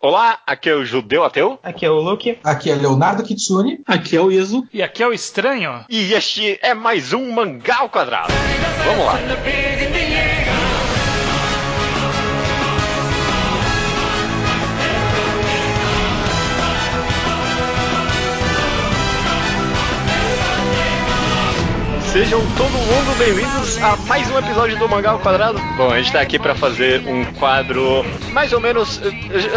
[0.00, 1.58] Olá, aqui é o Judeu Ateu.
[1.60, 2.38] Aqui é o Luke.
[2.44, 3.80] Aqui é Leonardo Kitsune.
[3.84, 4.64] Aqui é o Iso.
[4.72, 5.84] E aqui é o Estranho.
[5.88, 8.32] E este é mais um Mangá ao Quadrado.
[8.84, 9.18] Vamos lá.
[22.12, 25.60] Sejam todo mundo bem-vindos a mais um episódio do Mangá ao Quadrado.
[25.76, 28.02] Bom, a gente tá aqui para fazer um quadro
[28.32, 28.98] mais ou menos,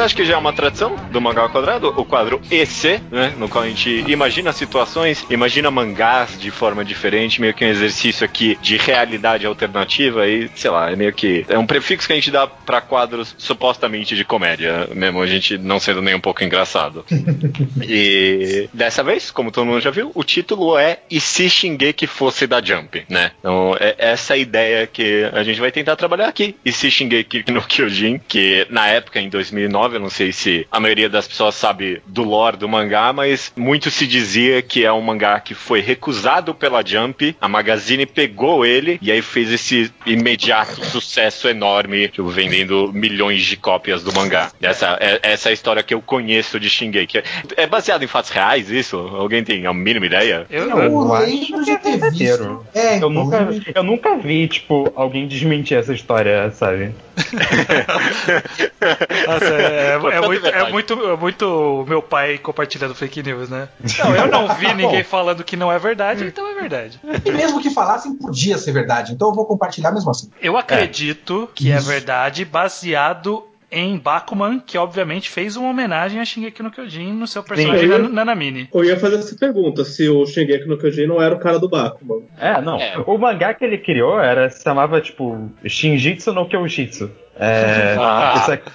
[0.04, 3.48] acho que já é uma tradição do Mangá ao Quadrado, o quadro EC, né, no
[3.48, 8.58] qual a gente imagina situações, imagina mangás de forma diferente, meio que um exercício aqui
[8.61, 12.31] de realidade alternativa e, sei lá, é meio que é um prefixo que a gente
[12.31, 17.05] dá para quadros supostamente de comédia, mesmo a gente não sendo nem um pouco engraçado.
[17.81, 22.41] e dessa vez, como todo mundo já viu, o título é E se Shingeki fosse
[22.48, 23.31] da Jump, né?
[23.40, 26.55] Então, é essa ideia que a gente vai tentar trabalhar aqui.
[26.64, 30.80] E se Shingeki no Kyojin, que na época, em 2009, eu não sei se a
[30.80, 35.02] maioria das pessoas sabe do lore do mangá, mas muito se dizia que é um
[35.02, 40.83] mangá que foi recusado pela Jump, a Magazine pegou ele e aí fez esse imediato
[40.86, 44.52] sucesso enorme, tipo, vendendo milhões de cópias do mangá.
[44.61, 47.23] Essa é, essa é a história que eu conheço de Shingeki.
[47.55, 48.98] É baseado em fatos reais isso?
[48.98, 50.45] Alguém tem a mínima ideia?
[50.50, 52.30] Eu, eu, eu lembro de ter visto.
[52.73, 56.93] É, eu, nunca, eu nunca vi, tipo, alguém desmentir essa história, sabe?
[59.27, 63.67] Nossa, é, é, é, muito, é, muito, é muito meu pai compartilhando fake news, né?
[63.99, 66.99] Não, eu não vi ninguém falando que não é verdade, então é verdade.
[67.25, 70.29] E mesmo que falassem, podia ser verdade, então eu vou compartilhar mesmo assim.
[70.41, 71.89] Eu acredito que Isso.
[71.89, 77.25] é verdade baseado em Bakuman, que obviamente fez uma homenagem a Shingeki no Kyojin no
[77.25, 78.69] seu personagem Sim, eu ia, Nanamini.
[78.73, 81.69] Eu ia fazer essa pergunta, se o Shingeki no Kyojin não era o cara do
[81.69, 82.23] Bakuman.
[82.38, 82.77] É, não.
[82.77, 82.97] É.
[83.08, 87.09] O mangá que ele criou era, se chamava, tipo, Shinjitsu no Kyojitsu.
[87.39, 88.33] É, ah.
[88.38, 88.72] isso aqui,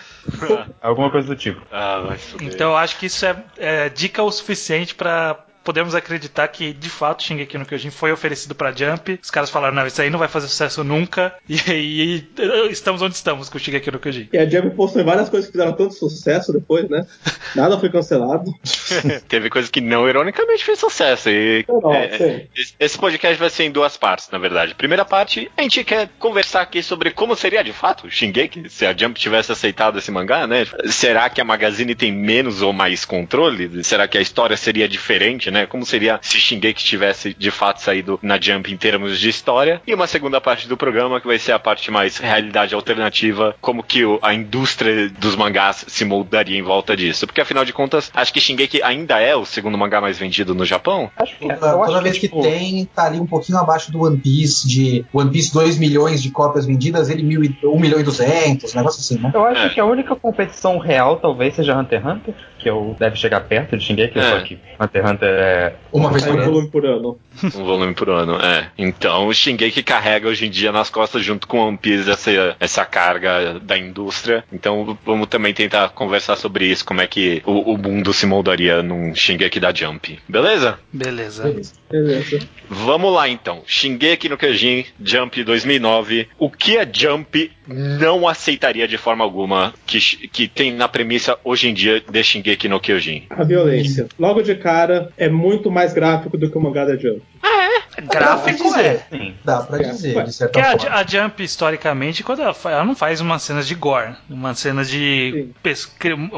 [0.80, 1.60] alguma coisa do tipo.
[1.70, 6.72] Ah, então eu acho que isso é, é dica o suficiente para podemos acreditar que
[6.72, 9.18] de fato Shingeki no Kyojin foi oferecido para Jump.
[9.20, 11.34] Os caras falaram: não, isso aí não vai fazer sucesso nunca.
[11.56, 12.28] E aí
[12.70, 14.28] estamos onde estamos com o Shingeki no Kyojin.
[14.32, 17.04] E a Jump postou várias coisas que fizeram tanto sucesso depois, né?
[17.56, 18.54] Nada foi cancelado.
[19.26, 21.30] Teve coisa que não, ironicamente, fez sucesso.
[21.30, 22.46] E, não, é,
[22.78, 24.74] esse podcast vai ser em duas partes, na verdade.
[24.74, 28.96] Primeira parte, a gente quer conversar aqui sobre como seria de fato Shingeki, se a
[28.96, 30.66] Jump tivesse aceitado esse mangá, né?
[30.86, 33.82] Será que a Magazine tem menos ou mais controle?
[33.84, 35.66] Será que a história seria diferente, né?
[35.66, 39.80] Como seria se Shingeki tivesse de fato saído na Jump em termos de história.
[39.86, 43.82] E uma segunda parte do programa que vai ser a parte mais realidade alternativa, como
[43.82, 47.26] que o, a indústria dos mangás se moldaria em volta disso.
[47.26, 50.64] Porque afinal de contas, acho que Shingeki ainda é o segundo mangá mais vendido no
[50.64, 51.10] Japão.
[51.16, 51.54] Acho que é.
[51.54, 52.42] Toda vez que, tipo...
[52.42, 56.30] tem, tá ali um pouquinho abaixo do One Piece, de One Piece 2 milhões de
[56.30, 59.30] cópias vendidas, ele mil, 1 milhão e 200, um negócio assim, né?
[59.34, 59.68] Eu acho é.
[59.70, 63.76] que a única competição real talvez seja Hunter x Hunter, que eu deve chegar perto
[63.76, 64.22] de Shingeki, é.
[64.22, 65.74] só que Hunter x Hunter é.
[65.92, 67.18] Uma vez por um volume por ano.
[67.42, 68.70] um volume por ano, é.
[68.78, 72.84] Então o Shingeki carrega hoje em dia nas costas, junto com One Piece, essa, essa
[72.84, 74.44] carga da indústria.
[74.52, 78.82] Então vamos também tentar conversar sobre isso, como é que o, o mundo se moldaria
[78.82, 80.18] num Shingeki da Jump.
[80.28, 80.78] Beleza?
[80.92, 81.54] Beleza.
[81.90, 82.46] Beleza.
[82.68, 83.62] Vamos lá então.
[83.66, 86.25] Shingeki no Kyojin, Jump 2009.
[86.38, 91.68] O que a Jump não aceitaria de forma alguma que, que tem na premissa hoje
[91.68, 93.24] em dia de Shingeki no Kyojin?
[93.30, 94.06] A violência.
[94.18, 97.22] Logo de cara, é muito mais gráfico do que o mangá da Jump.
[97.42, 98.00] Ah, é?
[98.02, 99.00] Gráfico é.
[99.10, 99.34] Sim.
[99.44, 99.82] Dá pra é.
[99.84, 100.96] dizer, de certa Porque forma.
[100.96, 104.88] A, a Jump, historicamente, quando ela, ela, não faz umas cenas de gore, umas cenas
[104.88, 105.48] de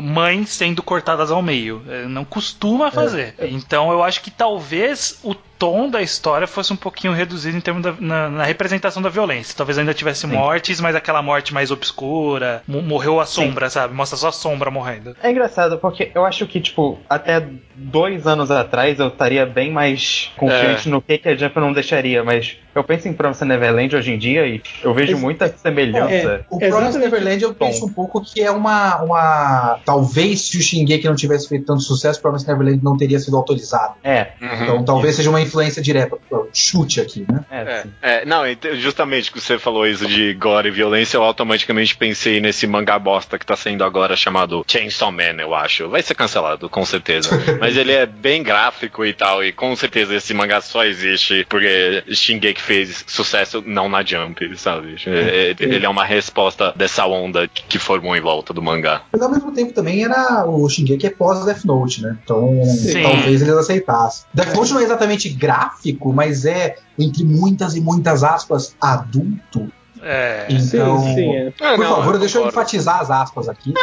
[0.03, 1.83] mães sendo cortadas ao meio.
[1.89, 3.35] É, não costuma fazer.
[3.39, 3.49] É.
[3.49, 7.83] Então eu acho que talvez o tom da história fosse um pouquinho reduzido em termos
[7.83, 9.55] da na, na representação da violência.
[9.57, 10.29] Talvez ainda tivesse Sim.
[10.29, 13.75] mortes, mas aquela morte mais obscura, morreu a sombra, Sim.
[13.75, 13.95] sabe?
[13.95, 15.17] Mostra só a sombra morrendo.
[15.23, 17.47] É engraçado, porque eu acho que, tipo, até
[17.79, 20.91] dois anos atrás eu estaria bem mais confiante é.
[20.91, 24.19] no que, que a Jump não deixaria, mas eu penso em Promise Neverland hoje em
[24.19, 26.13] dia e eu vejo Esse, muita semelhança.
[26.13, 29.81] É, o Promise Neverland eu penso um pouco que é uma, uma.
[29.85, 33.95] Talvez se o Shingeki não tivesse feito tanto sucesso, Promise Neverland não teria sido autorizado.
[34.05, 34.29] É.
[34.41, 34.63] Uhum.
[34.63, 36.17] Então talvez seja uma influência direta.
[36.53, 37.45] Chute aqui, né?
[37.51, 38.43] É, é, é, não,
[38.77, 43.39] justamente que você falou isso de gore e violência, eu automaticamente pensei nesse mangá bosta
[43.39, 45.89] que tá saindo agora chamado Chainsaw Man, eu acho.
[45.89, 47.31] Vai ser cancelado, com certeza.
[47.61, 52.05] Mas ele é bem gráfico e tal, e com certeza esse mangá só existe porque
[52.11, 54.97] Shingeki fez sucesso não na Jump, sabe?
[55.07, 59.03] É, ele é uma resposta dessa onda que formou em volta do mangá.
[59.13, 62.17] Mas ao mesmo tempo também era o Shingeki é pós Death Note, né?
[62.23, 63.03] Então Sim.
[63.03, 64.27] talvez eles aceitassem.
[64.33, 69.71] Death Note não é exatamente gráfico, mas é entre muitas e muitas aspas adulto
[70.03, 70.47] É.
[70.49, 71.53] Então, Sim, sim, é.
[71.61, 73.75] Ah, por não, favor, eu deixa eu enfatizar as aspas aqui.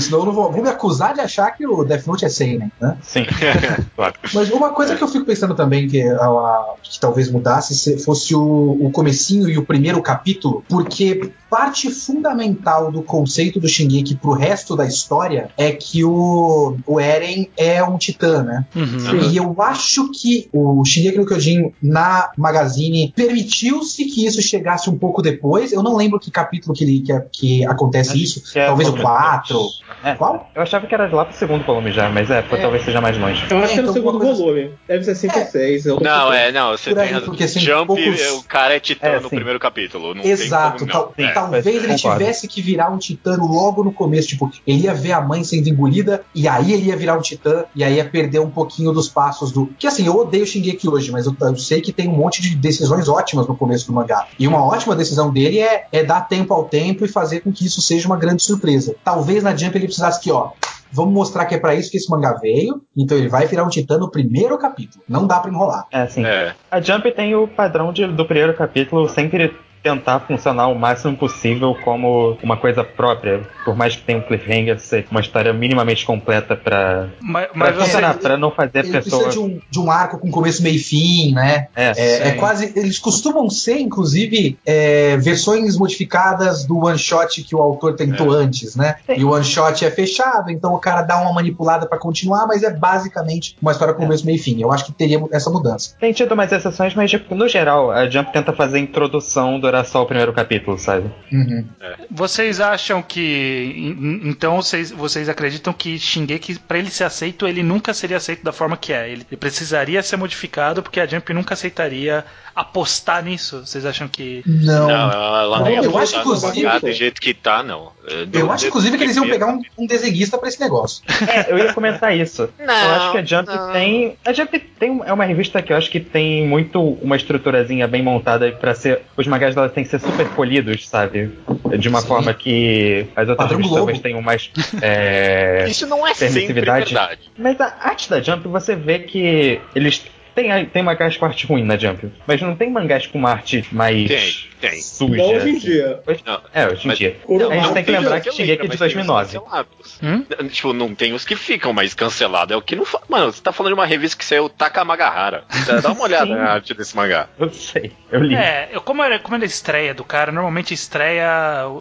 [0.00, 2.72] Senão eu não vou, vou me acusar de achar que o Death Note é seinen,
[2.80, 2.96] né?
[3.02, 3.24] Sim.
[3.94, 4.14] claro.
[4.32, 8.34] Mas uma coisa que eu fico pensando também que, ah, que talvez mudasse se fosse
[8.34, 14.32] o, o comecinho e o primeiro capítulo, porque parte fundamental do conceito do Shingeki pro
[14.32, 18.64] resto da história é que o, o Eren é um titã, né?
[18.74, 19.30] Uhum.
[19.30, 23.12] E eu acho que o Shingeki no Kyojin na Magazine
[23.52, 25.72] permitiu-se que isso chegasse um pouco depois.
[25.72, 28.42] Eu não lembro que capítulo que, ele, que, que acontece isso.
[28.52, 29.54] Que é Talvez o volume 4.
[29.54, 29.72] dois.
[30.04, 30.50] É, Qual?
[30.54, 33.16] Eu achava que era lá pro segundo volume já, mas é, pô, talvez seja mais
[33.18, 33.44] longe.
[33.50, 34.70] Eu acho que é no então, segundo coisa- volume.
[34.88, 35.40] Deve ser 5 É.
[35.42, 35.86] ou 6.
[35.86, 39.06] Eu Não, é, não, você tem aí, porque, assim, Jump, poucos- o cara é titã
[39.08, 39.36] É, no sim.
[39.36, 40.14] primeiro capítulo.
[40.14, 41.14] Não Exato, tem como tal-.
[41.18, 42.18] É, talvez ele concordo.
[42.18, 45.68] tivesse que virar um titã logo no começo, tipo, ele ia ver a mãe sendo
[45.68, 49.08] engolida e aí ele ia virar um titã e aí ia perder um pouquinho dos
[49.08, 49.66] passos do.
[49.78, 52.54] Que assim, eu odeio Shingeki hoje, mas eu, eu sei que tem um monte de
[52.56, 54.26] decisões ótimas no começo do mangá.
[54.38, 57.64] E uma ótima decisão dele é, é dar tempo ao tempo e fazer com que
[57.66, 58.94] isso seja uma grande surpresa.
[59.04, 60.50] Talvez na Jump ele precisasse que, ó.
[60.94, 63.68] Vamos mostrar que é pra isso que esse mangá veio, então ele vai virar um
[63.70, 65.02] titã no primeiro capítulo.
[65.08, 65.86] Não dá pra enrolar.
[65.90, 66.22] É, assim.
[66.22, 66.54] É.
[66.70, 71.76] A Jump tem o padrão de- do primeiro capítulo sempre tentar funcionar o máximo possível
[71.84, 76.54] como uma coisa própria, por mais que tenha um cliffhanger, ser uma história minimamente completa
[76.56, 77.84] pra, Mas, pra mas você.
[77.84, 79.24] funcionar, pra não fazer a pessoa...
[79.24, 81.68] precisa de um, de um arco com começo, meio e fim, né?
[81.74, 82.72] É, É, é quase.
[82.76, 88.76] Eles costumam ser, inclusive, é, versões modificadas do one shot que o autor tentou antes,
[88.76, 88.96] né?
[89.06, 89.14] Sim.
[89.18, 92.62] E o one shot é fechado, então o cara dá uma manipulada pra continuar, mas
[92.62, 94.60] é basicamente uma história com começo, meio e fim.
[94.60, 95.94] Eu acho que teria essa mudança.
[95.98, 99.86] Tem tido mais exceções, mas tipo, no geral, a Jump tenta fazer a introdução durar
[99.86, 101.10] só o primeiro capítulo, sabe?
[101.32, 101.64] Uhum.
[102.10, 103.72] Vocês acham que.
[103.76, 108.44] en- Então vocês, vocês acreditam que Shingeki, pra ele ser aceito, ele nunca seria aceito
[108.44, 109.08] da forma que é.
[109.10, 112.24] Ele, ele precisaria ser modificado porque a Jump nunca aceitaria
[112.54, 113.64] apostar nisso.
[113.64, 114.42] Vocês acham que.
[114.46, 114.86] Não.
[114.88, 117.92] Não, ela Não, nem eu ia acho, inclusive, mangá do jeito que tá, não.
[118.32, 121.02] Eu acho, inclusive, que eles iam pegar um, um desenhista pra esse negócio.
[121.26, 122.48] É, eu ia comentar isso.
[122.58, 123.72] Não, eu acho que a Jump não.
[123.72, 124.16] tem.
[124.24, 125.00] A Jump tem.
[125.04, 129.02] É uma revista que eu acho que tem muito uma estruturazinha bem montada pra ser.
[129.16, 131.30] Os mangás dela têm que ser super polidos, sabe?
[131.78, 132.08] De uma Sim.
[132.08, 134.50] forma que as outras revistas talvez tenham mais.
[134.80, 136.86] É, Isso não é sempre permissividade.
[136.86, 137.20] verdade.
[137.38, 140.04] Mas a arte da Jump, você vê que eles.
[140.34, 143.64] Tem, tem mangás com arte ruim na Jump, mas não tem mangás com uma arte
[143.70, 144.34] mais Tem,
[144.70, 144.80] tem.
[144.80, 145.16] suja.
[145.16, 146.00] Não hoje em dia.
[146.06, 147.16] Hoje- Não, É, hoje em mas- dia.
[147.28, 149.38] Não, a gente não tem que lembrar que Shingeki é de mas tem os 2009.
[149.38, 149.98] cancelados.
[150.02, 150.24] Hum?
[150.48, 153.00] Tipo, não tem os que ficam, mas cancelado é o que não fa...
[153.08, 155.44] Mano, você tá falando de uma revista que saiu Takamagahara.
[155.66, 157.28] Dá- Dá uma olhada na arte desse mangá.
[157.38, 158.34] Eu sei, eu li.
[158.34, 161.26] É, eu, como, era, como era a estreia do cara, normalmente estreia.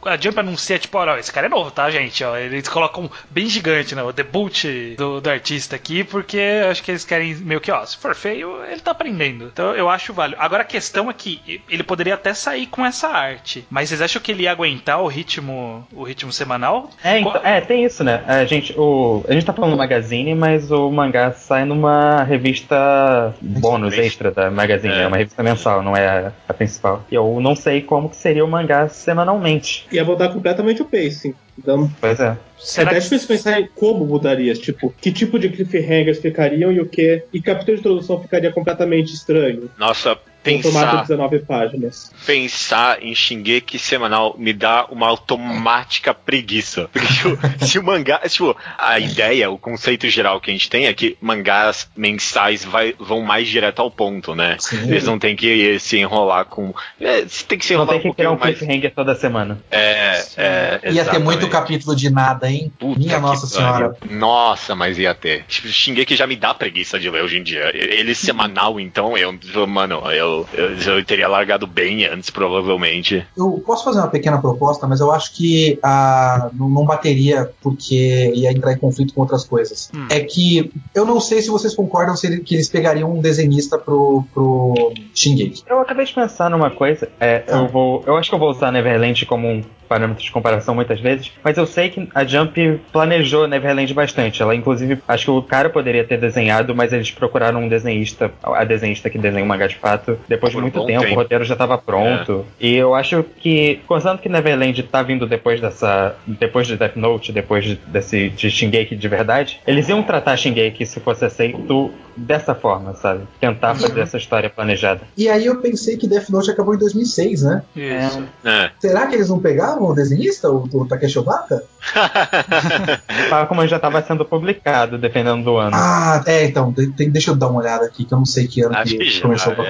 [0.05, 2.23] A Jump anuncia, tipo, ó, esse cara é novo, tá, gente?
[2.23, 4.03] Ó, eles colocam bem gigante, né?
[4.03, 4.65] O debut
[4.97, 6.39] do, do artista aqui, porque
[6.69, 9.45] acho que eles querem meio que, ó, se for feio, ele tá aprendendo.
[9.51, 10.41] Então eu acho válido.
[10.41, 13.65] Agora a questão é que ele poderia até sair com essa arte.
[13.69, 16.89] Mas vocês acham que ele ia aguentar o ritmo, o ritmo semanal?
[17.03, 18.23] É, então- é, tem isso, né?
[18.25, 23.35] A gente, o, a gente tá falando do Magazine, mas o mangá sai numa revista
[23.41, 24.31] bônus Extra.
[24.31, 25.01] da Magazine, É.
[25.03, 27.03] é, uma revista mensal, não é a, a principal.
[27.11, 29.85] E eu não sei como que seria o mangá semanalmente.
[29.91, 31.33] Ia mudar completamente o pacing.
[31.57, 32.37] Então, Pois é.
[32.57, 34.53] Será é até que- difícil pensar em como mudaria.
[34.53, 37.23] Tipo, que tipo de cliffhangers ficariam e o que.
[37.33, 39.69] E capítulo de introdução ficaria completamente estranho.
[39.77, 42.11] Nossa, pensar, 19 páginas.
[42.25, 46.89] pensar em Shingeki semanal me dá uma automática preguiça.
[46.91, 48.19] Porque, tipo, se o mangá.
[48.27, 52.95] Tipo, a ideia, o conceito geral que a gente tem é que mangás mensais vai-
[52.99, 54.57] vão mais direto ao ponto, né?
[54.59, 54.77] Sim.
[54.89, 56.73] Eles não tem que se enrolar com.
[56.99, 58.57] É, você tem que se Não enrolar tem um que criar um mais.
[58.57, 59.59] cliffhanger toda semana.
[59.69, 62.71] É, é, Ia ter muito capítulo de nada, hein?
[62.79, 63.95] Puta Minha Nossa pariu.
[63.95, 63.97] Senhora.
[64.09, 65.43] Nossa, mas ia ter.
[65.47, 67.69] Tipo, Shingeki já me dá preguiça de ler hoje em dia.
[67.73, 73.25] Ele semanal, então, eu, mano, eu, eu, eu teria largado bem antes, provavelmente.
[73.37, 78.31] Eu posso fazer uma pequena proposta, mas eu acho que ah, não, não bateria porque
[78.33, 79.89] ia entrar em conflito com outras coisas.
[79.95, 80.07] Hum.
[80.09, 83.77] É que eu não sei se vocês concordam se ele- que eles pegariam um desenhista
[83.77, 85.63] pro, pro Shingeki.
[85.67, 87.09] Eu acabei de pensar numa coisa.
[87.19, 87.57] É, Ah.
[87.57, 88.03] eu vou.
[88.05, 91.57] Eu acho que eu vou usar Neverland como um parâmetro de comparação muitas vezes, mas
[91.57, 94.41] eu sei que a Jump planejou Neverland bastante.
[94.41, 98.63] Ela, inclusive, acho que o cara poderia ter desenhado, mas eles procuraram um desenhista, a
[98.63, 101.13] desenhista que desenha o mangá de fato, depois de Por muito bom tempo, tempo.
[101.13, 102.45] o roteiro já estava pronto.
[102.59, 106.15] E eu acho que, considerando que Neverland tá vindo depois dessa.
[106.27, 110.85] depois de Death Note, depois de, desse de Shingeki de verdade, eles iam tratar Shingeki,
[110.85, 113.21] se fosse aceito, dessa forma, sabe?
[113.39, 115.01] Tentar fazer essa história planejada.
[115.17, 117.63] E aí eu pensei que Death Note acabou em 2006, né?
[117.75, 118.23] Isso.
[118.43, 118.71] É.
[118.79, 121.63] Será que eles não pegavam o desenhista, o, o Takeshi Obata?
[123.29, 125.75] Fala como já estava sendo publicado, dependendo do ano.
[125.75, 128.47] Ah, é, então, de- tem- deixa eu dar uma olhada aqui, que eu não sei
[128.47, 129.69] que ano Acho que que já, começou a é.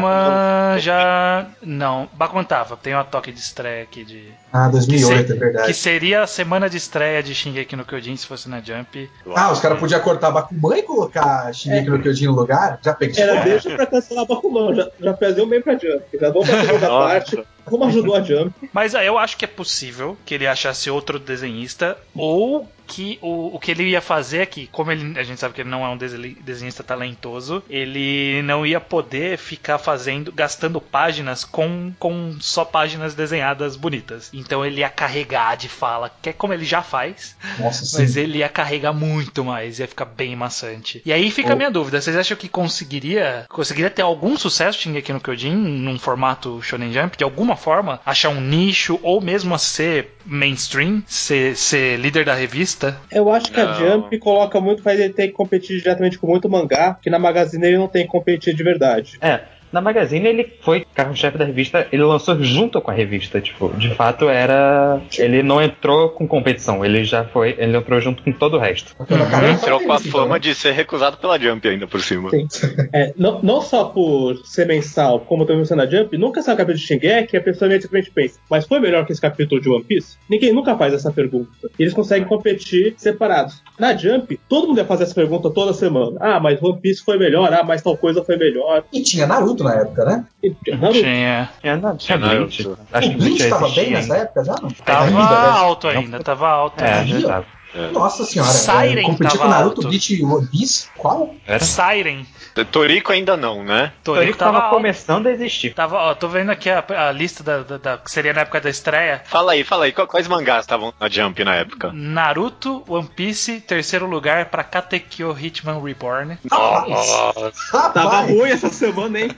[0.00, 1.46] Bakuman já.
[1.62, 2.76] Não, Bakuman tava.
[2.76, 4.32] Tem uma toque de estreia aqui de.
[4.52, 5.66] Ah, 2008, que é verdade.
[5.66, 9.10] Que seria a semana de estreia de Shingeki no Kyojin se fosse na Jump.
[9.34, 12.78] Ah, os caras podiam cortar Bakuman e colocar Shingeki no Kyojin no lugar?
[12.82, 16.02] Já peguei Era deixa pra cancelar Bakuman, já, já faziam bem pra Jump.
[16.20, 17.44] Já vamos pra segunda parte.
[17.64, 18.52] Como ajudou a Jump.
[18.72, 23.56] Mas aí eu acho que é possível que ele achasse outro desenhista ou que o,
[23.56, 25.82] o que ele ia fazer é que, como ele, a gente sabe que ele não
[25.82, 32.66] é um desenhista talentoso, ele não ia poder ficar fazendo, gastando páginas com, com só
[32.66, 34.28] páginas desenhadas bonitas.
[34.34, 38.20] Então ele ia carregar de fala, que é como ele já faz, Nossa, mas sim.
[38.20, 41.00] ele ia carregar muito mais, ia ficar bem maçante.
[41.06, 45.14] E aí fica a minha dúvida, vocês acham que conseguiria, conseguiria ter algum sucesso Shingeki
[45.14, 49.58] no Kyojin num formato Shonen Jump, de alguma forma, achar um nicho ou mesmo a
[49.58, 52.81] ser mainstream, ser, ser líder da revista?
[53.10, 53.74] Eu acho que a Não.
[53.74, 57.66] Jump coloca muito, faz ele ter que competir diretamente com muito mangá, que na Magazine
[57.66, 59.18] ele não tem que competir de verdade.
[59.20, 59.40] É,
[59.72, 63.94] na Magazine ele foi carro-chefe da revista, ele lançou junto com a revista, tipo, de
[63.94, 65.00] fato era.
[65.18, 67.54] Ele não entrou com competição, ele já foi.
[67.58, 68.94] Ele entrou junto com todo o resto.
[68.96, 69.04] Tá
[69.50, 72.30] entrou com a então, fama de ser recusado pela Jump ainda por cima.
[72.30, 72.46] Sim.
[72.92, 76.58] É, não, não só por ser mensal, como também sendo na Jump, nunca sai um
[76.58, 79.68] capítulo de Shingeki e a pessoa imediatamente pensa, mas foi melhor que esse capítulo de
[79.68, 80.16] One Piece?
[80.28, 81.50] Ninguém nunca faz essa pergunta.
[81.78, 83.62] E eles conseguem competir separados.
[83.78, 86.16] Na Jump, todo mundo ia fazer essa pergunta toda semana.
[86.20, 88.84] Ah, mas One Piece foi melhor, ah, mas tal coisa foi melhor.
[88.92, 90.24] E tinha Naruto na época, né?
[90.68, 90.92] Naruto.
[91.00, 91.50] Tinha.
[91.60, 92.68] Tinha, não, tinha Não, Bleach.
[92.92, 94.08] Acho o que Bleach Bleach tava existia bem ainda.
[94.08, 94.54] nessa época já?
[94.60, 94.70] Não?
[94.70, 95.48] Tava Ainda, né?
[95.50, 96.82] alto ainda, tava alto.
[96.84, 97.28] É, Ainda?
[97.28, 97.46] tava.
[97.92, 98.50] Nossa senhora.
[98.50, 99.88] Siren é, competir tava com Naruto, alto.
[99.88, 100.88] Bleach e One Piece?
[100.96, 101.34] Qual?
[101.46, 101.64] Era.
[101.64, 102.26] Siren.
[102.70, 103.92] Torico ainda não, né?
[104.04, 105.72] Toriko Toriko tava tava começando a existir.
[105.74, 108.60] Tava, ó, tô vendo aqui a, a lista da, da- da- que seria na época
[108.60, 109.22] da estreia.
[109.24, 111.90] Fala aí, fala aí, quais mangás estavam na Jump na época?
[111.92, 116.38] Naruto, One Piece, terceiro lugar pra Katekyo Hitman Reborn.
[116.50, 117.52] Nossa.
[117.92, 119.30] Tava Rapaz, ruim essa semana, hein?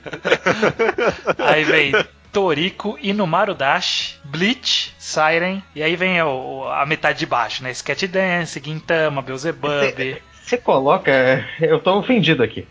[1.39, 1.93] Aí vem
[2.33, 7.71] Toriko, Inumaru Dash, Bleach, Siren, e aí vem o- a metade de baixo, né?
[7.71, 9.71] Sketch Dance, Gintama, Beelzebub.
[10.45, 11.11] Você coloca.
[11.61, 12.67] Eu tô ofendido aqui.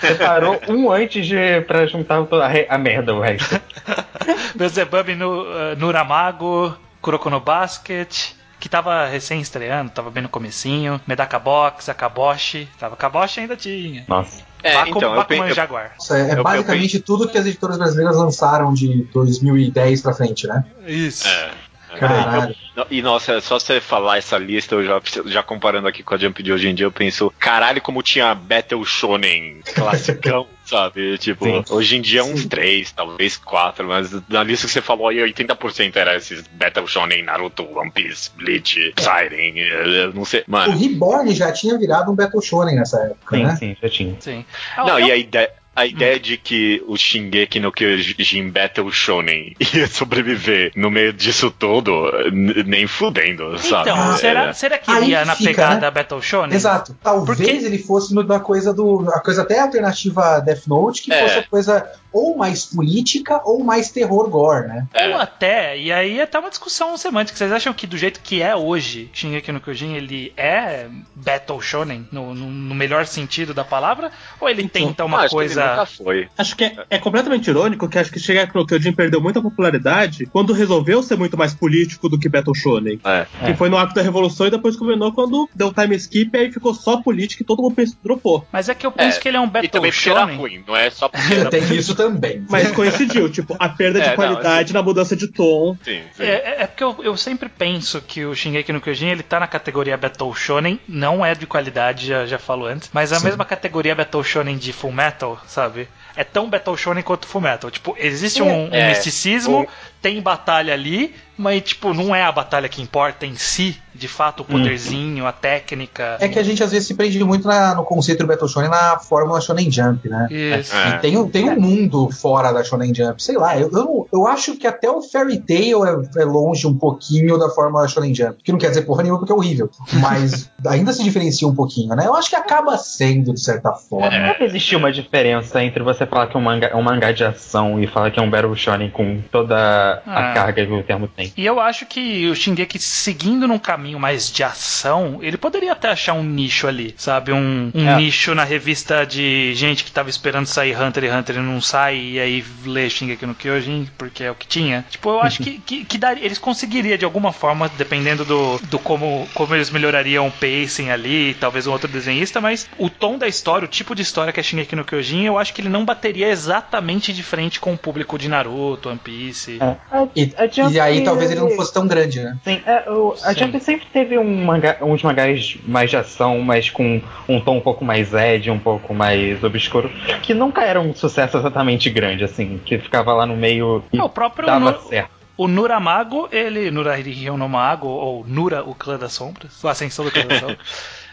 [0.00, 1.60] Você parou um antes de.
[1.66, 3.60] pra juntar a, a merda, o resto.
[4.56, 11.00] Beelzebub no, uh, Nuramago, Kuroko no Basket, que tava recém estreando, tava bem no comecinho,
[11.06, 14.04] Medaka Box, Akaboshi, tava Akaboshi ainda tinha.
[14.08, 14.42] Nossa.
[14.62, 15.92] É, Baku- então, eu, Bakuman pe- eu, Jaguar.
[15.96, 20.48] Nossa, é, é Eu- basicamente tudo que as editoras brasileiras lançaram de 2010 pra frente,
[20.48, 20.64] né?
[20.86, 21.28] Isso.
[21.28, 21.50] é,
[21.98, 22.54] Caralho.
[22.90, 26.42] E nossa, só você falar essa lista, eu já, já comparando aqui com a Jump
[26.42, 31.16] de hoje em dia, eu penso, caralho, como tinha Battle Shonen classicão, sabe?
[31.18, 31.64] Tipo, Sim.
[31.70, 35.96] hoje em dia uns três, talvez quatro, mas na lista que você falou aí, 80%
[35.96, 40.40] era esses Battle Shonen, Naruto, One Piece, Bleach, Siren, eh, não sei.
[40.46, 43.56] O Mano, Reborn já tinha virado um Battle Shonen nessa época, Sim, né?
[43.56, 44.16] sim, já tinha.
[44.20, 44.44] Sim.
[44.76, 45.50] não, eu- e a ideia.
[45.76, 51.50] A ideia de que o Shingeki no Kyojin Battle Shonen ia sobreviver no meio disso
[51.50, 51.92] tudo,
[52.32, 53.90] n- nem fudendo, sabe?
[53.90, 54.52] Então, Ah, será, É.
[54.54, 55.90] será que Aí ele ia na fica, pegada né?
[55.90, 56.56] Battle Shonen?
[56.56, 56.96] Exato.
[57.02, 59.06] Talvez Porque- ele fosse da coisa do.
[59.10, 61.22] A coisa até alternativa Death Note, que É.
[61.22, 61.86] fosse a coisa
[62.16, 64.86] ou mais política ou mais terror gore, né?
[64.94, 65.08] É.
[65.08, 67.36] Ou até, e aí até uma discussão semântica.
[67.36, 72.06] Vocês acham que do jeito que é hoje, Shingeki no Kyojin, ele é Battle Shonen,
[72.10, 74.10] no, no- no melhor sentido da palavra?
[74.40, 75.70] Ou ele tenta Ah, uma acho que ele coisa...
[75.70, 76.28] nunca foi.
[76.38, 80.26] Acho que é, é completamente irônico que acho que chega no Kyojin perdeu muita popularidade
[80.26, 83.00] quando resolveu ser muito mais político do que Battle Shonen.
[83.04, 83.26] É.
[83.46, 86.52] Que foi no arco da Revolução e depois combinou quando deu time skip e aí
[86.52, 88.46] ficou só política e todo mundo pensou- dropou.
[88.52, 90.20] Mas é que eu penso É, que ele é um E Battle também porque era
[90.20, 90.36] Shonen.
[90.36, 92.05] ruim, não é só porque era Tem isso também.
[92.48, 95.76] Mas coincidiu, tipo, a perda É, de não, qualidade na mudança de tom.
[95.84, 96.22] Sim, sim.
[96.22, 99.38] É, é- é porque eu, eu sempre penso que o Shingeki no Kyojin ele tá
[99.40, 103.18] na categoria Battle Shonen, não é de qualidade, já, já falo antes, mas é a
[103.18, 103.26] Sim.
[103.26, 105.88] mesma categoria Battle Shonen de Full Metal, sabe?
[106.16, 107.70] É tão Battle Shonen quanto Full Metal.
[107.70, 108.88] Tipo, existe um, um É.
[108.88, 109.66] misticismo, O-
[110.06, 114.40] tem batalha ali, mas tipo, não é a batalha que importa em si, de fato,
[114.40, 116.16] o poderzinho, a técnica.
[116.20, 118.70] É que a gente às vezes se prende muito na- no conceito do Battle Shonen
[118.70, 120.28] na fórmula Shonen Jump, né?
[120.30, 120.74] Isso.
[120.76, 120.88] É.
[120.90, 124.26] E tem, um- tem um mundo fora da Shonen Jump, sei lá, eu, eu, eu
[124.28, 128.36] acho que até o Fairy Tail é, é longe um pouquinho da fórmula Shonen Jump,
[128.44, 129.68] que não quer dizer porra nenhuma porque é horrível,
[130.00, 132.06] mas ainda se diferencia um pouquinho, né?
[132.06, 134.06] Eu acho que acaba sendo, de certa forma.
[134.14, 134.44] É.
[134.44, 137.82] Existir uma diferença entre você falar que é um mangá, é um mangá de ação
[137.82, 140.34] e falar que é um Battle Shonen com toda a, a ah.
[140.34, 141.32] carga que o termo tem.
[141.36, 145.88] E eu acho que o Shingeki seguindo num caminho mais de ação, ele poderia até
[145.88, 147.32] achar um nicho ali, sabe?
[147.32, 147.96] Um, um é.
[147.96, 151.96] nicho na revista de gente que tava esperando sair Hunter x Hunter e não sai,
[151.96, 154.84] e aí lê Shingeki no Kyojin, porque é o que tinha.
[154.90, 158.78] Tipo, eu acho que, que, que daria, eles conseguiriam de alguma forma, dependendo do, do
[158.78, 163.26] como, como eles melhorariam o pacing ali, talvez um outro desenhista, mas o tom da
[163.26, 165.84] história, o tipo de história que é Shingeki no Kyojin, eu acho que ele não
[165.84, 169.58] bateria exatamente de frente com o público de Naruto, One Piece.
[169.60, 169.76] É.
[170.14, 170.32] E,
[170.72, 172.36] e, aí talvez ele não fosse tão grande, né?
[172.42, 173.40] Sim, é, o, a Sim.
[173.40, 177.60] Jump sempre teve um manga, uns mangás mais de ação, mas com um tom um
[177.60, 179.90] pouco mais ed, um pouco mais obscuro,
[180.22, 184.02] que nunca era um sucesso exatamente grande, assim, que ficava lá no meio e é,
[184.02, 184.80] o próprio dava no...
[184.80, 185.16] certo.
[185.36, 190.10] O Nuramago, ele, Nurahiro no Mago, ou Nura, o Clã das Sombras, a Ascensão do
[190.10, 190.58] Clã das Sombras,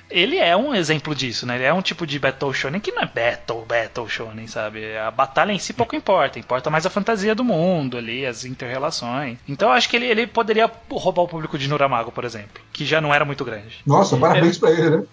[0.10, 1.56] ele é um exemplo disso, né?
[1.56, 4.96] Ele é um tipo de Battle Shonen que não é Battle, Battle Shonen, sabe?
[4.98, 9.38] A batalha em si pouco importa, importa mais a fantasia do mundo ali, as interrelações.
[9.48, 12.86] Então eu acho que ele, ele poderia roubar o público de Nuramago, por exemplo, que
[12.86, 13.80] já não era muito grande.
[13.86, 14.60] Nossa, parabéns é.
[14.60, 15.04] pra ele, né?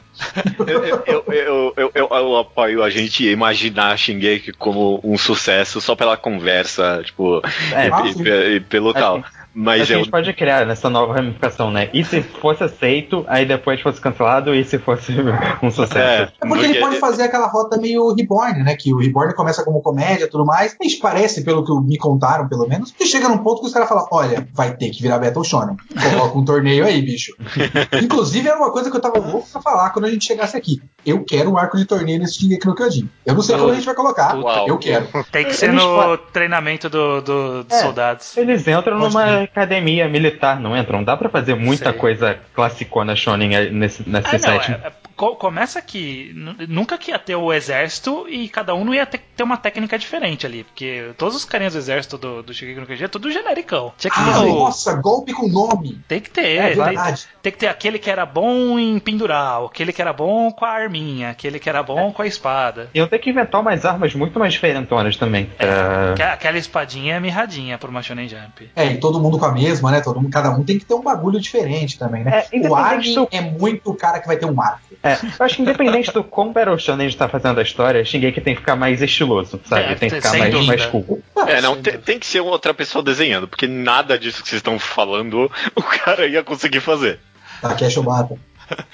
[1.06, 7.00] eu, eu, eu, eu, apoio a gente imaginar Shingeki como um sucesso só pela conversa,
[7.04, 7.40] tipo,
[7.72, 9.24] é, e, e, e, pelo tal.
[9.54, 11.90] Mas a gente pode criar nessa nova ramificação, né?
[11.92, 15.12] E se fosse aceito, aí depois fosse cancelado, e se fosse
[15.62, 15.98] um sucesso?
[15.98, 18.76] É, é porque, porque, ele pode fazer aquela rota meio Reborn, né?
[18.76, 20.76] Que o Reborn começa como comédia e tudo mais.
[20.80, 23.72] A gente parece, pelo que me contaram, pelo menos, que chega num ponto que os
[23.72, 25.76] caras falam: olha, vai ter que virar Battle Shonen.
[26.10, 27.34] Coloca um torneio aí, bicho.
[28.02, 30.80] Inclusive, era uma coisa que eu tava louco pra falar quando a gente chegasse aqui.
[31.04, 33.08] Eu quero um arco de torneio nesse Shingeki no Kyojin.
[33.24, 34.68] Eu não sei como a gente vai colocar, Uau.
[34.68, 35.08] eu quero.
[35.30, 38.36] Tem que ser no treinamento do, do, dos é, soldados.
[38.36, 41.02] Eles entram numa academia militar, não entram?
[41.02, 41.98] Dá para fazer muita Sei.
[41.98, 44.72] coisa classicona shonen nesse, nesse ah, set.
[44.72, 44.92] É,
[45.36, 46.32] começa que
[46.68, 49.98] nunca que ia ter o exército e cada um não ia ter, ter uma técnica
[49.98, 53.30] diferente ali, porque todos os carinhas do exército do, do Shigeki no Kyojin é tudo
[53.30, 53.92] genericão.
[53.98, 54.60] Tinha que ah, o...
[54.60, 56.00] nossa, golpe com nome.
[56.08, 59.92] Tem que ter, é, tem, tem, que ter aquele que era bom em pendurar, aquele
[59.92, 62.12] que era bom com a arminha, aquele que era bom é.
[62.12, 62.90] com a espada.
[62.94, 65.50] Iam ter que inventar umas armas muito mais diferentonas também.
[65.58, 66.32] É, uh...
[66.32, 68.70] Aquela espadinha é mirradinha pro Shonen Jump.
[68.74, 70.00] É, e todo mundo com a mesma, né?
[70.00, 72.44] Todo mundo, cada um tem que ter um bagulho diferente também, né?
[72.50, 73.28] É, o Armin do...
[73.30, 74.80] é muito o cara que vai ter um arco.
[75.02, 78.54] É, eu acho que independente do quão Battle Shonen está fazendo a história, Shingeki tem
[78.54, 79.92] que ficar mais estiloso, sabe?
[79.92, 81.22] É, tem que ficar mais, mais cool.
[81.46, 84.78] É, não, tem, tem, que ser outra pessoa desenhando, porque nada disso que vocês estão
[84.78, 87.18] falando o cara ia conseguir fazer.
[87.60, 88.36] Takeshi Obata.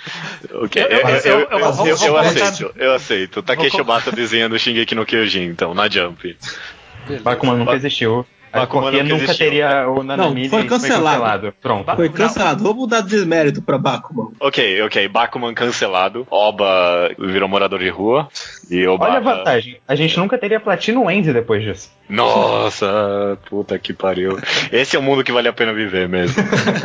[0.54, 3.42] Ok, eu, eu, eu, eu, eu aceito, eu aceito.
[3.42, 6.36] Takeshi Obata desenhando Shingeki no Kyojin, então, na Jump.
[7.22, 8.26] Bakuman nunca existiu.
[8.60, 9.46] Bakuman porque nunca existiu.
[9.46, 10.70] teria o Nanami Não, foi cancelado.
[10.70, 11.54] foi cancelado.
[11.60, 11.96] Pronto.
[11.96, 12.62] Foi cancelado.
[12.62, 14.30] Vamos mudar de desmérito pra Bakuman.
[14.40, 15.08] Ok, ok.
[15.08, 16.26] Bakuman cancelado.
[16.30, 18.28] Oba virou morador de rua.
[18.70, 19.06] E Oba...
[19.06, 19.78] Olha a vantagem.
[19.86, 21.90] A gente nunca teria Platino Wendy depois disso.
[22.08, 24.38] Nossa, puta que pariu.
[24.70, 26.36] Esse é o mundo que vale a pena viver mesmo.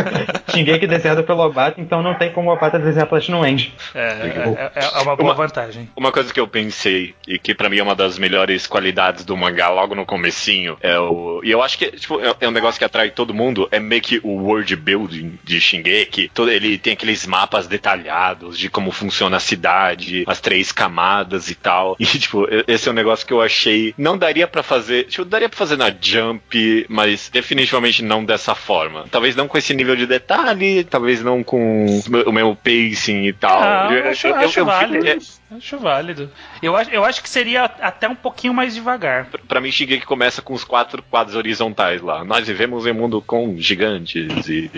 [0.49, 3.73] Shingeki desenhado pelo Obata, então não tem como o Obata desenhar Platinum End.
[3.93, 5.89] É, é, é, é uma boa uma, vantagem.
[5.95, 9.38] Uma coisa que eu pensei, e que para mim é uma das melhores qualidades do
[9.38, 11.41] mangá logo no comecinho, é o...
[11.43, 14.02] E eu acho que tipo, é, é um negócio que atrai todo mundo, é meio
[14.02, 16.32] que o world building de Shingeki.
[16.34, 21.56] Todo, ele tem aqueles mapas detalhados de como funciona a cidade, as três camadas e
[21.56, 21.95] tal.
[22.12, 23.93] E, tipo, esse é um negócio que eu achei...
[23.97, 29.06] Não daria para fazer Tipo, daria pra fazer na Jump, mas definitivamente não dessa forma.
[29.12, 31.86] Talvez não com esse nível de detalhe, talvez não com
[32.26, 33.62] o meu pacing e tal.
[33.62, 34.67] Ah, eu, acho, eu, acho eu.
[34.67, 35.19] Eu,
[35.57, 36.29] acho válido.
[36.61, 39.27] Eu acho, eu acho que seria até um pouquinho mais devagar.
[39.47, 42.23] Pra mim, Shingeki começa com os quatro quadros horizontais lá.
[42.23, 44.69] Nós vivemos em um mundo com gigantes e,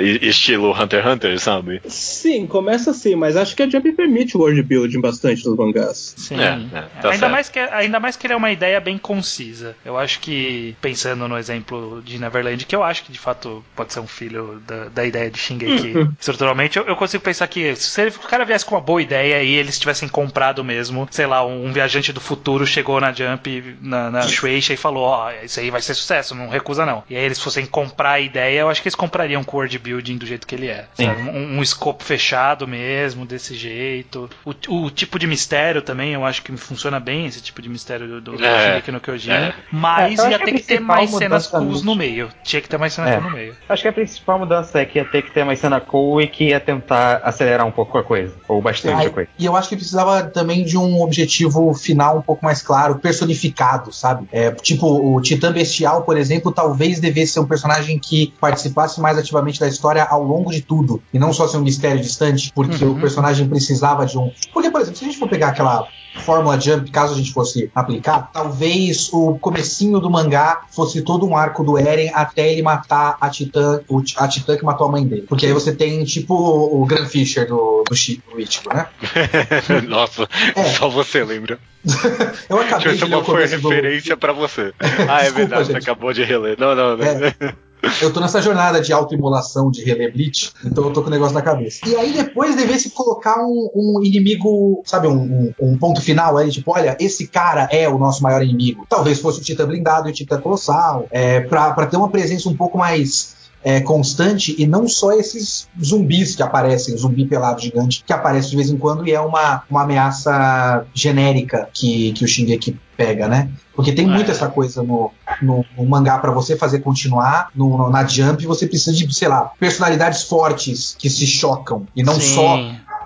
[0.00, 1.82] e estilo Hunter x Hunter, sabe?
[1.86, 6.14] Sim, começa assim, mas acho que a Jump permite o world building bastante nos mangás.
[6.16, 6.40] Sim.
[6.40, 9.74] É, é, tá ainda, mais que, ainda mais que ele é uma ideia bem concisa.
[9.84, 13.92] Eu acho que, pensando no exemplo de Neverland, que eu acho que de fato pode
[13.92, 16.12] ser um filho da, da ideia de Shingeki uhum.
[16.18, 19.42] estruturalmente, eu, eu, consigo pensar que se ele, o cara viesse com uma boa ideia
[19.42, 23.76] e eles tivessem comprado mesmo, sei lá, um, um viajante do futuro chegou na Jump,
[23.80, 27.02] na, na Shueisha e falou: Ó, oh, isso aí vai ser sucesso, não recusa não.
[27.08, 29.78] E aí eles fossem comprar a ideia, eu acho que eles comprariam com o world
[29.78, 30.86] building do jeito que ele é.
[30.98, 34.28] Um, um escopo fechado mesmo, desse jeito.
[34.44, 34.50] O,
[34.84, 38.20] o, tipo de mistério também, eu acho que funciona bem esse tipo de mistério do,
[38.20, 38.82] do é.
[38.88, 39.30] No Kyojin.
[39.30, 39.54] É.
[39.70, 42.30] Mas é, ia ter que, ter mais cenas cools no meio.
[42.42, 43.16] Tinha que ter mais cenas é.
[43.16, 43.56] cool no meio.
[43.68, 46.26] Acho que a principal mudança é que ia ter que ter mais cena cool e
[46.26, 48.34] que ia tentar acelerar um pouco a coisa.
[48.48, 49.28] Ou bastante a coisa.
[49.38, 53.92] E eu acho que precisava também de um objetivo final um pouco mais claro, personificado,
[53.92, 54.28] sabe?
[54.32, 59.16] É, tipo, o Titã Celestial, por exemplo, talvez devesse ser um personagem que participasse mais
[59.18, 62.84] ativamente da história ao longo de tudo, e não só ser um mistério distante, porque
[62.84, 62.92] uhum.
[62.92, 64.30] o personagem precisava de um.
[64.52, 65.88] Porque, por exemplo, se a gente for pegar aquela
[66.18, 71.36] Fórmula Jump, caso a gente fosse aplicar, talvez o comecinho do mangá fosse todo um
[71.36, 73.80] arco do Eren até ele matar a Titã,
[74.16, 75.22] a Titã que matou a mãe dele.
[75.22, 78.86] Porque aí você tem, tipo, o Grand Fisher do, do, do Ichigo, né?
[79.88, 80.64] Nossa, é.
[80.64, 81.58] só você lembra.
[82.48, 84.18] eu acabei de ler foi referência do...
[84.18, 84.72] para você.
[85.08, 85.72] Ah, é Desculpa, verdade, gente.
[85.72, 86.56] você acabou de reler.
[86.58, 87.04] Não, não, não.
[87.04, 87.54] É.
[88.02, 91.34] Eu tô nessa jornada de autoimolação de reler Bleach, então eu tô com o negócio
[91.34, 91.88] na cabeça.
[91.88, 96.50] E aí depois devesse colocar um, um inimigo, sabe, um, um, um, ponto final aí,
[96.50, 98.84] tipo, olha, esse cara é o nosso maior inimigo.
[98.88, 102.48] Talvez fosse o Titã Blindado e o Titã Colossal, é, pra, pra ter uma presença
[102.48, 107.60] um pouco mais é, constante e não só esses zumbis que aparecem, o zumbi pelado
[107.60, 112.24] gigante que aparece de vez em quando e é uma, uma ameaça genérica que, que
[112.24, 113.50] o Shingeki pega, né?
[113.74, 114.08] Porque tem é.
[114.08, 118.44] muito essa coisa no, no, no mangá para você fazer continuar, no, no, na Jump
[118.44, 122.34] você precisa de, sei lá, personalidades fortes que se chocam e não Sim.
[122.34, 122.58] só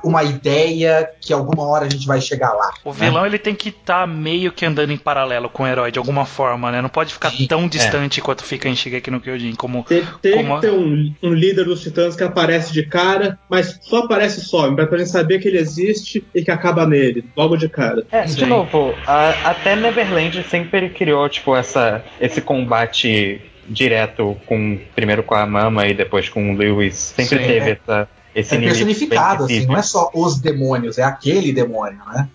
[0.04, 2.72] uma ideia que alguma hora a gente vai chegar lá.
[2.84, 3.28] O vilão né?
[3.28, 6.24] ele tem que estar tá meio que andando em paralelo com o herói de alguma
[6.24, 6.80] forma, né?
[6.80, 7.68] Não pode ficar Sim, tão é.
[7.68, 8.22] distante é.
[8.22, 9.54] quanto fica em Shigeki no Kyojin.
[9.54, 10.56] Como, tem, tem como...
[10.56, 14.70] que ter um, um, líder dos titãs que aparece de cara, mas só aparece só,
[14.72, 18.04] pra gente saber que ele existe e que acaba nele, logo de cara.
[18.10, 18.36] É, Sim.
[18.36, 25.34] de novo, a, até Neverland sempre criou, tipo, essa, esse combate direto com primeiro com
[25.34, 26.94] a Mama e depois com o Lewis.
[26.94, 27.72] Sempre Sim, teve é.
[27.72, 32.28] essa esse é personificado, assim, não é só os demônios, é aquele demônio, né?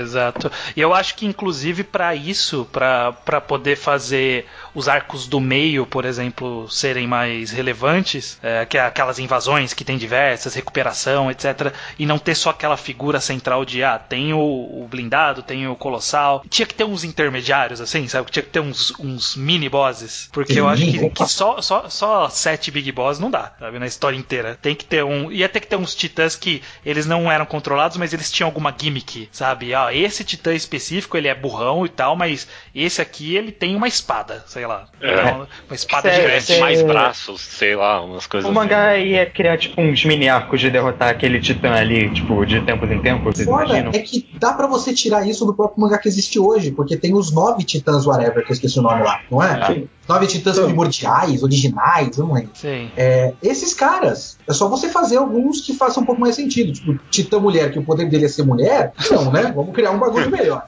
[0.00, 0.50] Exato.
[0.76, 6.04] E eu acho que, inclusive, para isso, para poder fazer os arcos do meio, por
[6.04, 12.18] exemplo, serem mais relevantes, é, é aquelas invasões que tem diversas, recuperação, etc., e não
[12.18, 16.44] ter só aquela figura central de, ah, tem o, o blindado, tem o colossal.
[16.48, 18.30] Tinha que ter uns intermediários, assim, sabe?
[18.30, 22.28] Tinha que ter uns, uns mini bosses, porque eu acho que, que, só, só, só
[22.28, 23.78] sete big boss não dá, sabe?
[23.78, 24.58] Na história inteira.
[24.60, 25.30] Tem que ter um.
[25.30, 28.74] Ia ter que ter uns titãs que eles não eram controlados, mas eles tinham alguma
[28.76, 29.67] gimmick, sabe?
[29.74, 33.88] Ah, esse titã específico ele é burrão e tal, mas esse aqui ele tem uma
[33.88, 34.86] espada, sei lá.
[35.00, 35.22] É.
[35.22, 39.06] Uma, uma espada de mais braços, sei lá, umas coisas O mangá assim.
[39.06, 43.00] ia criar tipo uns mini arcos de derrotar aquele titã ali, tipo, de tempos em
[43.00, 43.92] tempos, vocês Foda imaginam?
[43.94, 47.14] É que dá para você tirar isso do próprio mangá que existe hoje, porque tem
[47.14, 49.66] os nove titãs whatever, que eu esqueci o nome lá, não é?
[49.66, 49.88] Sim.
[50.08, 52.50] Nove titãs primordiais, originais, eu não lembro.
[52.54, 52.90] Sim.
[52.96, 56.72] É, esses caras, é só você fazer alguns que façam um pouco mais sentido.
[56.72, 58.92] Tipo, Titã Mulher, que o poder dele é ser mulher.
[59.10, 59.52] Não, né?
[59.54, 60.66] Vamos criar um bagulho melhor.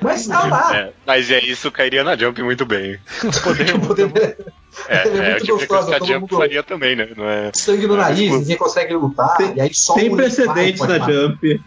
[0.00, 0.74] Mas tá lá.
[0.74, 2.98] É, mas é isso cairia na Jump muito bem.
[3.22, 4.36] O poder, o poder
[4.88, 5.88] é, é, é muito gostoso.
[5.88, 6.36] Que a Jump mundo...
[6.36, 7.08] faria também, né?
[7.16, 7.50] Não é...
[7.54, 8.38] Sangue no nariz, tipo...
[8.38, 9.36] ninguém consegue lutar.
[9.36, 11.60] Tem, e aí só tem precedentes na Jump.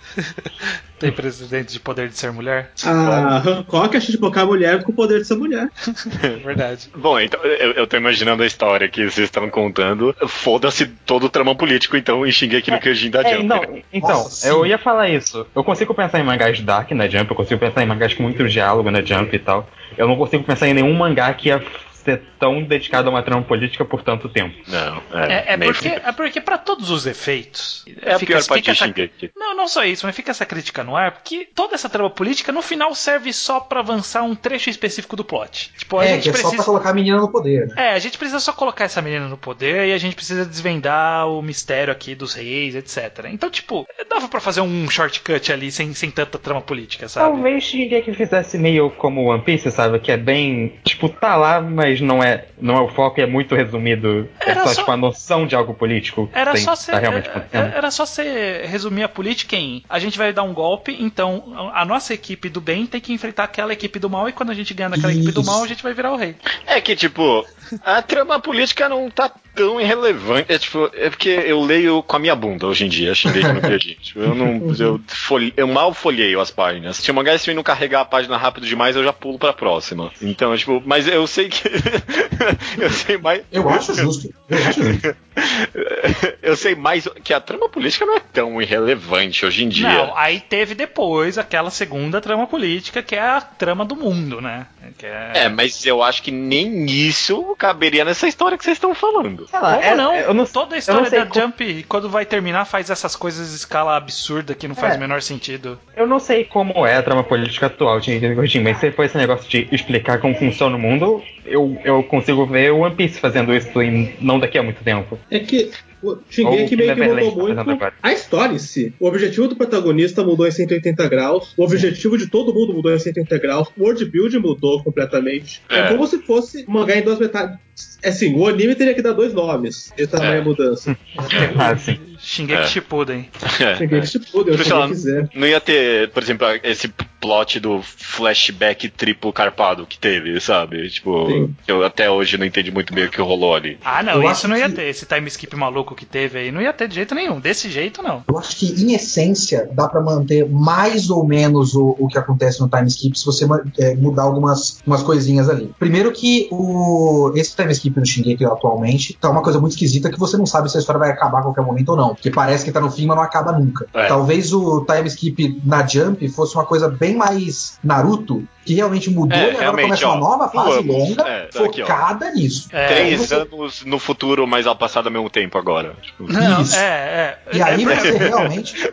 [0.98, 2.72] Tem precedente de poder de ser mulher?
[2.86, 5.70] Ah, Hancock acha de colocar a mulher com o poder de ser mulher.
[6.44, 6.90] Verdade.
[6.96, 10.16] Bom, então eu, eu tô imaginando a história que vocês estão contando.
[10.26, 13.46] Foda-se todo o trama político, então, e xinguei aqui no Kyojin da é, Jump.
[13.46, 13.82] Não, né?
[13.92, 15.46] Então, Nossa, eu ia falar isso.
[15.54, 18.48] Eu consigo pensar em mangás dark na Jump, eu consigo pensar em mangás com muito
[18.48, 19.70] diálogo na Jump e tal.
[19.98, 21.62] Eu não consigo pensar em nenhum mangá que ia
[22.06, 24.56] ser tão dedicado a uma trama política por tanto tempo.
[24.68, 25.34] Não, é.
[25.34, 27.84] É, é porque, é porque para todos os efeitos.
[28.02, 28.94] É a fica, pior parte essa,
[29.36, 32.52] Não, não só isso, mas fica essa crítica no ar, porque toda essa trama política
[32.52, 35.72] no final serve só para avançar um trecho específico do plot.
[35.78, 36.52] Tipo, a é, gente que é precisa...
[36.52, 37.68] só pra colocar a menina no poder.
[37.68, 37.76] Né?
[37.78, 41.28] É, a gente precisa só colocar essa menina no poder e a gente precisa desvendar
[41.28, 43.26] o mistério aqui dos reis, etc.
[43.32, 47.36] Então, tipo, dava para fazer um shortcut ali sem, sem tanta trama política, sabe?
[47.36, 50.00] Talvez que fizesse meio como One Piece, sabe?
[50.00, 50.74] Que é bem.
[50.84, 52.46] Tipo, tá lá, mas não é.
[52.62, 54.30] Não não é o foco é muito resumido.
[54.40, 56.30] É era é só, só, tipo a noção de algo político.
[56.34, 60.18] Era só ser, tá realmente é, era só ser resumir a política em a gente
[60.18, 64.00] vai dar um golpe, então a nossa equipe do bem tem que enfrentar aquela equipe
[64.00, 65.22] do mal e quando a gente ganhar naquela Isso.
[65.22, 66.36] equipe do mal, a gente vai virar o rei.
[66.66, 67.46] É que tipo,
[67.84, 70.52] a trama política não tá tão irrelevante.
[70.52, 73.62] É, tipo, é porque eu leio com a minha bunda hoje em dia, xinguei no
[73.62, 73.96] Perdi.
[73.96, 74.76] Tipo, eu não.
[74.78, 76.98] Eu, folhe, eu mal folheio as páginas.
[76.98, 80.12] Se o mangá não carregar a página rápido demais, eu já pulo pra próxima.
[80.22, 81.64] Então, tipo, mas eu sei que.
[82.78, 83.44] eu sei mais.
[83.52, 84.34] Eu acho justo.
[84.50, 85.16] Eu acho justo.
[86.42, 89.88] eu sei mais que a trama política não é tão irrelevante hoje em dia.
[89.88, 94.68] Não, aí teve depois aquela segunda trama política que é a trama do mundo, né?
[95.02, 95.46] É...
[95.46, 95.50] é...
[95.50, 99.48] mas eu acho que nem isso caberia nessa história que vocês estão falando.
[99.48, 100.14] Sei lá, Como é, não?
[100.14, 100.46] É, não?
[100.46, 101.42] Toda a história da como...
[101.42, 104.98] Jump, quando vai terminar, faz essas coisas em escala absurda que não faz é.
[104.98, 105.80] o menor sentido.
[105.96, 109.18] Eu não sei como é a trama política atual de Gordinho, mas se for esse
[109.18, 113.54] negócio de explicar como funciona o mundo, eu, eu consigo ver o One Piece fazendo
[113.54, 115.18] isso em não daqui a muito tempo.
[115.30, 115.72] É que
[116.06, 118.94] O Shingeki meio que mudou muito a história em si.
[119.00, 123.00] O objetivo do protagonista mudou em 180 graus, o objetivo de todo mundo mudou em
[123.00, 125.64] 180 graus, o world build mudou completamente.
[125.70, 127.58] É, é como se fosse um mangá em duas metades.
[128.04, 129.92] É assim, o anime teria que dar dois nomes.
[129.98, 130.44] Esse tamanho é.
[130.44, 130.96] mudança.
[131.58, 132.00] ah, sim.
[132.26, 132.68] Shingeki é.
[132.68, 133.30] Shippuden.
[133.60, 133.76] É.
[133.76, 136.88] Shingeki Shippuden, eu Não ia ter, por exemplo, esse
[137.22, 140.90] plot do flashback triplo carpado que teve, sabe?
[140.90, 141.56] Tipo, Sim.
[141.68, 143.78] eu até hoje não entendi muito bem o que rolou ali.
[143.84, 144.76] Ah, não, eu isso não ia que...
[144.76, 144.84] ter.
[144.84, 147.40] Esse time skip maluco que teve aí não ia ter de jeito nenhum.
[147.40, 148.24] Desse jeito, não.
[148.28, 152.60] Eu acho que, em essência, dá para manter mais ou menos o, o que acontece
[152.60, 153.46] no time skip se você
[153.80, 155.74] é, mudar algumas umas coisinhas ali.
[155.80, 160.20] Primeiro que o esse time skip no Shingeki atualmente tá uma coisa muito esquisita que
[160.20, 162.15] você não sabe se a história vai acabar a qualquer momento ou não.
[162.16, 163.88] Porque parece que tá no fim, mas não acaba nunca.
[163.94, 164.08] É.
[164.08, 169.38] Talvez o time skip na Jump fosse uma coisa bem mais Naruto, que realmente mudou
[169.38, 172.68] é, e agora começa uma nova fase anos, longa é, focada aqui, nisso.
[172.72, 173.36] É, Três você...
[173.36, 175.96] anos no futuro, mas ao passado ao mesmo tempo agora.
[176.02, 176.32] Tipo.
[176.32, 176.76] Não, Isso.
[176.76, 178.92] É, é, e aí é você realmente.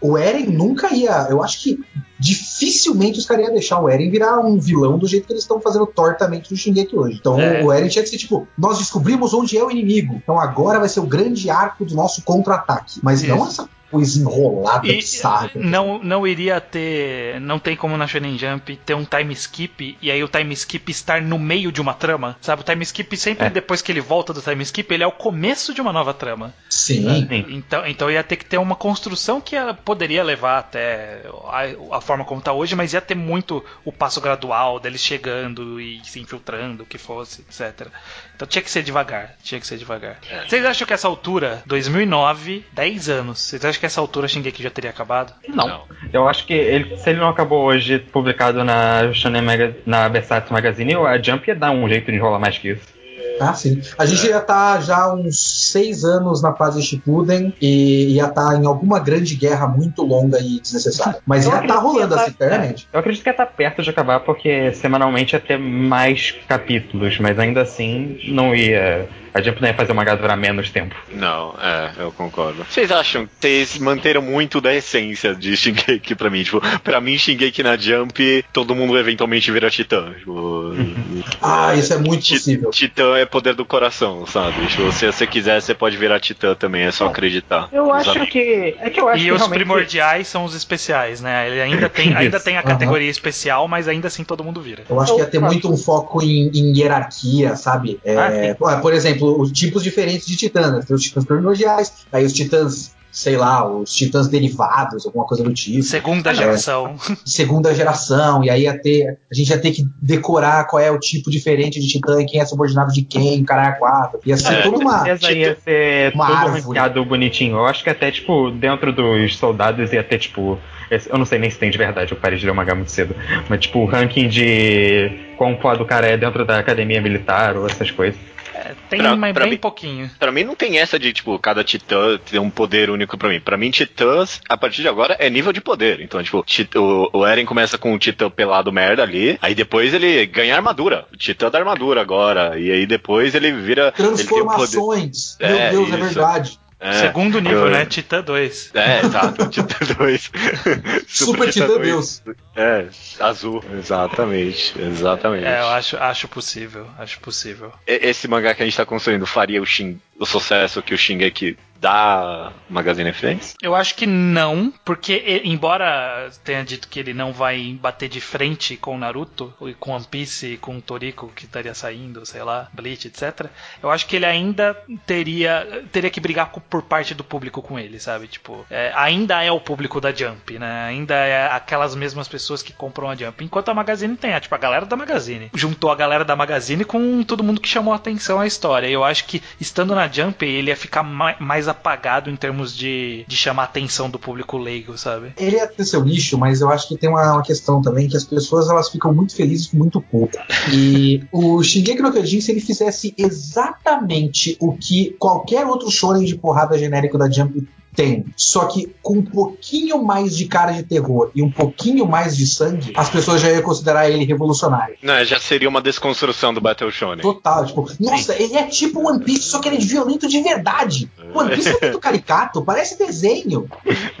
[0.00, 1.26] O, o, o, Eren nunca ia.
[1.28, 1.80] Eu acho que
[2.18, 5.60] dificilmente os caras iam deixar o Eren virar um vilão do jeito que eles estão
[5.60, 7.18] fazendo tortamente no Shingeki hoje.
[7.18, 7.62] Então é.
[7.64, 10.14] o Eren tinha que ser tipo, nós descobrimos onde é o inimigo.
[10.22, 13.00] Então agora vai ser o grande arco do nosso contra-ataque.
[13.02, 13.34] Mas Isso.
[13.34, 15.50] não essa coisa enrolada, e, bizarra.
[15.54, 17.40] Não, não iria ter.
[17.40, 20.90] Não tem como na Shonen Jump ter um time skip e aí o time skip
[20.90, 22.36] estar no meio de uma trama.
[22.40, 22.62] Sabe?
[22.62, 23.50] O time skip sempre é.
[23.50, 26.54] depois que ele volta do time skip, ele é o começo de uma nova trama.
[26.68, 27.26] Sim.
[27.48, 32.24] Então, então ia ter que ter uma construção que poderia levar até a, a forma
[32.24, 36.82] como está hoje, mas ia ter muito o passo gradual deles chegando e se infiltrando,
[36.82, 37.88] o que fosse, etc.
[38.36, 40.18] Então tinha que ser devagar, tinha que ser devagar.
[40.30, 40.46] É.
[40.46, 44.70] Vocês acham que essa altura, 2009, 10 anos, vocês acham que essa altura Shingeki já
[44.70, 45.32] teria acabado?
[45.48, 45.66] Não.
[45.66, 45.84] não.
[46.12, 50.52] Eu acho que ele, se ele não acabou hoje publicado na Shonen Maga, na Versace
[50.52, 52.95] Magazine, a Jump ia dar um jeito de enrolar mais que isso.
[53.40, 53.80] Ah, sim.
[53.98, 55.38] A gente ia estar tá já uns
[55.70, 60.38] seis anos na fase Shippuden e ia estar tá em alguma grande guerra muito longa
[60.38, 61.20] e desnecessária.
[61.26, 62.88] Mas ia estar tá rolando assim, eternamente.
[62.92, 67.18] Eu acredito que ia estar tá perto de acabar porque semanalmente ia ter mais capítulos,
[67.18, 70.94] mas ainda assim não ia a Jump não ia fazer uma gata durar menos tempo.
[71.12, 72.64] Não, é, eu concordo.
[72.64, 76.42] Vocês acham que vocês manteram muito da essência de Shingeki pra mim?
[76.42, 80.14] Tipo, pra mim, Shingeki na Jump, todo mundo eventualmente vira Titã.
[80.18, 80.72] Tipo,
[81.42, 82.70] ah, isso é muito possível.
[82.70, 84.66] Titã é poder do coração, sabe?
[84.68, 87.68] Tipo, se você quiser, você pode virar Titã também, é só acreditar.
[87.70, 88.74] Eu acho que.
[88.80, 89.58] É que eu acho e que os realmente...
[89.58, 91.50] primordiais são os especiais, né?
[91.50, 93.10] Ele ainda tem, ainda tem a categoria uhum.
[93.10, 94.84] especial, mas ainda assim todo mundo vira.
[94.88, 98.00] Eu acho que ia ter muito um foco em, em hierarquia, sabe?
[98.02, 100.72] É, ah, por exemplo, os tipos diferentes de titãs.
[100.72, 100.80] Né?
[100.86, 105.50] Tem os titãs primordiais, aí os titãs sei lá, os titãs derivados, alguma coisa do
[105.54, 105.82] tipo.
[105.82, 106.96] Segunda é, geração.
[107.24, 111.00] Segunda geração, e aí ia ter, a gente ia ter que decorar qual é o
[111.00, 114.20] tipo diferente de titã e quem é subordinado de quem, caralho, é quatro.
[114.26, 115.16] Ia ser é, toda uma.
[115.16, 117.06] Tipo, ia ser uma árvore.
[117.06, 117.56] bonitinho.
[117.56, 120.58] Eu acho que até, tipo, dentro dos soldados ia ter, tipo.
[120.90, 122.90] Eu não sei nem se tem de verdade, eu parei de ler o mangá muito
[122.90, 123.16] cedo.
[123.48, 127.66] Mas, tipo, o ranking de quão foda o cara é dentro da academia militar ou
[127.66, 128.20] essas coisas.
[128.56, 130.10] É, tem, pra, mas pra bem mim, pouquinho.
[130.18, 133.38] Pra mim não tem essa de, tipo, cada titã ter um poder único pra mim.
[133.38, 136.00] Pra mim, titãs, a partir de agora, é nível de poder.
[136.00, 140.24] Então, tipo, o, o Eren começa com um titã pelado merda ali, aí depois ele
[140.26, 141.06] ganha armadura.
[141.12, 142.58] O titã da armadura agora.
[142.58, 143.92] E aí depois ele vira.
[143.92, 145.36] Transformações!
[145.38, 145.94] Meu é, Deus, é isso.
[145.94, 146.65] é verdade.
[146.86, 147.70] É, Segundo nível, eu...
[147.70, 147.84] né?
[147.84, 148.70] Titã 2.
[148.72, 150.22] É, exato, Titã 2.
[150.22, 152.22] Super, Super Titã, Titã Deus.
[152.54, 152.86] É,
[153.18, 155.44] azul, exatamente, exatamente.
[155.44, 157.72] É, eu acho, acho possível, acho possível.
[157.84, 161.58] Esse mangá que a gente tá construindo faria o, Shin, o sucesso que o Shingeki
[161.80, 163.54] da Magazine fez?
[163.62, 168.76] Eu acho que não, porque embora tenha dito que ele não vai bater de frente
[168.76, 173.46] com Naruto, e com One Piece, com Toriko que estaria saindo, sei lá, Bleach, etc.
[173.82, 177.98] Eu acho que ele ainda teria teria que brigar por parte do público com ele,
[177.98, 178.26] sabe?
[178.26, 180.86] Tipo, é, ainda é o público da Jump, né?
[180.86, 183.44] Ainda é aquelas mesmas pessoas que compram a Jump.
[183.44, 185.50] Enquanto a Magazine tem, é, tipo, a galera da Magazine.
[185.54, 188.86] Juntou a galera da Magazine com todo mundo que chamou atenção à história.
[188.88, 193.36] Eu acho que estando na Jump, ele ia ficar mais apagado em termos de, de
[193.36, 195.32] chamar a atenção do público leigo, sabe?
[195.36, 198.24] Ele ter seu nicho, mas eu acho que tem uma, uma, questão também que as
[198.24, 200.32] pessoas elas ficam muito felizes com muito pouco.
[200.72, 206.36] E o Shingeki no Kyojin, se ele fizesse exatamente o que qualquer outro shonen de
[206.36, 208.26] porrada genérico da Jump tem.
[208.36, 212.46] Só que com um pouquinho mais de cara de terror e um pouquinho mais de
[212.46, 214.96] sangue, as pessoas já iam considerar ele revolucionário.
[215.02, 217.22] Não, já seria uma desconstrução do Battle Shonen.
[217.22, 218.42] Total, tipo, nossa, Sim.
[218.42, 221.10] ele é tipo One Piece, só que ele é violento de verdade.
[221.34, 223.68] One Isso é muito caricato, parece desenho.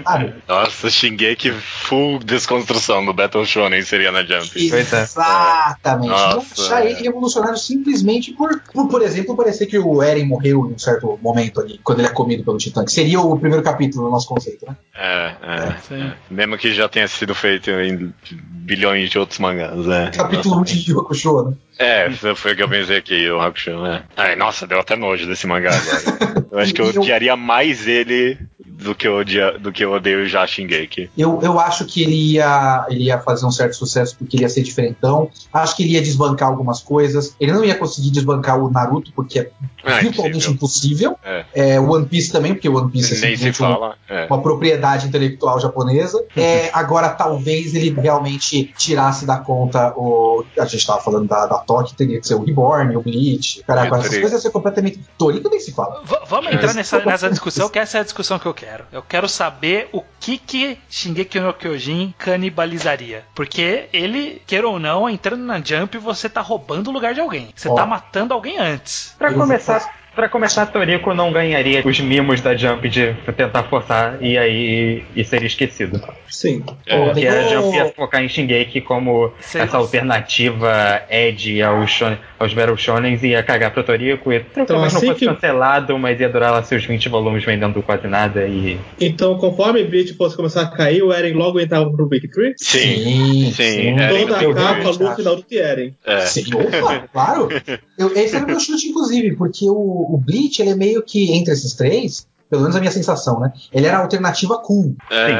[0.02, 0.34] Sabe?
[0.48, 4.50] Nossa, Shingeki full desconstrução do Battle Shonen seria na Jump.
[4.56, 6.08] Exatamente.
[6.08, 6.90] Nossa, Não achar é.
[6.90, 11.18] ele revolucionário simplesmente por, por, por exemplo, parecer que o Eren morreu em um certo
[11.22, 14.28] momento ali, quando ele é comido pelo Titã, que seria o primeiro capítulo do nosso
[14.28, 14.76] conceito, né?
[14.94, 16.02] É, é, Sim.
[16.02, 16.12] é.
[16.30, 20.10] Mesmo que já tenha sido feito em bilhões de outros mangás, né?
[20.14, 21.56] Capítulo 1 de Yu Hakusho, né?
[21.78, 24.04] É, foi o que eu pensei aqui, o Hakusho, né?
[24.16, 26.46] Ai, nossa, deu até nojo desse mangá agora.
[26.50, 28.38] Eu acho que eu Eu- odiaria mais ele
[28.86, 31.10] do que eu, odia, do que eu odeio já Shingeki.
[31.18, 34.48] Eu, eu acho que ele ia, ele ia fazer um certo sucesso porque ele ia
[34.48, 35.28] ser diferentão.
[35.52, 37.34] Acho que ele ia desbancar algumas coisas.
[37.40, 39.50] Ele não ia conseguir desbancar o Naruto porque é
[39.84, 41.16] Ah, virtualmente impossível.
[41.24, 41.44] É.
[41.54, 43.96] É, o One Piece também, porque o One Piece é Nem se simplesmente uma- fala.
[44.08, 44.26] É.
[44.26, 46.24] uma propriedade intelectual japonesa.
[46.36, 50.44] É, agora, talvez ele realmente tirasse da conta o.
[50.58, 53.62] A gente tava falando da, da Toque, teria que ser o Reborn, o Bleach.
[53.66, 55.00] Caraca, essas coisas ia ser completamente.
[55.18, 56.02] Toriko nem se fala.
[56.04, 56.74] V- vamos entrar É.
[56.74, 58.75] nessa, nessa discussão, que essa é a discussão que eu quero.
[58.92, 63.24] Eu quero saber o que que Shingeki no Kyojin canibalizaria.
[63.34, 67.50] Porque ele, queira ou não, entrando na Jump, você tá roubando o lugar de alguém.
[67.54, 67.74] Você Ó.
[67.74, 69.14] tá matando alguém antes.
[69.18, 74.16] Pra Eu começar, pra começar, Toriko não ganharia os mimos da Jump de tentar forçar
[74.20, 76.00] e aí e seria esquecido.
[76.28, 76.64] Sim.
[76.86, 76.98] É.
[77.04, 79.60] Porque a Jump ia focar em Shingeki como Sei.
[79.60, 84.68] essa alternativa Edge aos, shonen, aos Battle Shonens e ia cagar pro Toriko e talvez
[84.70, 88.46] não assim fosse que- cancelado, mas ia durar lá seus 20 volumes vendendo quase nada
[88.46, 92.54] e Então, conforme Bleach fosse começar a cair, o Eren logo entrava pro Big Tree.
[92.56, 94.00] Sim, Sim, sim.
[94.00, 95.06] Eren Toda no a capa, Three.
[95.06, 95.94] Luffy, Naruto e Eren.
[96.04, 96.20] É.
[96.20, 97.48] Sim, opa, claro.
[97.98, 99.74] Eu, esse era o meu chute, inclusive, porque o,
[100.14, 103.52] o Bleach, ele é meio que, entre esses três, pelo menos a minha sensação, né?
[103.72, 104.94] Ele era a alternativa cool.
[105.10, 105.34] É, E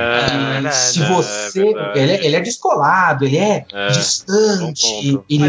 [0.54, 1.64] verdade, se é você.
[1.64, 1.98] verdade.
[1.98, 5.48] ele, é, ele é descolado, ele é, É, distante, é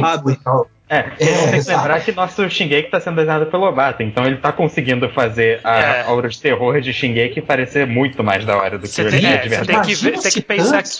[0.00, 0.30] safado.
[0.30, 0.70] e tal.
[0.88, 1.78] É, É, tem que exato.
[1.78, 5.78] lembrar que nosso Shingeki tá sendo desenhado pelo Obata, então ele tá conseguindo fazer a
[5.80, 6.02] É.
[6.02, 9.10] aura de terror de Shingeki parecer muito mais da hora do que Você o é,
[9.10, 9.66] de você verdade.
[9.66, 10.90] tem que, ver, tem que pensar que,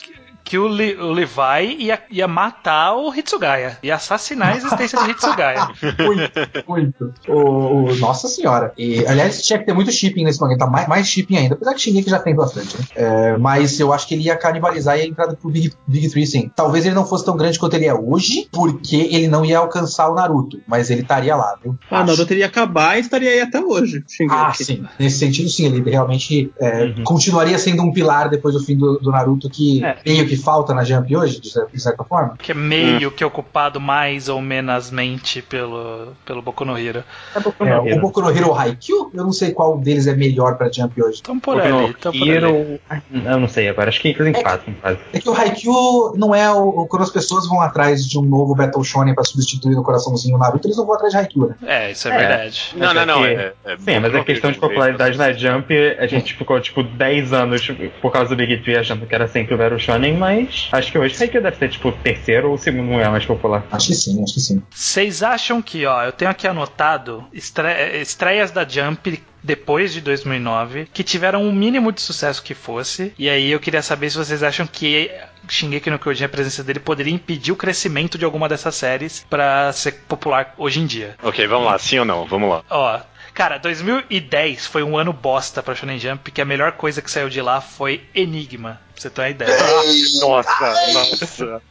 [0.47, 3.77] que o, Li- o Levi ia, ia matar o Hitsugaya.
[3.83, 5.69] Ia assassinar a existência de Hitsugaya.
[6.07, 6.33] muito,
[6.69, 7.15] muito.
[7.29, 8.73] O, o- nossa senhora.
[8.79, 10.57] E, aliás, tinha que ter muito shipping nesse mangá.
[10.57, 11.55] Tá mais, mais shipping ainda.
[11.57, 12.85] Apesar que Shingeki já tem bastante, né?
[12.95, 16.27] É, mas eu acho que ele ia canibalizar e a entrada pro Big, Big Three,
[16.27, 16.51] sim.
[16.55, 20.09] Talvez ele não fosse tão grande quanto ele é hoje, porque ele não ia alcançar
[20.09, 20.61] o Naruto.
[20.67, 21.77] Mas ele estaria lá, viu?
[21.91, 22.13] Ah, Acho.
[22.13, 24.05] Naruto iria acabar e estaria aí até hoje.
[24.09, 24.35] Shingeki.
[24.39, 24.85] Ah, sim.
[24.99, 25.67] Nesse sentido, sim.
[25.67, 27.03] Ele realmente é, Uhum.
[27.05, 29.97] continuaria sendo um pilar depois do fim do, do Naruto que É.
[30.07, 32.37] meio que falta na Jump hoje, de cer- de certa forma.
[32.39, 37.03] Que é meio que ocupado mais ou menasmente pelo, pelo Boku no Hero.
[37.35, 38.01] É Boku É, no o Hero.
[38.01, 41.23] Boku no Hero ou Haikyuu, eu não sei qual deles é melhor pra Jump hoje.
[41.23, 42.31] Tão por Boku no ali, tão por ali.
[42.31, 42.81] Hero.
[42.89, 44.99] Ah, Eu não sei agora, acho que eles empatam quase.
[45.13, 48.23] É que o Haikyuu não é o, o- quando as pessoas vão atrás de um
[48.23, 51.49] novo Battle Shonen pra substituir no coraçãozinho o Naruto, eles não vão atrás de Haikyuu,
[51.49, 51.57] né?
[51.67, 52.19] É, isso é, É.
[52.19, 52.75] verdade.
[52.75, 53.19] Não, Mas não, é não.
[53.23, 56.83] que- É, é Sim, mas a questão de popularidade na Jump, a gente ficou tipo
[56.83, 57.67] 10 anos
[58.01, 60.26] por causa do Big Tree achando que era sempre o Battle Shonen, mas
[60.73, 63.65] acho que hoje Haikyuu deve ser tipo o terceiro ou o segundo lugar mais popular.
[63.71, 64.63] Acho que sim, acho que sim.
[64.71, 70.89] Vocês acham que, ó, eu tenho aqui anotado estre- estreias da Jump depois de 2009
[70.93, 73.13] que tiveram o mínimo de sucesso que fosse.
[73.19, 75.11] E aí eu queria saber se vocês acham que
[75.49, 79.73] Shingeki no Kyojin, a presença dele, poderia impedir o crescimento de alguma dessas séries pra
[79.73, 81.15] ser popular hoje em dia.
[81.23, 82.27] Ok, vamos lá, sim ou não?
[82.27, 82.65] Vamos lá.
[82.69, 83.01] Ó,
[83.33, 87.29] cara, 2010 foi um ano bosta pra Shonen Jump, que a melhor coisa que saiu
[87.29, 88.81] de lá foi Enigma.
[88.97, 89.51] Pra você ter uma ideia.
[90.21, 91.63] Nossa, nossa.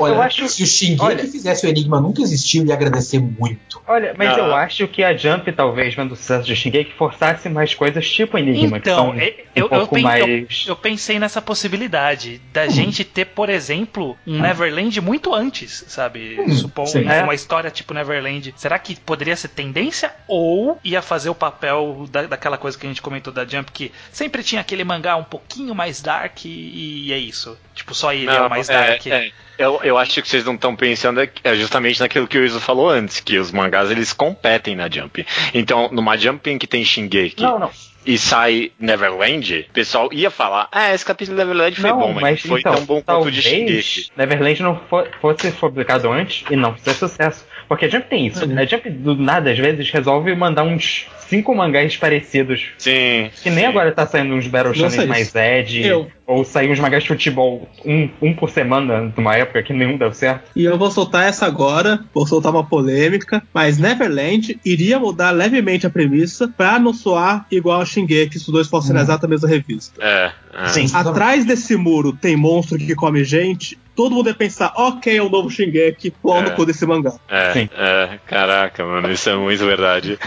[0.00, 3.20] Olha, Eu acho- se o Shingeki olha- fizesse o Enigma nunca existiu, eu ia agradecer
[3.20, 3.80] muito.
[3.86, 4.38] Olha, mas Ah.
[4.38, 8.36] eu acho que a Jump, talvez, vendo o sucesso de Shingeki, forçasse mais coisas tipo
[8.36, 9.14] Enigma, que Então, são
[9.54, 10.64] eu, um eu, eu, mais...
[10.66, 16.36] eu pensei nessa possibilidade da gente ter, por exemplo, um Neverland muito antes, sabe?
[16.40, 17.22] Hum, uma, É.
[17.22, 18.52] uma história tipo Neverland.
[18.56, 22.88] Será que poderia ser tendência ou ia fazer o papel da, daquela coisa que a
[22.88, 27.12] gente comentou da Jump, que sempre tinha aquele mangá um pouquinho mais dark e, e
[27.12, 27.56] é isso?
[27.74, 29.06] Tipo, só ele é o mais dark.
[29.06, 32.44] é, Eu, eu acho que vocês não estão pensando é- é justamente naquilo que o
[32.44, 35.24] Iso falou antes, que os mangás eles competem na Jump.
[35.54, 37.70] Então, numa Jump em que tem Shingeki Não, não.
[38.04, 42.12] e sai Neverland, o pessoal ia falar: Ah, esse capítulo de Neverland foi não, bom,
[42.14, 44.10] mas, mas não foi então, tão bom quanto o talvez de Shingeki.
[44.16, 47.46] Neverland não fo- fosse publicado antes e não fizesse sucesso.
[47.72, 48.44] Porque a Jump tem isso.
[48.44, 48.58] Uhum.
[48.58, 52.68] A Jump, do nada, às vezes, resolve mandar uns cinco mangás parecidos.
[52.76, 53.30] Sim.
[53.42, 53.64] Que nem sim.
[53.64, 55.82] agora tá saindo uns Battle Shonen mais Ed.
[55.82, 59.96] Eu, Ou sair uns mangás de futebol um, um por semana, numa época que nenhum
[59.96, 60.50] deu certo.
[60.54, 65.86] E eu vou soltar essa agora, vou soltar uma polêmica, mas Neverland iria mudar levemente
[65.86, 68.96] a premissa pra não soar igual a Shingeki se os dois fossem hum.
[68.96, 69.94] na exata mesma revista.
[69.98, 70.68] É, é.
[70.68, 70.86] Sim.
[70.92, 75.28] Atrás desse muro tem monstro que come gente, todo mundo ia pensar, ok, é o
[75.28, 77.14] novo Shingeki, pau no cu desse mangá.
[77.28, 77.68] É, Sim.
[77.76, 80.18] é, caraca, mano, isso é muito verdade.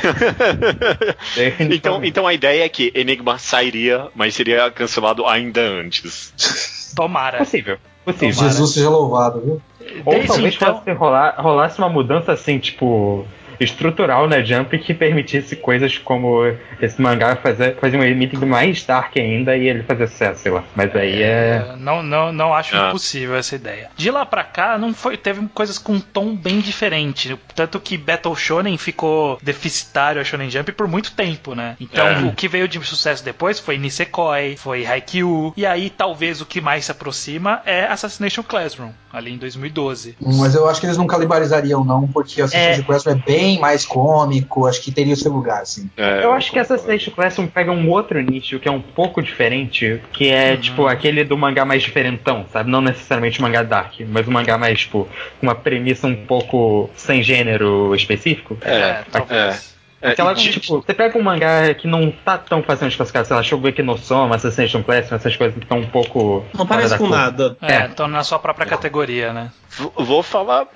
[1.71, 6.93] então, então a ideia é que Enigma sairia, mas seria cancelado ainda antes.
[6.95, 7.39] Tomara.
[7.39, 7.77] Possível.
[8.03, 8.33] Possível.
[8.33, 9.61] Jesus seja louvado, viu?
[10.05, 10.95] Ou Desde talvez então...
[10.95, 13.25] rolar, rolasse uma mudança assim, tipo
[13.59, 16.41] estrutural na Jump que permitisse coisas como
[16.81, 20.63] esse mangá fazer, fazer um enigma mais dark ainda e ele fazer sucesso, sei lá.
[20.75, 21.25] Mas aí é.
[21.25, 21.75] é...
[21.77, 22.89] Não, não, não acho ah.
[22.89, 23.89] impossível essa ideia.
[23.95, 27.37] De lá pra cá, não foi, teve coisas com um tom bem diferente.
[27.53, 31.75] Tanto que Battle Shonen ficou deficitário a Shonen Jump por muito tempo, né?
[31.79, 32.19] Então é.
[32.23, 36.61] o que veio de sucesso depois foi Nisekoi, foi Haikyuu, e aí talvez o que
[36.61, 40.17] mais se aproxima é Assassination Classroom, ali em 2012.
[40.21, 42.85] Mas eu acho que eles não calibrizariam, não, porque Assassination é...
[42.85, 45.89] Classroom é bem bem mais cômico, acho que teria o seu lugar, assim.
[45.95, 50.01] É, eu acho que Assassination Classroom pega um outro nicho que é um pouco diferente,
[50.11, 50.57] que é uhum.
[50.57, 52.69] tipo aquele do mangá mais diferentão, sabe?
[52.69, 55.07] Não necessariamente mangá dark, mas um mangá mais, tipo,
[55.39, 58.57] com uma premissa um pouco sem gênero específico.
[58.61, 59.75] É, é talvez.
[60.01, 60.11] É.
[60.11, 63.35] Aquela, e, tipo, você pega um mangá que não tá tão fazendo de classificar, sei
[63.35, 66.45] lá, Shogeki no Soma, Assassination Classroom, essas coisas que estão um pouco.
[66.53, 67.57] Não parece com nada.
[67.61, 69.51] É, estão na sua própria categoria, né?
[69.97, 70.67] Vou falar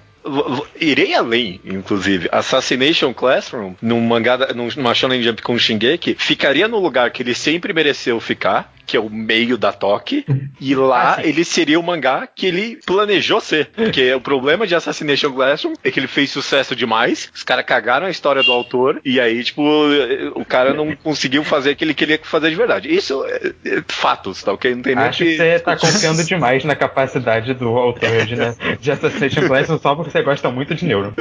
[0.79, 2.29] Irei além, inclusive.
[2.31, 7.73] Assassination Classroom, num mangá, numa Shonen Jump com Shingeki, ficaria no lugar que ele sempre
[7.73, 10.25] mereceu ficar, que é o meio da Toque,
[10.59, 13.67] e lá ah, ele seria o mangá que ele planejou ser.
[13.67, 18.07] Porque o problema de Assassination Classroom é que ele fez sucesso demais, os caras cagaram
[18.07, 19.61] a história do autor, e aí, tipo,
[20.35, 22.93] o cara não conseguiu fazer o que ele queria fazer de verdade.
[22.93, 24.73] Isso é, é fatos, tá ok?
[24.73, 25.31] Não tem nem Acho que...
[25.31, 29.95] que você tá confiando demais na capacidade do autor de, né, de Assassination Classroom só
[29.95, 31.13] porque você gosta muito de Neuro.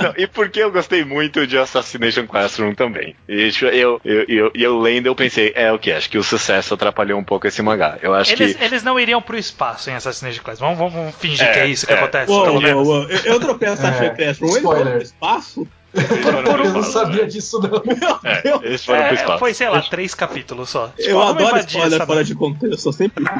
[0.00, 3.14] Não, e porque eu gostei muito de Assassination Classroom também.
[3.28, 5.92] E tipo, eu, eu, eu, eu lendo, eu pensei, é o que?
[5.92, 7.98] Acho que o sucesso atrapalhou um pouco esse mangá.
[8.00, 8.64] Eu acho eles, que.
[8.64, 10.74] Eles não iriam pro espaço em Assassination Classroom.
[10.74, 11.98] Vamos, vamos fingir é, que é isso que é.
[11.98, 12.30] acontece.
[12.30, 13.10] Uou, uou, uou.
[13.10, 14.10] Eu, eu troquei Assassination é.
[14.10, 14.50] Classroom.
[14.50, 15.68] Eles foram pro espaço?
[15.94, 17.82] eu não sabia disso, não.
[18.24, 19.38] É, eles foram é, pro espaço.
[19.38, 20.88] Foi, sei lá, três capítulos só.
[20.88, 23.24] Tipo, eu adoro spoiler fora de contexto, eu sempre.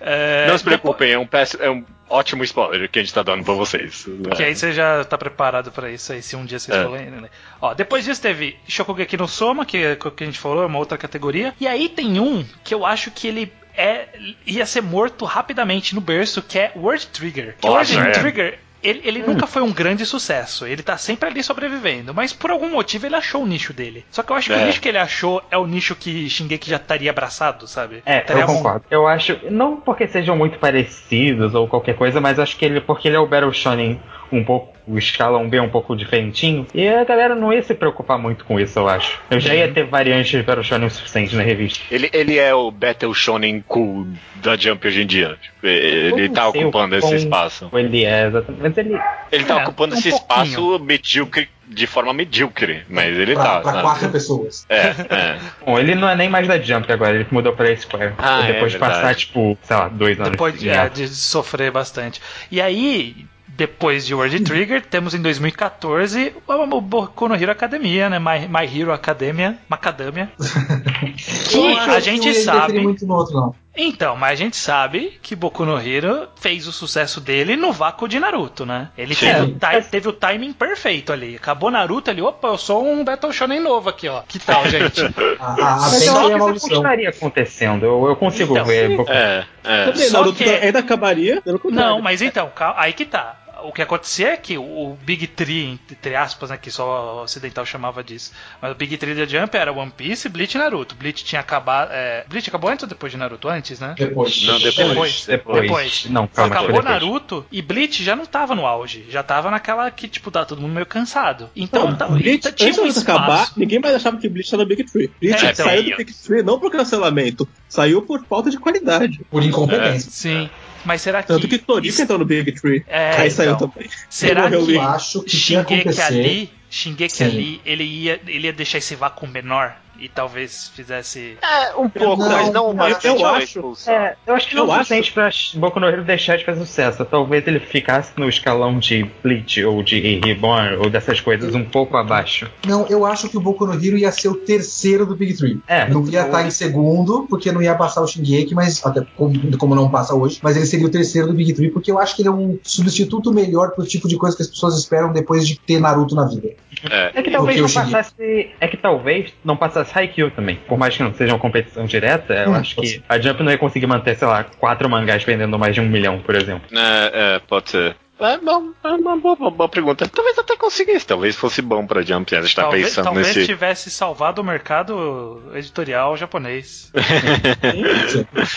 [0.00, 3.22] é, não se preocupem, é um, péssimo, é um ótimo spoiler que a gente tá
[3.22, 4.06] dando pra vocês.
[4.36, 6.84] Que aí você já tá preparado pra isso aí, se um dia vocês é.
[6.84, 7.06] forem.
[7.06, 7.28] Né?
[7.60, 10.98] Ó, depois disso teve Shokugeki no Soma, que, que a gente falou, é uma outra
[10.98, 11.54] categoria.
[11.60, 14.08] E aí tem um que eu acho que ele é,
[14.46, 17.56] ia ser morto rapidamente no berço, que é Word Trigger.
[17.60, 18.10] Que Word é.
[18.12, 19.28] Trigger ele, ele hum.
[19.28, 20.66] nunca foi um grande sucesso.
[20.66, 22.12] Ele tá sempre ali sobrevivendo.
[22.14, 24.04] Mas por algum motivo ele achou o nicho dele.
[24.10, 24.62] Só que eu acho que é.
[24.62, 28.02] o nicho que ele achou é o nicho que Shingeki já estaria abraçado, sabe?
[28.04, 28.84] É, Taria eu concordo.
[28.90, 28.94] Um...
[28.94, 29.38] Eu acho.
[29.50, 32.80] Não porque sejam muito parecidos ou qualquer coisa, mas acho que ele.
[32.80, 36.66] Porque ele é o Battle Shonen um pouco o escalão B um pouco diferentinho.
[36.74, 39.20] E a galera não ia se preocupar muito com isso, eu acho.
[39.30, 41.82] Eu já ia ter variantes de Battle Shonen o suficiente na revista.
[41.90, 44.06] Ele, ele é o Battle Shonen cool
[44.36, 45.36] da Jump hoje em dia.
[45.40, 47.70] Tipo, ele tá ocupando esse espaço.
[47.72, 48.80] Ele é, exatamente.
[48.80, 49.00] Ele,
[49.32, 50.44] ele tá é, ocupando um esse pouquinho.
[50.44, 53.60] espaço medíocre de forma medíocre, mas ele pra, tá.
[53.60, 54.66] Pra quatro pessoas.
[54.68, 55.38] É, é.
[55.64, 58.14] Bom, ele não é nem mais da Jump agora, ele mudou pra Square.
[58.18, 60.32] Ah, depois é de passar, tipo, sei lá, dois anos.
[60.32, 62.20] Depois de, é, de sofrer bastante.
[62.50, 63.26] E aí,
[63.56, 68.18] depois de World Trigger, temos em 2014 o Boku no Hero Academia, né?
[68.18, 70.30] My, My Hero Academia, Macadamia.
[71.50, 72.80] que a gente sabe.
[72.80, 73.54] Muito no outro, não.
[73.76, 78.06] Então, mas a gente sabe que Boku no Hero fez o sucesso dele no vácuo
[78.06, 78.90] de Naruto, né?
[78.96, 81.34] Ele teve o, teve o, timing perfeito ali.
[81.34, 84.22] Acabou Naruto ali, opa, eu sou um Battle Shonen novo aqui, ó.
[84.28, 85.00] Que tal, gente?
[85.40, 87.84] a, a, a mas eu acho que continuaria acontecendo.
[87.84, 88.92] Eu, eu consigo então, ver.
[89.08, 90.10] É, é.
[90.10, 90.44] Naruto que...
[90.44, 91.42] ainda acabaria.
[91.64, 96.14] Não, mas então, aí que tá o que acontecia é que o Big Tree, entre
[96.14, 99.72] aspas, né, que só o ocidental chamava disso, mas o Big Tree da Jump era
[99.72, 100.94] One Piece, Bleach e Naruto.
[100.94, 101.90] Bleach tinha acabado.
[101.92, 102.24] É...
[102.28, 103.48] Bleach acabou antes ou depois de Naruto?
[103.48, 103.94] Antes, né?
[103.96, 104.42] Depois.
[104.44, 104.76] Não, depois.
[104.76, 105.26] Depois.
[105.26, 105.62] Depois.
[105.62, 106.06] depois.
[106.10, 109.06] Não, calma, acabou Naruto e Bleach já não tava no auge.
[109.08, 111.50] Já tava naquela que, tipo, tá todo mundo meio cansado.
[111.56, 114.62] Então, não, tá, Bleach, tinha antes um de acabar, ninguém mais achava que Bleach era
[114.62, 115.10] no Big Tree.
[115.20, 119.20] Bleach é, então, saiu do Big Tree não por cancelamento, saiu por falta de qualidade.
[119.30, 120.08] Por incompetência.
[120.08, 120.10] É.
[120.10, 120.50] Sim.
[120.84, 121.28] Mas será que.
[121.28, 122.84] Tanto que Toriko entrou no Big Tree.
[122.86, 123.88] É, aí saiu então, também.
[124.08, 128.94] Será que eu acho que Shingeki ali, Shingeki ali, ele ia, ele ia deixar esse
[128.94, 129.76] vácuo menor?
[130.04, 131.38] E talvez fizesse.
[131.40, 133.02] É, um pouco, não, mas não mais.
[133.02, 133.74] Eu, eu acho.
[133.86, 136.60] É, eu acho que não é o suficiente pra Boku no Hero deixar de fazer
[136.60, 137.04] sucesso.
[137.06, 141.96] Talvez ele ficasse no escalão de Bleach ou de Reborn ou dessas coisas um pouco
[141.96, 142.50] abaixo.
[142.66, 145.58] Não, eu acho que o Boku no Hero ia ser o terceiro do Big Three.
[145.66, 145.88] É.
[145.88, 149.74] Não ia estar em segundo, porque não ia passar o Shingeki, mas até como, como
[149.74, 152.20] não passa hoje, mas ele seria o terceiro do Big Three, porque eu acho que
[152.20, 155.58] ele é um substituto melhor pro tipo de coisa que as pessoas esperam depois de
[155.58, 156.50] ter Naruto na vida.
[156.90, 158.50] É, é que talvez não passasse.
[158.60, 160.56] É que talvez não passasse Haikyuu também.
[160.56, 163.52] Por mais que não seja uma competição direta, eu hum, acho que a Jump não
[163.52, 166.68] ia conseguir manter, sei lá, quatro mangás vendendo mais de um milhão, por exemplo.
[166.72, 167.96] É, é pode ser.
[168.20, 170.08] É, bom, é uma boa, uma boa, pergunta.
[170.08, 172.34] Talvez até conseguisse, talvez fosse bom pra Jump.
[172.34, 173.40] A gente tá talvez, pensando talvez nesse.
[173.40, 176.92] Talvez tivesse salvado o mercado editorial japonês.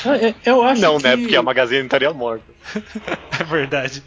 [0.08, 1.08] É, eu acho Não, né, que...
[1.08, 1.18] né?
[1.18, 2.46] Porque a Magazine estaria morta.
[3.40, 4.04] é verdade.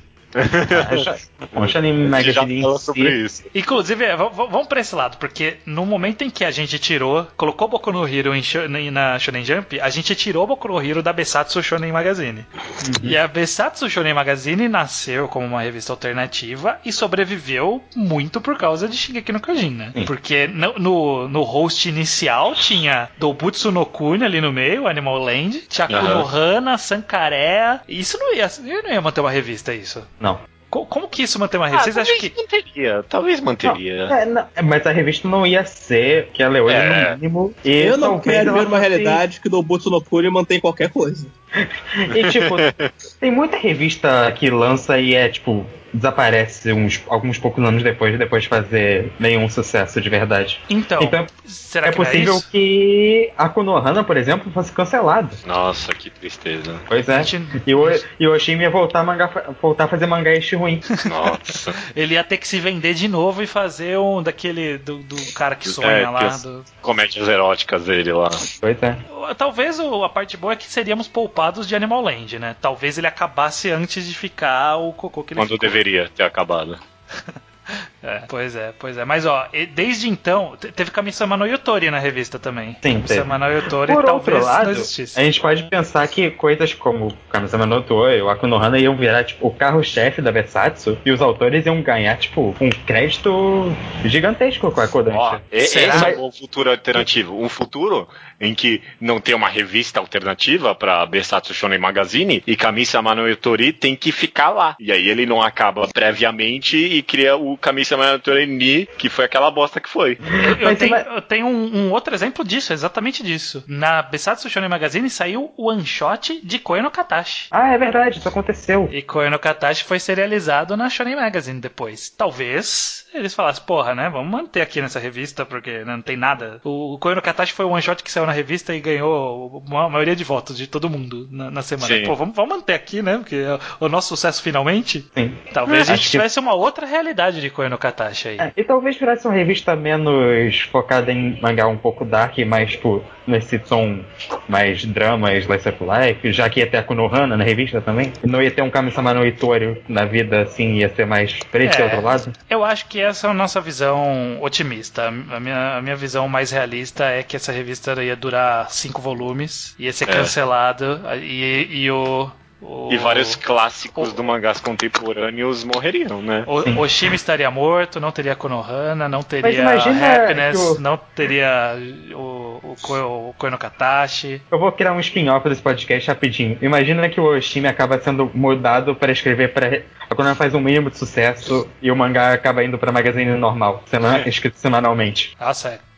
[1.55, 3.43] O Shonen Magazine fala sobre isso.
[3.55, 7.69] Inclusive, é, vamos pra esse lado, porque no momento em que a gente tirou, colocou
[7.69, 11.63] Boku no Hero em, na Shonen Jump, a gente tirou Boku no Hero da Besatsu
[11.63, 12.45] Shonen Magazine.
[12.55, 12.93] Uhum.
[13.03, 18.89] E a Besatsu Shonen Magazine nasceu como uma revista alternativa e sobreviveu muito por causa
[18.89, 19.93] de Shingeki no Kyojin, né?
[19.95, 20.05] Sim.
[20.05, 25.63] Porque no, no, no, host inicial tinha Dobutsu no Kuni ali no meio, Animal Land,
[25.69, 26.01] tinha uhum.
[26.01, 27.81] Kunohana, Sankarea.
[27.89, 30.03] Isso não ia, não ia manter uma revista, isso.
[30.21, 30.39] Não.
[30.71, 31.91] Como que isso mantém uma revista?
[31.91, 32.33] Ah, Vocês acham que.
[32.37, 34.07] Manteria, talvez manteria.
[34.07, 37.11] Não, é, não, é, mas a revista não ia ser que ela é hoje é.
[37.11, 37.55] no mínimo.
[37.65, 41.27] eu não quero ver uma realidade que o Dobutsu no Kuri mantém qualquer coisa.
[42.15, 42.55] e tipo,
[43.19, 48.43] tem muita revista que lança e é tipo desaparece uns, alguns poucos anos depois, depois
[48.43, 50.61] de fazer nenhum sucesso de verdade.
[50.69, 55.31] Então, então será é que possível é que a Konohana, por exemplo, fosse cancelado.
[55.47, 56.81] Nossa, que tristeza.
[56.87, 57.23] Pois é.
[57.23, 57.63] Gente...
[57.67, 57.87] E o,
[58.19, 59.31] e o Oshimi ia voltar a, manga,
[59.61, 60.81] voltar a fazer mangá este ruim.
[61.09, 61.75] Nossa.
[61.95, 65.55] Ele ia ter que se vender de novo e fazer um daquele do, do cara
[65.55, 66.37] que sonha é, lá.
[66.37, 66.65] Do...
[66.81, 68.31] Comédias eróticas dele lá.
[68.61, 68.97] Pois é.
[69.37, 72.57] Talvez a parte boa é que seríamos poupados de Animal Land, né?
[72.61, 75.69] Talvez ele acabasse antes de ficar o cocô que ele Quando ficou.
[75.83, 76.79] Deveria ter acabado.
[78.03, 79.05] É, pois é, pois é.
[79.05, 82.77] Mas ó, desde então, teve Kami-sama no Yotori na revista também.
[82.83, 85.21] Sim, Kami-sama no Yotori Por talvez lado, não existisse.
[85.21, 89.47] A gente pode pensar que coisas como Kami-sama no Yotori ou Akunohana iam virar, tipo,
[89.47, 93.71] o carro-chefe da Versatsu e os autores iam ganhar, tipo, um crédito
[94.05, 95.19] gigantesco com a Kodansha.
[95.19, 97.39] Ó, esse é um futuro alternativo.
[97.39, 98.09] Um futuro
[98.41, 103.75] em que não tem uma revista alternativa para Besatsu Shonen Magazine e Kami-sama no Yotori
[103.75, 104.75] tem que ficar lá.
[104.81, 109.25] E aí ele não acaba previamente e cria o Kami-sama no Yotori Ni, que foi
[109.25, 110.19] aquela bosta que foi.
[110.61, 113.65] Eu, eu tenho, eu tenho um, um, outro exemplo disso, exatamente disso.
[113.67, 117.49] Na Besatsu Shonen Magazine saiu o one shot de Koe no Katashi.
[117.51, 118.89] Ah, é verdade, isso aconteceu.
[118.93, 122.09] E Koe no Katashi foi serializado na Shonen Magazine depois.
[122.09, 126.61] Talvez eles falassem, porra, né, vamos manter aqui nessa revista porque não tem nada.
[126.65, 129.89] O Koe no Katashi foi o one shot que saiu na revista e ganhou a
[129.89, 131.95] maioria de votos de todo mundo na, na semana.
[131.95, 132.05] Sim.
[132.05, 133.19] Pô, vamos, vamos manter aqui, né?
[133.19, 135.09] Porque é o nosso sucesso finalmente.
[135.15, 135.37] Sim.
[135.53, 136.41] Talvez é, a gente tivesse que...
[136.41, 138.39] uma outra realidade de Koe no Katashi aí.
[138.39, 143.03] É, e talvez tivesse uma revista menos focada em mangá um pouco dark, mais, tipo,
[143.27, 144.01] nesse tom
[144.49, 148.13] mais drama, slice of life, já que ia ter a Konohana na revista também.
[148.23, 151.85] Não ia ter um Kami-sama no Itório na vida, assim, ia ser mais preto é,
[151.85, 152.33] outro lado.
[152.49, 155.09] Eu acho que essa é a nossa visão otimista.
[155.09, 159.75] A minha, a minha visão mais realista é que essa revista ia durar cinco volumes,
[159.79, 160.13] ia ser é.
[160.13, 162.31] cancelado e, e o
[162.61, 162.89] o...
[162.93, 164.15] E vários clássicos o...
[164.15, 166.45] do mangás contemporâneos morreriam, né?
[166.47, 170.81] O Oshimi estaria morto, não teria Konohana, não teria Happiness, o...
[170.81, 171.77] não teria
[172.13, 174.43] o, o, o Koe no Katashi.
[174.51, 176.59] Eu vou criar um spin-off desse podcast rapidinho.
[176.61, 180.91] Imagina que o Oshimi acaba sendo mudado para escrever para a Konohana faz um mínimo
[180.91, 185.37] de sucesso e o mangá acaba indo para magazine normal, semana, escrito semanalmente.
[185.39, 185.90] Ah, certo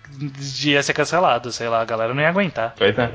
[0.65, 2.75] ia ser cancelado, sei lá, a galera não ia aguentar.
[2.77, 3.11] Pois é.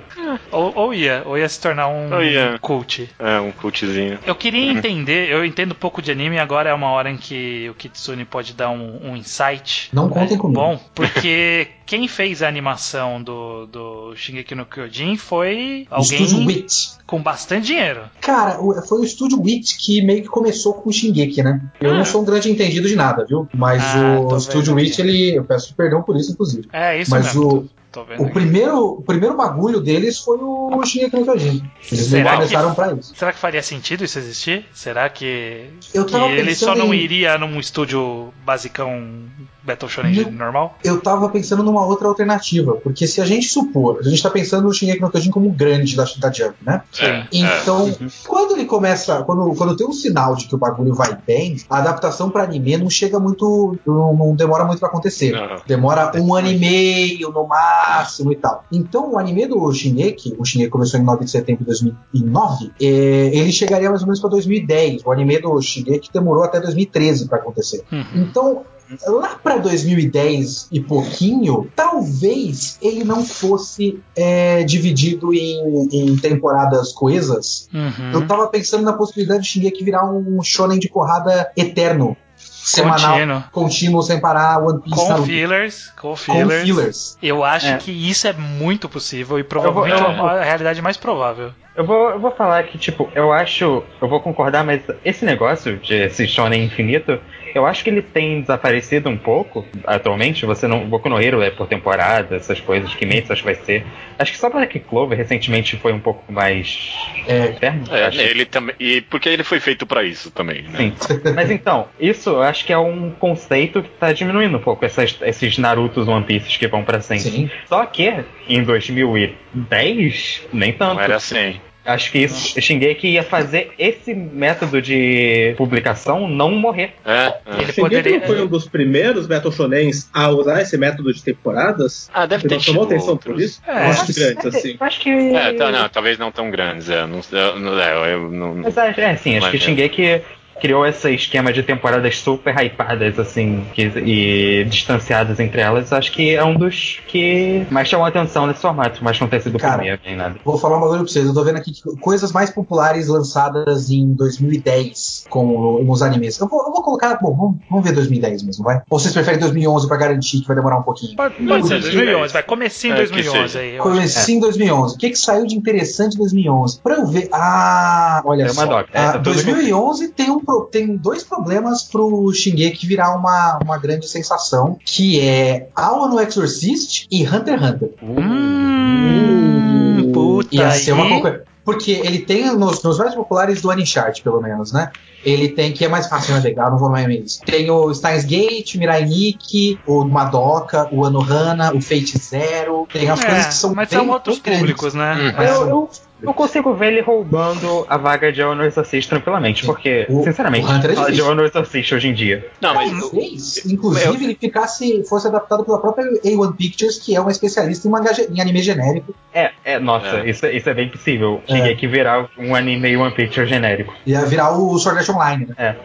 [0.52, 2.58] Ou, ou ia, ou ia se tornar um ia.
[2.60, 3.10] cult.
[3.20, 4.20] É, um cultzinho.
[4.26, 7.74] Eu queria entender, eu entendo pouco de anime, agora é uma hora em que o
[7.74, 9.90] Kitsune pode dar um, um insight.
[9.94, 10.60] Não contem é, comigo.
[10.60, 16.68] Bom, porque quem fez a animação do, do Shingeki no Kyojin foi alguém
[17.08, 18.02] com bastante dinheiro.
[18.20, 21.62] Cara, foi o estúdio Wit que meio que começou com o Shingeki, né?
[21.80, 21.94] Eu ah.
[21.96, 23.48] não sou um grande entendido de nada, viu?
[23.56, 25.36] Mas ah, o estúdio Wit, ele.
[25.36, 26.68] Eu peço perdão por isso, inclusive.
[26.72, 27.70] É, isso Mas mesmo.
[27.74, 27.78] o.
[28.20, 31.64] O primeiro, o primeiro bagulho deles foi o Shingeki no Kyojin.
[31.92, 33.16] Eles será começaram que, pra isso.
[33.16, 34.66] Será que faria sentido isso existir?
[34.72, 37.00] Será que, que ele só não em...
[37.00, 39.24] iria num estúdio basicão
[39.68, 40.78] Battle Shonen normal?
[40.82, 44.64] Eu tava pensando numa outra alternativa, porque se a gente supor, a gente tá pensando
[44.64, 46.82] no Shingeki no Kyojin como grande da, da Jump, né?
[46.92, 47.28] Sim.
[47.34, 47.94] Então,
[48.26, 51.80] quando ele começa, quando, quando tem um sinal de que o bagulho vai bem, a
[51.80, 55.32] adaptação pra anime não chega muito, não, não demora muito pra acontecer.
[55.32, 55.62] Não.
[55.68, 58.64] Demora um ano e meio no máximo e tal.
[58.72, 62.86] Então, o anime do Shingeki, o Shingeki começou em 9 de setembro de 2009, é,
[62.86, 65.04] ele chegaria mais ou menos pra 2010.
[65.06, 67.84] O anime do Shingeki demorou até 2013 pra acontecer.
[67.92, 68.06] Uhum.
[68.16, 68.64] Então,
[69.08, 77.70] lá pra 2010 e pouquinho, talvez ele não fosse é, dividido em, em temporadas coesas.
[77.74, 78.12] Uhum.
[78.14, 82.16] Eu tava pensando na possibilidade de Shingeki virar um shonen de porrada eterno.
[82.40, 83.44] Semanal, Contínuo.
[83.52, 86.64] contínuo, sem parar, One Piece, Com fillers, com Com fillers.
[86.64, 87.18] fillers.
[87.24, 87.78] Eu acho É.
[87.78, 91.52] que isso é muito possível e provavelmente eu é vou- a realidade mais provável.
[91.76, 93.84] Eu vou, eu vou falar que, tipo, eu acho.
[94.02, 97.20] Eu vou concordar, mas esse negócio de esse shonen infinito,
[97.54, 100.46] eu acho que ele tem desaparecido um pouco atualmente.
[100.46, 100.86] Você não.
[100.88, 103.86] Boku no Hero é por temporada, essas coisas, Kimetsu acho que vai ser.
[104.20, 106.94] Acho que só Black Clover recentemente foi um pouco mais.
[107.28, 107.46] É.
[107.52, 108.20] Externo, É, acho.
[108.22, 108.76] ele também.
[108.80, 110.78] E porque ele foi feito pra isso também, né?
[110.78, 110.94] Sim.
[111.36, 115.18] Mas então, isso eu acho que é um conceito que tá diminuindo um pouco, essas,
[115.22, 117.30] esses Narutos One Pieces que vão pra sempre.
[117.30, 117.50] Sim.
[117.68, 120.96] Só que em 2010, nem tanto.
[120.96, 121.60] Não era assim.
[121.88, 126.94] Acho que isso, Shingeki ia fazer esse método de publicação não morrer.
[127.06, 127.34] É, é.
[127.62, 128.22] Ele Shingeki poderia.
[128.28, 132.10] foi um dos primeiros Battle Shonens a usar esse método de temporadas?
[132.14, 133.34] Ah, deve ter não chamou atenção outros.
[133.34, 133.62] por isso?
[133.66, 134.78] É, acho grandes assim.
[134.80, 135.10] Eu acho que.
[135.10, 136.90] É, tá, não, talvez não tão grandes.
[136.90, 138.56] É, não, eu, não- é, eu não.
[138.56, 139.60] Mas é, é, sim, acho que é.
[139.60, 140.22] Shingeki
[140.60, 145.92] criou esse esquema de temporadas super hypadas, assim, que- e distanciadas entre elas.
[145.94, 149.56] Acho que é um dos que mais chamou atenção nesse formato, mas não ter sido
[149.56, 150.36] o Cara, primeiro nem nada.
[150.44, 151.26] Vou falar um bagulho pra vocês.
[151.26, 156.40] Eu tô vendo aqui que coisas mais populares lançadas em 2010 com nos animes.
[156.40, 157.18] Eu vou, eu vou colocar.
[157.22, 158.82] Bom, vamos, vamos ver 2010 mesmo, vai?
[158.90, 161.16] Ou vocês preferem 2011 pra garantir que vai demorar um pouquinho?
[161.16, 163.60] Pode, pode ser, não, 2011, vai comecinho em É, que 2011 seja.
[163.60, 163.78] aí.
[163.78, 164.96] Comecei em 2011.
[164.96, 166.80] O que, que saiu de interessante em 2011?
[166.82, 167.30] Pra eu ver.
[167.32, 168.78] Ah, olha Tem uma só.
[168.78, 168.90] doc?
[168.94, 173.78] Ah, Tá tudo 2011 tem, um, pro- tem dois problemas pro Shingeki virar uma, uma
[173.78, 177.90] grande sensação, que é Aula no Exorcist e Hunter x Hunter.
[178.02, 180.56] Hum, puta.
[180.56, 181.46] Ia ser uma concorrência.
[181.64, 184.90] Porque ele tem nos, nos mais populares do Anichart, pelo menos, né?
[185.26, 187.42] Ele tem, que é mais fácil de navegar, não vou mais isso.
[187.42, 192.88] Tem o Steins Gate, Mirai Nikki, o Madoka, o Anohana, o Fate Zero.
[192.94, 194.62] Tem as É, coisas que são mas bem, são outros grandes.
[194.62, 195.14] públicos, né?
[195.20, 195.34] Hum.
[195.36, 195.90] Mas Eu, eu,
[196.22, 200.76] eu consigo ver ele roubando a vaga de Honor Exorcist tranquilamente, porque, O- sinceramente, o
[200.92, 201.22] é fala de.
[201.22, 202.48] Honor Exorcist hoje em dia.
[202.62, 203.00] Não, mas.
[203.00, 207.92] Talvez, inclusive, ele ficasse, fosse adaptado pela própria A1 Pictures, que é uma especialista em,
[208.36, 209.14] em anime genérico.
[209.34, 210.30] É, é, nossa, É.
[210.30, 211.42] Isso, isso é bem possível.
[211.48, 211.56] É.
[211.56, 213.94] Cheguei que virar um anime One Picture genérico.
[214.06, 215.56] Ia virar o Sword Art Online, né?
[215.58, 215.76] É.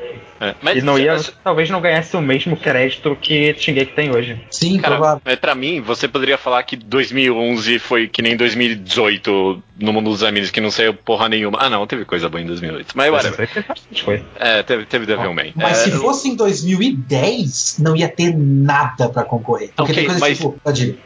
[0.42, 4.10] é, mas, e não ia, mas- talvez não ganhasse o mesmo crédito que Shingeki tem
[4.10, 4.40] hoje.
[4.50, 5.22] Sim, Cara, provável.
[5.24, 10.22] mas pra mim, você poderia falar que 2011 foi que nem 2018 no mundo dos
[10.22, 11.58] animes, que não saiu porra nenhuma.
[11.60, 12.92] Ah, não, teve coisa boa em 2008.
[12.94, 13.48] Mas whatever.
[13.48, 14.24] Ter bastante coisa.
[14.38, 15.52] É, teve, teve Devilman.
[15.56, 19.70] Mas é, se fosse em 2010, não ia ter nada pra concorrer.
[19.76, 20.72] Porque Ok, tem coisas mas- tipo.
[20.72, 20.96] Diga.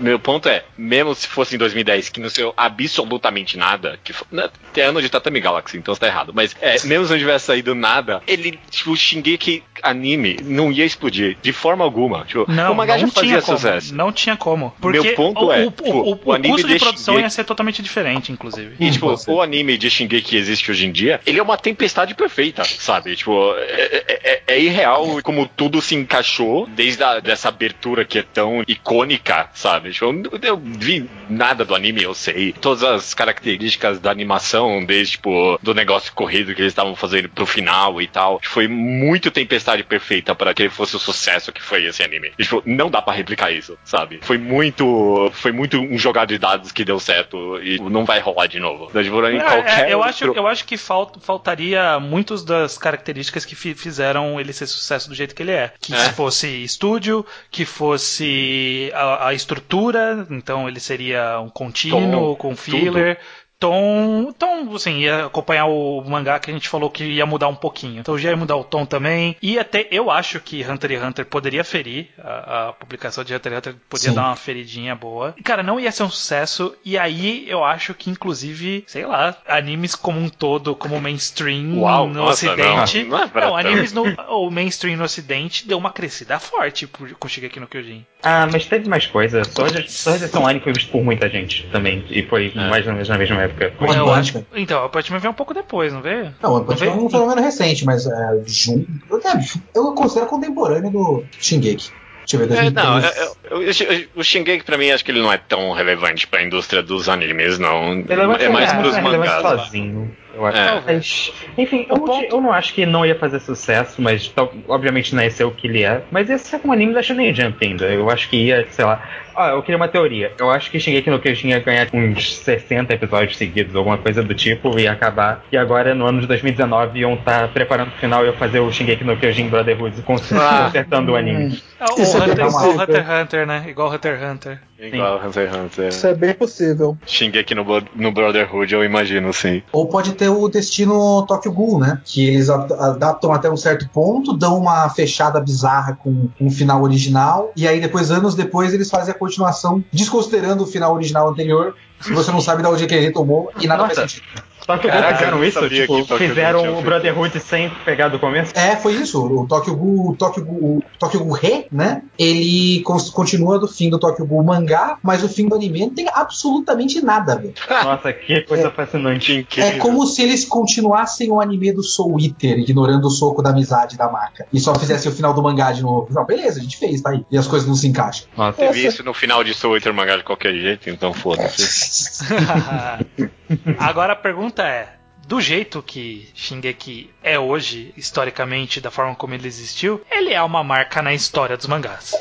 [0.00, 4.26] Meu ponto é, mesmo se fosse em 2010, que não saiu absolutamente nada, que fo-
[4.30, 7.18] né, tem ano de Tatami Galaxy, então você tá errado, mas é, mesmo se não
[7.18, 12.24] tivesse saído nada, ele, tipo, Shingeki anime não ia explodir de forma alguma.
[12.24, 13.58] Tipo, Não, o mangá não já fazia tinha como.
[13.58, 13.94] sucesso.
[13.94, 14.74] Não tinha como.
[14.80, 17.14] Porque Meu ponto o, é, o, tipo, o, o o anime custo de de produção
[17.14, 18.74] Shingeki- ia ser totalmente diferente, inclusive.
[18.78, 22.14] E, tipo, o anime de Shingeki que existe hoje em dia, ele é uma tempestade
[22.14, 23.14] perfeita, sabe?
[23.16, 28.18] Tipo, é, é- é- é irreal como tudo se encaixou desde a, dessa abertura que
[28.18, 29.90] é tão icônica, sabe?
[29.92, 32.52] Tipo, eu, não- eu vi nada do anime, eu sei.
[32.52, 37.46] Todas as características da animação, desde, tipo, do negócio corrido que eles estavam fazendo pro
[37.46, 38.40] final e tal.
[38.42, 42.32] Foi muito tempestade perfeita para que ele fosse o sucesso que foi esse anime.
[42.38, 44.18] E, tipo, não dá pra replicar isso, sabe?
[44.22, 45.30] Foi muito.
[45.34, 48.86] Foi muito um jogar de dados que deu certo e não vai rolar de novo.
[48.90, 53.44] Então, tipo, É, é, eu, acho, outro- eu acho que falta, faltaria muitas das características
[53.44, 55.72] que fi- fizeram ele ser sucesso do jeito que ele é.
[55.80, 55.98] Que É.
[55.98, 62.56] se fosse estúdio, que fosse a, a estrutura, então ele seria um contínuo, Tom, com
[62.56, 63.18] filler.
[63.60, 67.56] Tom, tom, assim, ia acompanhar o mangá que a gente falou que ia mudar um
[67.56, 67.98] pouquinho.
[68.00, 69.36] Então já ia mudar o tom também.
[69.42, 72.08] E até eu acho que Hunter x Hunter poderia ferir.
[72.22, 74.14] A, a publicação de Hunter x Hunter podia Sim.
[74.14, 75.34] dar uma feridinha boa.
[75.36, 76.72] E, cara, não ia ser um sucesso.
[76.84, 82.06] E aí eu acho que, inclusive, sei lá, animes como um todo, como mainstream Uau,
[82.06, 83.02] no nossa, ocidente.
[83.04, 83.54] não, não é pra tanto.
[83.56, 84.04] animes no.
[84.28, 88.06] O mainstream no ocidente deu uma crescida forte por, com Shigeki no Kyojin.
[88.22, 89.42] Ah, mas teve mais coisa.
[89.44, 92.04] Sword Sword Art Online foi visto por muita gente também.
[92.08, 92.68] E foi É.
[92.70, 93.72] mais ou menos na mesma época.
[93.80, 94.44] Eu acho, Man.
[94.56, 96.34] então, a Punch Man veio um pouco depois, não veio?
[96.42, 96.92] Não, o Punch veio?
[96.94, 101.90] Man é um fenômeno recente, mas é, jun- é, eu considero contemporâneo do Shingeki.
[102.30, 102.74] Deixa eu ver, É, 2013.
[102.74, 106.26] não, é- é- o, o Shingeki pra mim acho que ele não é tão relevante
[106.26, 108.02] pra indústria dos animes, não.
[108.02, 109.60] Relevante é mais é, pros é relevante mangás.
[109.62, 110.16] sozinho.
[110.38, 110.58] Eu acho.
[110.58, 110.82] É.
[110.86, 115.12] Mas, enfim, eu, não, eu não acho que não ia fazer sucesso, mas tal- obviamente
[115.14, 116.02] não ia ser o que ele é.
[116.12, 117.86] Mas ia ser com anime da Shonen Jump ainda.
[117.86, 119.02] Eu acho que ia, sei lá.
[119.34, 120.32] Ah, eu queria uma teoria.
[120.38, 124.34] Eu acho que Shingeki no Kyojin ia ganhar uns 60 episódios seguidos, alguma coisa do
[124.34, 125.44] tipo, e ia acabar.
[125.52, 128.70] E agora, no ano de 2019, iam estar preparando o final e eu fazer o
[128.72, 129.94] Shingeki no Kyojin Brotherhood,
[130.32, 130.64] Ah.
[130.64, 131.62] consertando o anime.
[131.78, 132.80] É, o é Hunter, igual possível.
[132.82, 133.64] Hunter x Hunter, né?
[133.68, 134.60] Igual Hunter x Hunter.
[134.80, 135.88] Igual Hunter x Hunter.
[135.88, 136.96] Isso é bem possível.
[137.04, 139.62] Shingeki no, Bro- no Brotherhood, eu imagino, sim.
[139.72, 142.00] Ou pode ter o destino Tokyo Ghoul, né?
[142.04, 146.82] Que eles ad- adaptam até um certo ponto, dão uma fechada bizarra com um final
[146.82, 151.74] original, e aí depois, anos depois, eles fazem a continuação, desconsiderando o final original anterior,
[152.00, 153.96] se você não sabe de onde é que ele retomou, e nada Nossa.
[153.96, 154.26] faz sentido.
[154.68, 158.18] Só que Caraca, fizeram eu isso, tipo, Tokyo fizeram o feito Brotherhood sem pegar do
[158.18, 158.52] começo.
[158.54, 159.24] É, foi isso.
[159.24, 162.02] O Tokyo Ghoul, o Tokyo Ghoul, o Tokyo Ghoul Re, né?
[162.18, 162.82] Ele
[163.14, 167.00] continua do fim do Tokyo Ghoul mangá, mas o fim do anime não tem absolutamente
[167.00, 167.54] nada, velho.
[167.82, 169.32] Nossa, que coisa fascinante.
[169.32, 169.70] Incrível.
[169.70, 173.96] É como se eles continuassem o anime do Soul Eater, ignorando o soco da amizade
[173.96, 174.46] da marca.
[174.52, 176.08] E só fizessem o final do mangá de novo.
[176.10, 177.24] Não, beleza, a gente fez, tá aí.
[177.30, 178.28] E as coisas não se encaixam.
[178.36, 182.22] Nossa, Teve isso no final de Soul Eater mangá de qualquer jeito, então foda-se.
[183.78, 184.88] Agora a pergunta é:
[185.26, 190.62] do jeito que Shingeki é hoje, historicamente, da forma como ele existiu, ele é uma
[190.64, 192.14] marca na história dos mangás.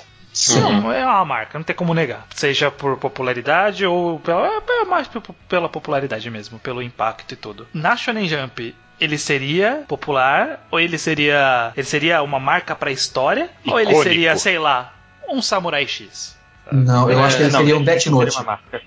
[0.55, 2.27] Não, é uma marca, não tem como negar.
[2.35, 5.09] Seja por popularidade ou pela, é mais
[5.49, 7.67] pela popularidade mesmo, pelo impacto e tudo.
[7.73, 13.49] Na Shonen Jump, ele seria popular ou ele seria ele seria uma marca pra história
[13.65, 14.03] ou ele Icônico.
[14.03, 14.93] seria, sei lá,
[15.27, 16.37] um Samurai X?
[16.71, 18.35] Não, eu É, acho que ele não, seria um Death seria Note.
[18.35, 18.81] uma marca.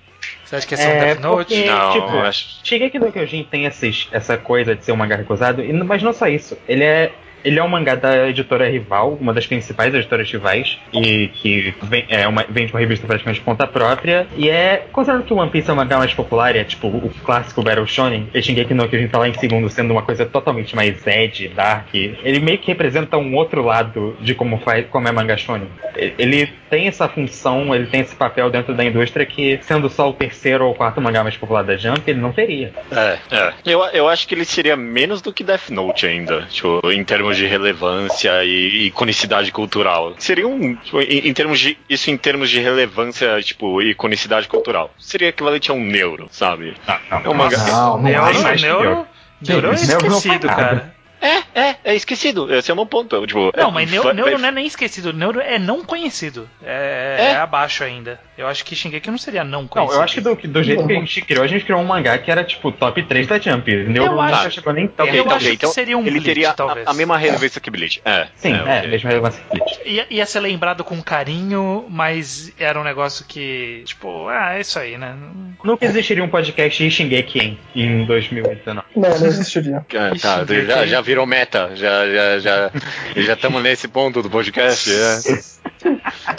[0.51, 1.55] Você acha que ia ser um É, Death Note?
[1.55, 2.46] porque- Não, tipo, eu acho.
[2.64, 6.12] Shingeki no Kyojin tem esses, essa coisa de ser um mangá recusado, e- mas não
[6.12, 6.59] só isso.
[6.66, 7.12] Ele é
[7.45, 12.05] ele é um mangá da editora rival, uma das principais editoras rivais, e que vem,
[12.09, 14.26] é uma, vende uma revista praticamente de conta própria.
[14.36, 14.86] E é.
[14.93, 17.86] Considerando que o One Piece é o mangá mais popular, é tipo o clássico Battle
[17.86, 21.49] Shonen, e Shingeki no Kyojin tá lá em segundo, sendo uma coisa totalmente mais edgy,
[21.49, 21.95] dark.
[21.95, 25.68] Ele meio que representa um outro lado de como, faz, como é mangá shonen.
[25.95, 30.12] Ele tem essa função, ele tem esse papel dentro da indústria que, sendo só o
[30.12, 32.72] terceiro ou quarto mangá mais popular da Jump, ele não teria.
[32.91, 33.53] É, é.
[33.66, 37.29] Eu, eu acho que ele seria menos do que Death Note ainda, tipo, em termos
[37.36, 40.14] de relevância e iconicidade cultural.
[40.18, 40.74] Seria um.
[40.76, 41.76] tipo, em, em termos de.
[41.88, 44.92] Isso em termos de relevância, tipo, e iconicidade cultural.
[44.98, 46.74] Seria equivalente a um neuro, sabe?
[47.10, 47.58] É um mangá.
[47.58, 48.42] Não, não Neuro, acho.
[48.42, 49.06] mais que Neuro, Neuro.
[49.42, 49.86] Neuro é Que isso?
[49.88, 50.68] Neuro não esquecido, faz nada.
[50.76, 50.94] cara.
[51.20, 52.52] É, é, é esquecido.
[52.54, 53.26] Esse é o meu ponto.
[53.26, 56.48] Tipo, Não, é, mas Neuro, Neuro vai- não é nem esquecido, Neuro é não conhecido.
[56.62, 57.24] É, É?
[57.32, 58.18] é abaixo ainda.
[58.38, 59.98] Eu acho que Shingeki não seria não Não, conhecido.
[59.98, 62.16] eu acho que do, do jeito que a gente criou, a gente criou um mangá
[62.18, 63.70] que era tipo top 3 da Jump.
[63.70, 66.24] Neuro Eu nunca acho- chegou nem ok, Eu tá acho que seria um ele Bleach,
[66.24, 66.86] teria a- talvez.
[66.86, 68.00] a, mesma relevância que Bleach.
[68.04, 68.26] É.
[68.36, 68.90] Sim, é, ok.
[68.90, 69.80] mesma relevância que Bleach.
[69.84, 74.78] Ia, ia ser lembrado com carinho, mas era um negócio que, tipo, ah, é isso
[74.78, 75.14] aí, né?
[75.62, 78.86] Nunca existiria um podcast de Shingeki em, em 2019.
[78.96, 79.84] Não, não existiria.
[80.20, 81.70] Tá, já, já virou meta.
[81.74, 82.70] Já já já
[83.16, 84.90] já estamos nesse ponto do podcast.
[84.90, 85.61] É.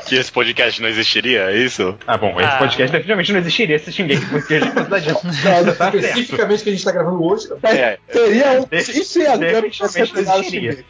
[0.07, 1.97] Que esse podcast não existiria, é isso?
[2.07, 2.57] Ah, bom, esse Ah.
[2.57, 4.59] podcast definitivamente não existiria se Shingeki fosse.
[4.59, 5.97] Não, Tá certo.
[5.97, 7.47] Especificamente que a gente tá gravando hoje.
[7.63, 7.97] É.
[8.11, 8.65] Teria um.
[8.71, 10.85] Isso ia definitivamente não existiria.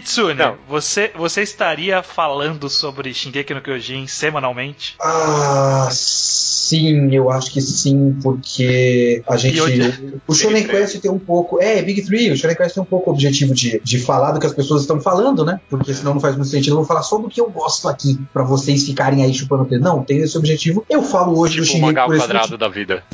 [0.00, 0.56] Kitsune, Não.
[0.68, 4.94] você, você estaria falando sobre Shingeki no Kyojin semanalmente?
[5.00, 9.60] Ah, sim, eu acho que sim, porque a gente.
[9.60, 10.66] Hoje- O Shonen.
[10.66, 11.60] Quest tem um pouco.
[11.60, 14.40] É, Big Three, o Shonen Quest tem um pouco o objetivo de, de falar do
[14.40, 15.60] que as pessoas estão falando, né?
[15.68, 16.72] Porque senão não faz muito sentido.
[16.72, 19.66] Eu vou falar só do que eu gosto aqui, pra vocês ficarem aí chupando o
[19.66, 19.82] dedo.
[19.84, 20.84] Não, tem esse objetivo.
[20.88, 23.02] Eu falo hoje do Tipo o Shingeki mangá por esse quadrado da vida.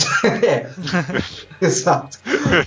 [0.49, 0.69] É,
[1.67, 2.19] exato.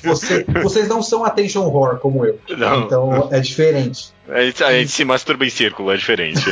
[0.04, 2.40] Você- vocês não são attention horror como eu.
[2.58, 2.82] Não.
[2.86, 4.14] Então é diferente.
[4.30, 6.42] A gente, a gente se masturba em círculo, é diferente.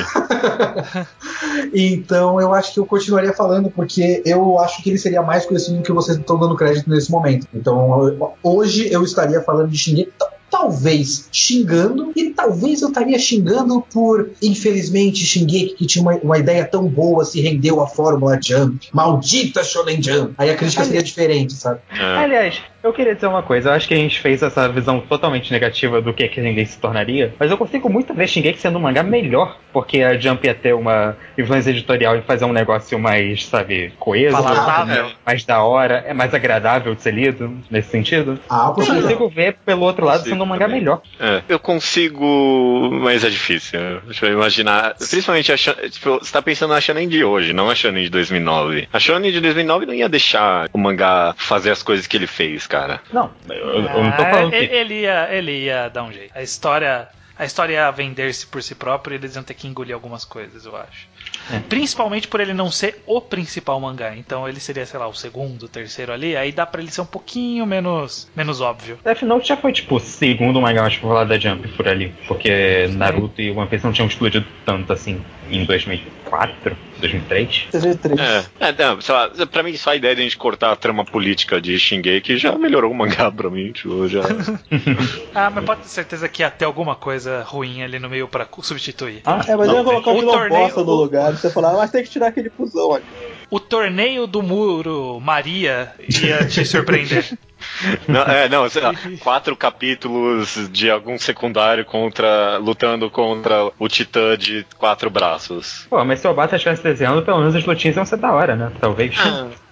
[1.74, 5.78] Então eu acho que eu continuaria falando, porque eu acho que ele seria mais conhecido
[5.78, 7.48] do que vocês estão dando crédito nesse momento.
[7.54, 10.12] Então eu- hoje eu estaria falando de Shingeki.
[10.50, 16.38] Ta- Talvez xingando, e talvez eu estaria xingando por, infelizmente, Shingeki, que tinha uma, uma
[16.38, 18.88] ideia tão boa, se rendeu à Fórmula Jump.
[18.94, 20.34] Maldita Shonen Jump.
[20.38, 21.80] Aí a crítica seria diferente, sabe?
[21.92, 22.04] É.
[22.18, 23.70] Aliás, eu queria dizer uma coisa.
[23.70, 26.80] Eu acho que a gente fez essa visão totalmente negativa do que, que Shingeki se
[26.80, 27.34] tornaria.
[27.40, 29.58] Mas eu consigo muito ver Shingeki sendo um mangá melhor.
[29.72, 34.36] Porque a Jump ia ter uma influência editorial em fazer um negócio mais, sabe, coeso.
[34.36, 35.12] Palatável.
[35.26, 36.04] Mais da hora.
[36.08, 38.40] É mais agradável de ser lido, nesse sentido.
[38.50, 40.80] Ah, Eu consigo ver, pelo outro lado, Consigo sendo um mangá também.
[40.82, 41.02] melhor.
[41.20, 43.80] É, eu consigo, mas é difícil.
[44.06, 44.96] Deixa eu imaginar.
[44.96, 48.10] Principalmente a Shonen, tipo, você tá pensando na Shonen de hoje, não a Shonen de
[48.10, 48.88] 2009.
[48.92, 52.66] A Shonen de 2009 não ia deixar o mangá fazer as coisas que ele fez,
[52.70, 53.02] cara.
[53.12, 54.74] Não, eu, eu não tô Ah, falando ele, que.
[54.74, 56.32] ele ia, ele ia dar um jeito.
[56.38, 57.10] A história.
[57.38, 60.66] a história ia vender-se por si própria e eles iam ter que engolir algumas coisas,
[60.66, 61.08] eu acho.
[61.52, 61.60] É.
[61.68, 64.16] Principalmente por ele não ser o principal mangá.
[64.16, 66.38] Então ele seria, sei lá, o segundo, o terceiro ali.
[66.38, 69.00] Aí dá pra ele ser um pouquinho menos, menos óbvio.
[69.04, 72.14] Death Note já foi, tipo, o segundo mangá mais popular da Jump por ali.
[72.28, 77.68] Porque Naruto e One Piece não tinham explodido tanto assim em 2004, 2003.
[77.72, 78.20] 2003.
[78.20, 80.76] É, é não, sei lá, pra mim só a ideia de a gente cortar a
[80.76, 84.22] trama política de Shingeki já melhorou o mangá pra mim, tipo, já...
[85.34, 88.48] ah, mas pode ter certeza que ia ter alguma coisa ruim ali no meio pra
[88.62, 89.22] substituir.
[89.26, 91.09] Ah, é, mas Não, eu ia colocar o o vilão torneio- bosta no lugar.
[91.10, 93.04] Você falar, "Ah, mas tem que tirar aquele fusão ali.
[93.50, 95.92] O torneio do muro Maria
[96.22, 97.26] ia te surpreender.
[98.08, 102.58] Não, é, não, sei lá, quatro capítulos de algum secundário contra.
[102.58, 105.86] lutando contra o titã de quatro braços.
[105.90, 108.56] Pô, mas se o Obata estivesse desenhando, pelo menos as lutinhas iam ser da hora,
[108.56, 108.72] né?
[108.80, 109.14] Talvez.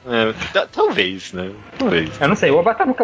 [0.09, 1.51] É, ta- talvez, né?
[1.77, 2.09] Talvez.
[2.21, 3.03] Eu não sei, o Obata nunca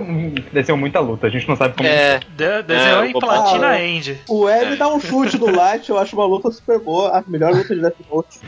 [0.53, 1.87] desenhou muita luta, a gente não sabe como.
[1.87, 4.21] É, De desenhou É, em Platina Ah, End.
[4.29, 4.75] O Ed É.
[4.77, 7.09] dá um chute no Light, eu acho uma luta super boa.
[7.17, 8.39] A melhor luta de Death Note.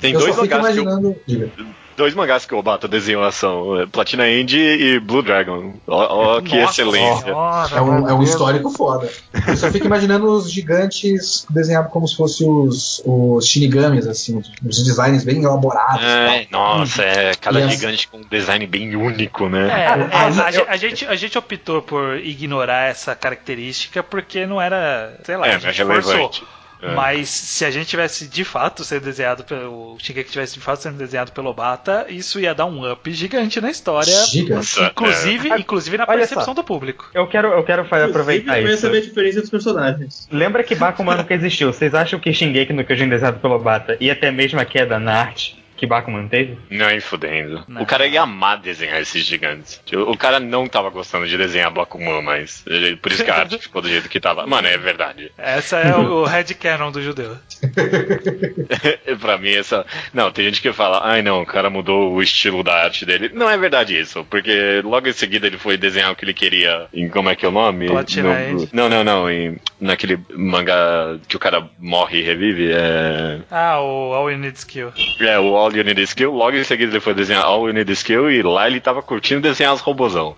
[0.00, 1.16] tem eu dois fico mangás, que imaginando.
[1.26, 1.50] Diga.
[1.96, 5.74] Dois mangás que o Obata desenhou ação: é, Platina End e Blue Dragon.
[5.86, 7.24] Ó, ó que Nossa excelência.
[7.24, 9.10] Senhora, É um, é um histórico foda.
[9.46, 14.82] Eu só fico imaginando os gigantes desenhados como se fossem os, os shinigamis, assim, os,
[14.82, 16.04] designs bem elaborados.
[16.04, 19.68] É, nossa, é cada E as- gigante com um design bem único, né?
[19.68, 24.46] É, Ah, é, a, eu- a gente, a gente optou por ignorar essa característica porque
[24.46, 26.12] não era, sei lá, É, a não é gente forçou.
[26.12, 26.44] relevante.
[26.82, 26.94] É.
[26.94, 29.94] Mas se a gente tivesse de fato sendo desenhado pelo.
[29.94, 33.60] O Shingeki tivesse de fato sendo desenhado pelo Obata, isso ia dar um up gigante
[33.60, 34.12] na história.
[34.26, 34.56] Giga.
[34.56, 35.58] Nossa, Inclusive, é.
[35.60, 36.54] inclusive na Olha percepção só.
[36.54, 37.08] do público.
[37.14, 38.82] Eu quero, eu quero fa- aproveitar Inclusive, isso.
[38.82, 40.28] Saber a diferença dos personagens.
[40.30, 41.72] Lembra que Bakuman nunca existiu?
[41.72, 45.12] Vocês acham que Shingeki no Kyojin desenhado pelo Obata ia ter a mesma queda na
[45.20, 46.56] arte que Bakuman teve?
[46.70, 47.64] Não, nem fudendo.
[47.66, 47.82] Não.
[47.82, 49.80] O cara ia amar desenhar esses gigantes.
[49.84, 52.64] Tipo, O cara não tava gostando de desenhar Bakuman, mas
[53.02, 54.46] por isso que a arte ficou do jeito que tava.
[54.46, 55.32] Mano, é verdade.
[55.36, 57.36] Essa é o headcanon do judeu.
[59.20, 59.84] pra mim, essa.
[60.14, 63.32] Não, tem gente que fala, ai não, o cara mudou o estilo da arte dele.
[63.34, 66.86] Não é verdade isso, porque logo em seguida ele foi desenhar o que ele queria
[66.94, 67.08] em.
[67.08, 67.88] Como é que é o nome?
[67.88, 68.68] No-.
[68.72, 69.28] Não, não, não.
[69.28, 72.70] Em, naquele mangá que o cara morre e revive.
[72.70, 73.40] É.
[73.50, 74.92] Ah, o All You Need Skill.
[75.18, 76.32] É, o All You Need Skill.
[76.32, 79.40] Logo em seguida ele foi desenhar All You Need Skill e lá ele tava curtindo
[79.40, 80.36] desenhar os robozão.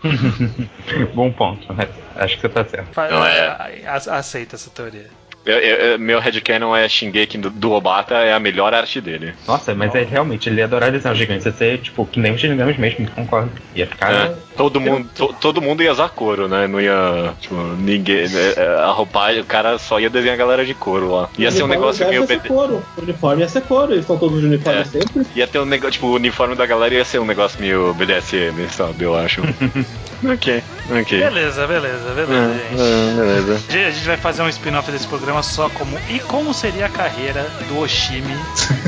[1.14, 1.72] Bom ponto.
[1.72, 1.88] né?
[2.16, 2.96] Acho que você tá certo.
[3.10, 3.82] Não, é.
[3.86, 5.08] Aceita essa teoria.
[5.46, 9.34] Eu- eu- eu- meu headcanon é Shingeki do, do Obata, é a melhor arte dele.
[9.46, 11.44] Nossa, mas é realmente, ele ia adorar desenhar gigantes.
[11.44, 13.50] Ia ser, tipo, que nem os Shinigamis mesmo, concordo.
[13.74, 14.12] Ia ficar.
[14.12, 16.66] É, todo, mundo, to- todo mundo ia usar couro, né?
[16.66, 17.34] Não ia.
[17.40, 18.24] Tipo, ninguém.
[18.24, 21.28] é, é, A roupagem, o cara só ia desenhar a galera de couro lá.
[21.38, 22.26] Ia ser um negócio meio.
[22.26, 22.82] ser BD couro.
[22.96, 24.84] O uniforme ia ser couro, eles estão todos de uniforme É.
[24.84, 25.26] sempre.
[25.34, 28.66] Ia ter um negócio, tipo, o uniforme da galera ia ser um negócio meio BDSM,
[28.70, 29.04] sabe?
[29.04, 29.42] Eu acho.
[30.32, 30.62] ok,
[31.00, 31.18] ok.
[31.18, 32.80] Beleza, beleza, beleza, gente.
[32.80, 33.60] É, beleza.
[33.68, 37.46] A gente vai fazer um spin-off desse programa só como e como seria a carreira
[37.68, 38.34] do Oshimi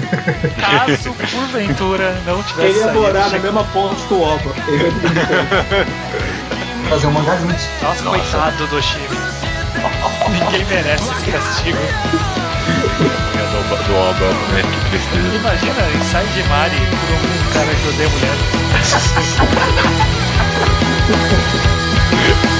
[0.60, 4.54] caso porventura não tivesse Ele ia morar na mesma ponte que o Oba.
[6.88, 7.66] Fazer um mangá juntos.
[7.82, 9.18] Nossa, coitado do Oshimi.
[10.30, 11.78] Ninguém merece esse castigo.
[13.52, 14.62] Do, do Oba, né?
[14.62, 15.36] Que tristeza.
[15.36, 17.18] Imagina, Inside Mari por um
[17.52, 18.36] cara que odeia mulher.
[21.08, 22.55] Thank you.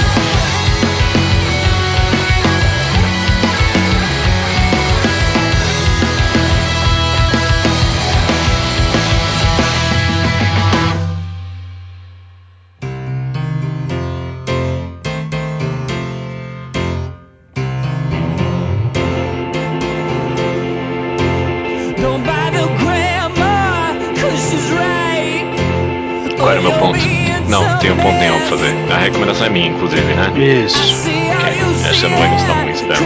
[28.47, 28.73] Fazer.
[28.91, 30.31] A recomendação é minha, inclusive, né?
[30.65, 30.77] Isso.
[30.77, 33.01] Ok, essa não vai gostar muito dela.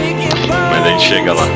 [0.70, 1.46] Mas a gente chega lá.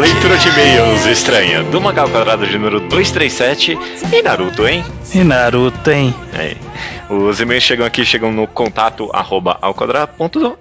[0.00, 3.78] Leitura de e-mails estranha do Magal Quadrado de número 237
[4.12, 4.84] e Naruto, hein?
[5.14, 6.14] E Naruto, hein?
[6.32, 6.56] Aí.
[7.12, 9.58] Os e-mails chegam aqui, chegam no contato arroba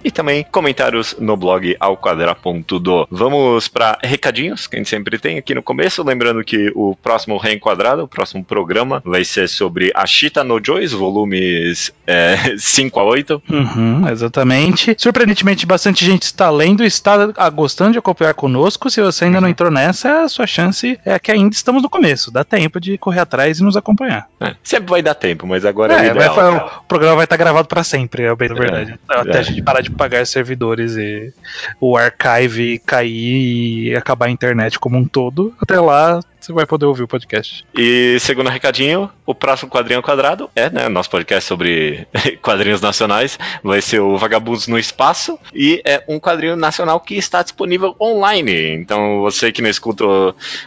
[0.03, 3.07] e também comentários no blog alquadrado.do.
[3.09, 6.03] Vamos para recadinhos que a gente sempre tem aqui no começo.
[6.03, 11.93] Lembrando que o próximo Reenquadrado, o próximo programa, vai ser sobre Ashita no Joys, volumes
[12.05, 13.43] é, 5 a 8.
[13.49, 14.93] Uhum, exatamente.
[14.97, 18.89] Surpreendentemente, bastante gente está lendo e está gostando de acompanhar conosco.
[18.89, 22.29] Se você ainda não entrou nessa, a sua chance é que ainda estamos no começo.
[22.29, 24.27] Dá tempo de correr atrás e nos acompanhar.
[24.41, 26.35] É, sempre vai dar tempo, mas agora é, o É, vai- ideal.
[26.35, 28.99] vai- o programa vai estar gravado para sempre, é bem na verdade.
[29.07, 29.39] Até é.
[29.39, 31.33] a gente parar de pagar servidores e
[31.79, 35.53] o archive cair e acabar a internet como um todo.
[35.61, 37.65] Até lá, você vai poder ouvir o podcast.
[37.75, 42.07] E segundo recadinho, o próximo quadrinho ao quadrado é, né, nosso podcast sobre
[42.41, 47.41] quadrinhos nacionais, vai ser o Vagabundos no Espaço e é um quadrinho nacional que está
[47.41, 48.75] disponível online.
[48.75, 50.03] Então você que não escuta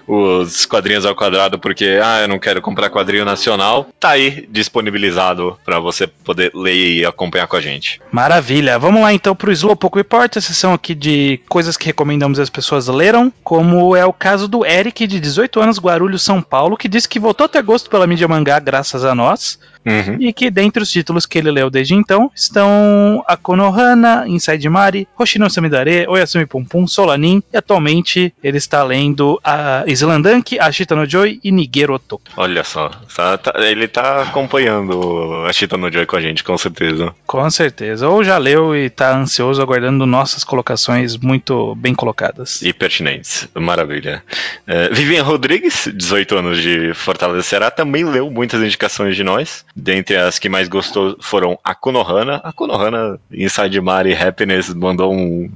[0.06, 5.58] os quadrinhos ao quadrado porque ah, eu não quero comprar quadrinho nacional, tá aí disponibilizado
[5.64, 8.00] para você poder ler e acompanhar com a gente.
[8.12, 8.78] Maravilha.
[8.78, 12.88] Vamos lá então pro Slowpoke Report, a sessão aqui de coisas que recomendamos as pessoas
[12.88, 17.08] leram, como é o caso do Eric, de 18 anos, Guarulhos, São Paulo, que disse
[17.08, 19.58] que voltou a ter gosto pela mídia mangá graças a nós.
[19.86, 20.16] Uhum.
[20.20, 25.08] E que dentre os títulos que ele leu desde então estão a Konohana, Inside Mari,
[25.18, 31.06] Hoshino Samidare, Oyasumi Pum Pum, Solanin e atualmente ele está lendo a Islandanki, Ashita no
[31.08, 32.20] Joy e Nigeroto.
[32.36, 36.56] Olha só, tá- tá- ele tá acompanhando a Chita no Joy com a gente, com
[36.56, 37.14] certeza.
[37.26, 38.08] Com certeza.
[38.08, 42.62] Ou já leu e está ansioso aguardando nossas colocações muito bem colocadas.
[42.62, 44.22] E pertinentes, maravilha.
[44.66, 49.64] É, Vivian Rodrigues, 18 anos de Fortaleza Ceará, também leu muitas indicações de nós.
[49.76, 52.40] Dentre as que mais gostou foram a Konohana.
[52.44, 55.50] A Konohana, Inside Mari Happiness, mandou um,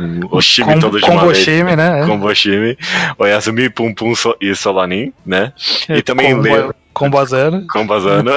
[0.00, 1.46] um Oshimi Com- todo de uma vez.
[1.46, 2.06] Né?
[2.06, 2.78] Com Boshimi.
[3.18, 5.52] Oyasumi, Pum Pum so- e Solanin, né?
[5.88, 7.66] E É, também com, leu com Bazano.
[7.70, 8.30] com Bazano.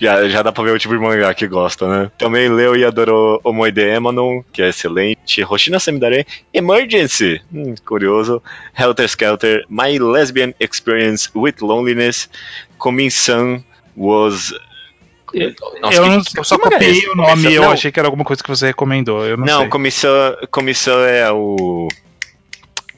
[0.00, 2.10] Já, já dá pra ver o tipo de mangá que gosta, né?
[2.18, 5.44] Também leu e adorou Omoide Emanon, que é excelente.
[5.44, 8.42] Hoshina Samidare, Emergency, hum, curioso.
[8.76, 12.28] Helter Skelter, My Lesbian Experience with Loneliness,
[12.80, 13.62] Komin-san
[13.96, 14.52] was...
[15.80, 18.00] Nossa, eu, não- que eu só é copiei o nome e eu não, achei que
[18.00, 19.24] era alguma coisa que você recomendou.
[19.24, 19.68] Eu não, Não, sei.
[19.68, 21.86] Komin-san Komin-san é o...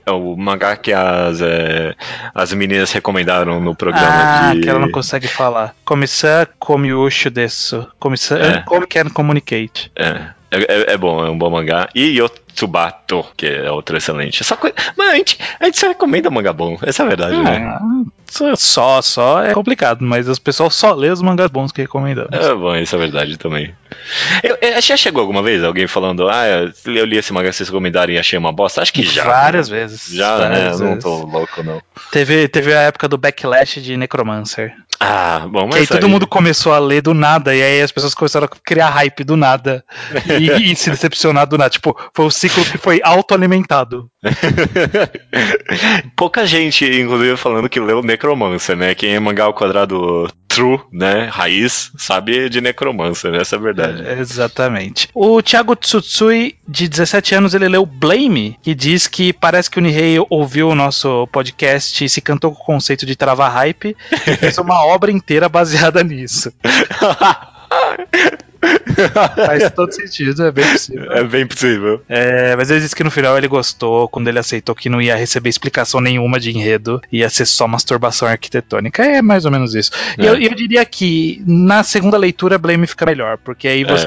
[0.04, 1.94] É o mangá que as, é,
[2.34, 4.60] as meninas recomendaram no programa Ah, de...
[4.62, 5.76] que ela não consegue falar.
[5.84, 7.86] Comissão Komiushu desu.
[8.00, 8.64] Comissão É.
[8.90, 9.92] Can communicate.
[9.94, 11.88] É, é, é- é bom, é um bom mangá.
[11.94, 14.42] E Yotsubato, que é outro excelente.
[14.42, 14.74] Só coisa...
[14.96, 17.78] Mas a gente, a gente só recomenda mangá bom, essa é a verdade, né?
[18.40, 22.30] Ah, só, só é complicado, mas os pessoal só lê os mangás bons que recomendamos.
[22.32, 23.74] É bom, isso é verdade também.
[24.42, 26.44] Eu, eu- já chegou alguma vez alguém falando, ah,
[26.86, 28.80] eu li esse mangá que vocês recomendaram e achei uma bosta?
[28.82, 29.24] Acho que já.
[29.24, 30.06] Várias vezes.
[30.10, 30.48] Já, né?
[30.48, 31.02] várias Não vezes.
[31.04, 31.82] tô louco, não.
[32.10, 34.72] Teve, teve a época do backlash de Necromancer.
[34.98, 35.88] Ah, bom, que aí mas.
[35.88, 39.24] todo mundo começou a ler do nada, e aí as pessoas começaram a criar hype
[39.24, 39.84] do nada.
[40.40, 41.68] E, e se decepcionar do nada.
[41.70, 44.08] Tipo, foi o ciclo que foi autoalimentado.
[46.16, 48.21] Pouca gente, inclusive, falando que leu Necromancer,
[48.76, 48.94] né?
[48.94, 51.28] Quem é mangá ao quadrado true, né?
[51.30, 54.06] Raiz, sabe de Necromancer, essa é a verdade.
[54.06, 55.08] É, exatamente.
[55.14, 59.82] O Thiago Tsutsui, de 17 anos, ele leu Blame, que diz que parece que o
[59.82, 64.36] Nihei ouviu o nosso podcast e se cantou com o conceito de travar hype e
[64.36, 66.52] fez uma obra inteira baseada nisso.
[69.46, 71.12] Faz todo sentido, é bem possível.
[71.12, 72.02] é bem possível.
[72.08, 75.16] É, mas ele disse que no final ele gostou quando ele aceitou que não ia
[75.16, 79.02] receber explicação nenhuma de enredo, ia ser só masturbação arquitetônica.
[79.04, 79.90] É mais ou menos isso.
[80.18, 80.28] E É.
[80.28, 84.06] eu, eu diria que na segunda leitura Blame fica melhor, porque aí você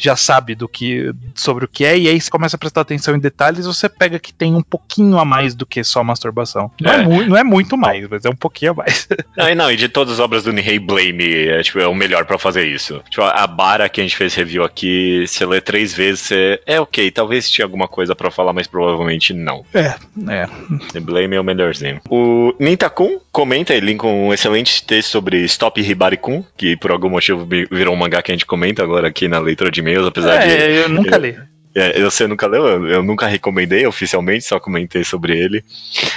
[0.00, 3.14] já sabe do que sobre o que é, e aí você começa a prestar atenção
[3.14, 6.70] em detalhes, você pega que tem um pouquinho a mais do que só masturbação.
[6.80, 7.02] Não é, É.
[7.02, 9.08] mu- não é muito mais, mas é um pouquinho a mais.
[9.36, 11.94] Não, e não, e de todas as obras do Nihei Blame, é, tipo, é o
[11.94, 13.00] melhor pra fazer isso.
[13.10, 16.60] Tipo, a Bara que a gente fez review aqui, você lê três vezes, você.
[16.66, 19.64] É ok, talvez tinha alguma coisa pra falar, mas provavelmente não.
[19.74, 19.94] É,
[20.28, 20.46] é.
[20.92, 22.00] The Blame é o melhorzinho.
[22.08, 27.44] O Nintakun comenta, ele linka um excelente texto sobre Stop Hibari-kun, que por algum motivo
[27.46, 30.38] vi- virou um mangá que a gente comenta agora aqui na leitura de e-mails, apesar
[30.38, 30.50] de.
[30.50, 31.36] É, eu nunca li.
[31.72, 32.66] É, você nunca leu?
[32.66, 35.64] Eu, eu nunca recomendei oficialmente, só comentei sobre ele.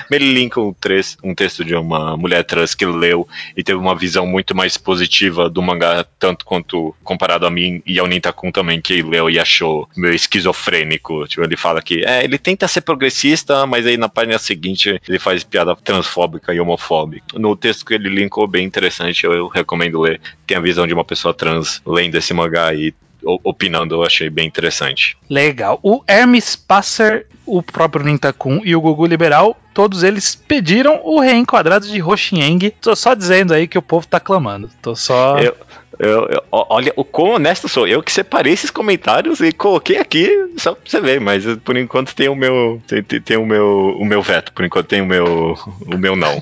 [0.09, 3.95] Ele linka um, tres- um texto de uma mulher trans que leu e teve uma
[3.95, 8.81] visão muito mais positiva do mangá, tanto quanto comparado a mim e ao Nintakun também,
[8.81, 11.27] que leu e achou meio esquizofrênico.
[11.27, 15.19] Tipo, ele fala que é, ele tenta ser progressista, mas aí na página seguinte ele
[15.19, 17.37] faz piada transfóbica e homofóbica.
[17.37, 20.19] No texto que ele linkou, bem interessante, eu, eu recomendo ler.
[20.47, 22.91] Tem a visão de uma pessoa trans lendo esse mangá e
[23.25, 25.17] opinando, eu achei bem interessante.
[25.29, 25.79] Legal.
[25.83, 31.87] O Hermes Passer, o próprio Nintakun e o Gugu Liberal, todos eles pediram o reenquadrado
[31.87, 32.71] de Roshieng.
[32.81, 34.69] Tô só dizendo aí que o povo tá clamando.
[34.81, 35.37] Tô só.
[35.39, 35.55] Eu-
[35.99, 37.87] Eu, eu- olha, o quão honesto sou.
[37.87, 41.77] Eu que separei esses comentários e coloquei aqui só pra você ver, mas eh, por
[41.77, 42.81] enquanto tem o meu.
[42.87, 43.95] Tem, tem- tem o meu.
[43.99, 45.55] o meu veto, por enquanto tem o meu.
[45.85, 46.41] o meu não.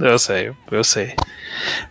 [0.00, 1.14] Eu sei, eu sei.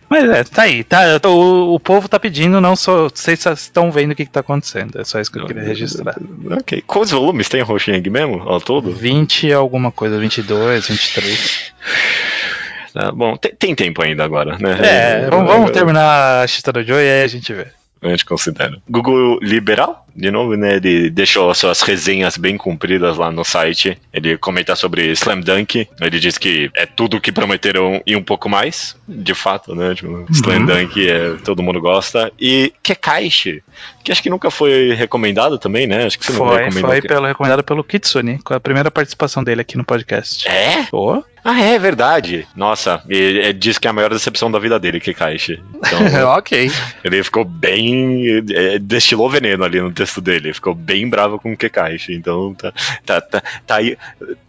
[0.10, 1.20] Mas é, tá aí, tá?
[1.26, 3.10] o, o povo tá pedindo, não só.
[3.10, 5.00] Vocês estão vendo o que, que tá acontecendo.
[5.00, 6.16] É só isso que eu queria registrar.
[6.52, 6.84] Ok.
[6.86, 8.42] Quantos volumes tem Roshieng mesmo?
[8.42, 8.92] Ao todo?
[8.92, 11.74] 20 alguma coisa, 22, 23.
[12.94, 14.80] Tá, bom, tem, tem tempo ainda agora, né?
[14.82, 17.68] É, vamos, vamos terminar a Chita do Joe e aí a gente vê.
[18.02, 18.78] A gente considera.
[18.90, 20.76] Google Liberal de novo, né?
[20.78, 23.98] Ele deixou suas resenhas bem cumpridas lá no site.
[24.14, 25.88] Ele comenta sobre Slam Dunk.
[26.00, 28.96] Ele diz que é tudo o que prometeram e um pouco mais.
[29.08, 29.94] De fato, né?
[29.96, 32.32] Tipo, Slam Dunk é, todo mundo gosta.
[32.40, 33.64] E Kekaishi,
[34.04, 36.06] que acho que nunca foi recomendado também, né?
[36.06, 36.92] Acho que você não Foi, recomendou.
[36.92, 40.48] foi que- pelo, recomendado pelo Kitsune, com a primeira participação dele aqui no podcast.
[40.48, 40.88] É?
[40.92, 42.48] Ô, Ah, é verdade.
[42.56, 45.62] Nossa, ele, ele diz que é a maior decepção da vida dele, Kekaishi.
[45.86, 46.72] Então, ok.
[47.04, 48.44] ele ficou bem.
[48.52, 50.54] é, destilou veneno ali no texto dele.
[50.54, 52.14] Ficou bem bravo com o Kekaishi.
[52.14, 52.74] Então, tá,
[53.06, 53.98] tá, tá, tá aí.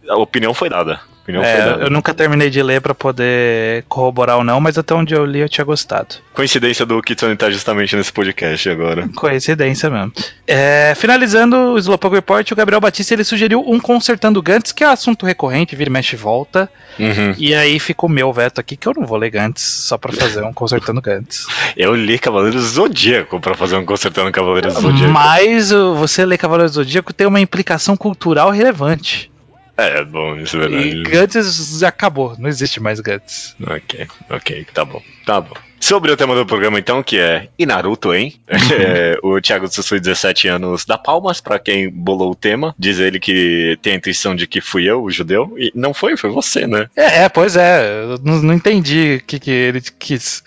[0.07, 0.99] A opinião foi dada.
[1.27, 5.13] Opinião É, eu nunca terminei de ler pra poder corroborar ou não, mas até onde
[5.13, 6.15] eu li eu tinha gostado.
[6.33, 9.09] Coincidência do Kitsune estar justamente nesse podcast agora.
[9.13, 10.13] Coincidência mesmo.
[10.47, 14.87] É, finalizando o Slowpoke Report, o Gabriel Batista ele sugeriu um Consertando Gantz, que é
[14.87, 16.69] assunto recorrente, vira e mexe e volta.
[16.97, 17.35] Uhum.
[17.37, 20.43] E aí ficou meu veto aqui, que eu não vou ler Gantz, só pra fazer
[20.43, 21.45] um Consertando Gantz.
[21.75, 25.11] Eu li Cavaleiros Zodíaco pra fazer um consertando Cavaleiros Zodíaco.
[25.11, 29.29] Mas você ler Cavaleiros Zodíaco tem uma implicação cultural relevante.
[29.77, 31.03] É, bom, isso é E verdade.
[31.03, 33.55] Gantz acabou, não existe mais Gantz.
[33.61, 35.53] Ok, ok, tá bom, tá bom.
[35.79, 38.33] Sobre o tema do programa, então, que é E Naruto, hein?
[38.73, 42.73] É, o Thiago Tsutsui, 17 anos, dá palmas pra quem bolou o tema.
[42.79, 45.53] Diz ele que tem a intuição de que fui eu, o judeu.
[45.55, 46.89] E não foi, foi você, né?
[46.95, 50.43] É, é, pois é, não, não entendi o que, que ele quis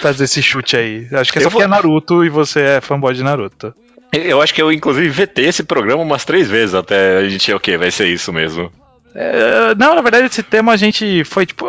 [0.00, 1.08] fazer esse chute aí.
[1.12, 3.74] Acho que é Eu só vou- é Naruto e você é fanboy de Naruto.
[4.16, 7.76] Eu acho que eu, inclusive, vetei esse programa umas três vezes até a gente, ok,
[7.76, 8.70] vai ser isso mesmo.
[9.14, 11.66] É, não, na verdade, esse tema a gente foi tipo.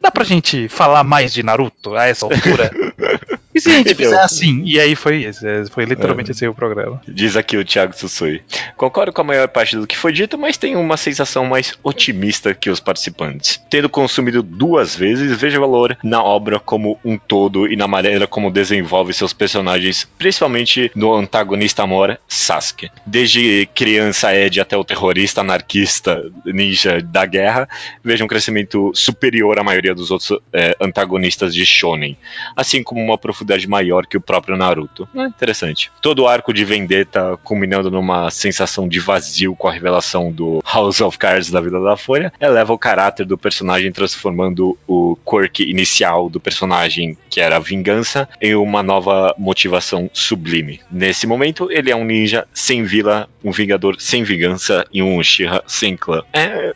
[0.00, 2.70] Dá pra gente falar mais de Naruto a essa altura?
[3.62, 4.62] Se a gente fizer assim?
[4.64, 5.46] E aí foi isso.
[5.46, 7.00] é, Foi literalmente esse aí o programa.
[7.06, 8.42] Diz aqui o Thiago Tsutsui.
[8.76, 12.54] Concordo com a maior parte do que foi dito, mas tenho uma sensação mais otimista
[12.54, 13.60] que os participantes.
[13.70, 18.50] Tendo consumido duas vezes, vejo valor na obra como um todo e na maneira como
[18.50, 22.90] desenvolve seus personagens, principalmente no antagonista amor Sasuke.
[23.06, 27.68] Desde criança Ed até o terrorista anarquista ninja da guerra,
[28.02, 32.16] vejo um crescimento superior à maioria dos outros eh, antagonistas de Shonen
[32.56, 35.08] assim como uma profundidade maior que o próprio Naruto.
[35.14, 35.90] É interessante.
[36.00, 41.00] Todo o arco de Vendetta culminando numa sensação de vazio com a revelação do House
[41.00, 46.28] of Cards da vida da Folha, eleva o caráter do personagem, transformando o quirk inicial
[46.28, 50.80] do personagem, que era a vingança, em uma nova motivação sublime.
[50.90, 55.62] Nesse momento, ele é um ninja sem vila, um vingador sem vingança e um Uchiha
[55.66, 56.22] sem clã.
[56.32, 56.74] É,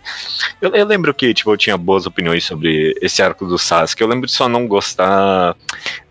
[0.61, 4.03] eu, eu lembro que tipo, eu tinha boas opiniões sobre esse arco do Sasuke.
[4.03, 5.57] Eu lembro de só não gostar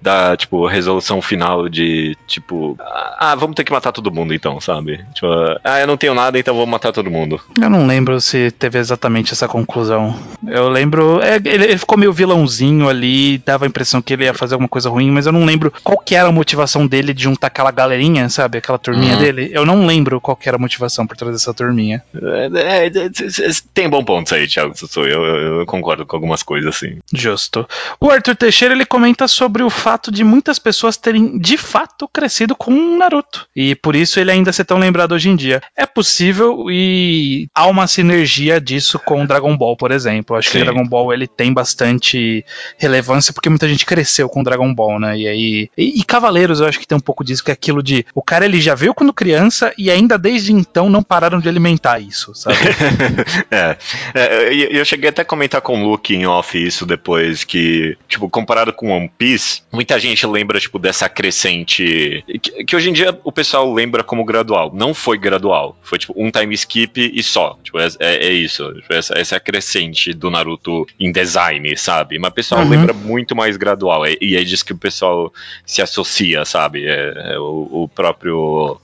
[0.05, 5.03] da, tipo, resolução final de, tipo, ah, vamos ter que matar todo mundo então, sabe?
[5.15, 5.27] Tipo,
[5.63, 7.41] ah, eu não tenho nada, então vou matar todo mundo.
[7.59, 10.15] Eu não lembro se teve exatamente essa conclusão.
[10.47, 11.19] Eu lembro.
[11.23, 14.69] é, ele, ele ficou meio vilãozinho ali, dava a impressão que ele ia fazer alguma
[14.69, 17.71] coisa ruim, mas eu não lembro qual que era a motivação dele de juntar aquela
[17.71, 18.59] galerinha, sabe?
[18.59, 19.19] Aquela turminha Uhum.
[19.19, 19.49] dele.
[19.51, 22.03] Eu não lembro qual que era a motivação por trás dessa turminha.
[22.15, 24.73] É, é, é, é, tem bom ponto aí, Thiago.
[24.97, 25.23] Eu, eu,
[25.61, 26.99] eu concordo com algumas coisas, assim.
[27.11, 27.67] Justo.
[27.99, 32.55] O Arthur Teixeira ele comenta sobre o fato de muitas pessoas terem de fato crescido
[32.55, 35.61] com Naruto e por isso ele ainda ser tão lembrado hoje em dia.
[35.75, 40.35] É possível e há uma sinergia disso com Dragon Ball, por exemplo.
[40.35, 40.63] Acho que Sim.
[40.63, 42.45] Dragon Ball ele tem bastante
[42.77, 45.17] relevância porque muita gente cresceu com Dragon Ball, né?
[45.17, 47.81] E aí e, e Cavaleiros eu acho que tem um pouco disso que é aquilo
[47.81, 51.49] de o cara ele já veio quando criança e ainda desde então não pararam de
[51.49, 52.57] alimentar isso, sabe?
[53.51, 53.77] é,
[54.13, 57.97] é, e eu cheguei até a comentar com o Luke em off isso depois, que,
[58.07, 62.23] tipo, comparado com One Piece, muita gente lembra, tipo, dessa crescente.
[62.41, 64.71] Que, que hoje em dia o pessoal lembra como gradual.
[64.73, 65.77] Não foi gradual.
[65.83, 67.55] Foi, tipo, um time skip e só.
[67.63, 68.73] Tipo, é, é- é isso.
[68.73, 72.17] Tipo, essa, essa é a crescente do Naruto em design, sabe?
[72.17, 72.69] Mas o pessoal Uhum.
[72.69, 74.07] lembra muito mais gradual.
[74.07, 75.31] E, e é disso que o pessoal
[75.65, 76.85] se associa, sabe?
[76.87, 78.81] É, é o, o próprio.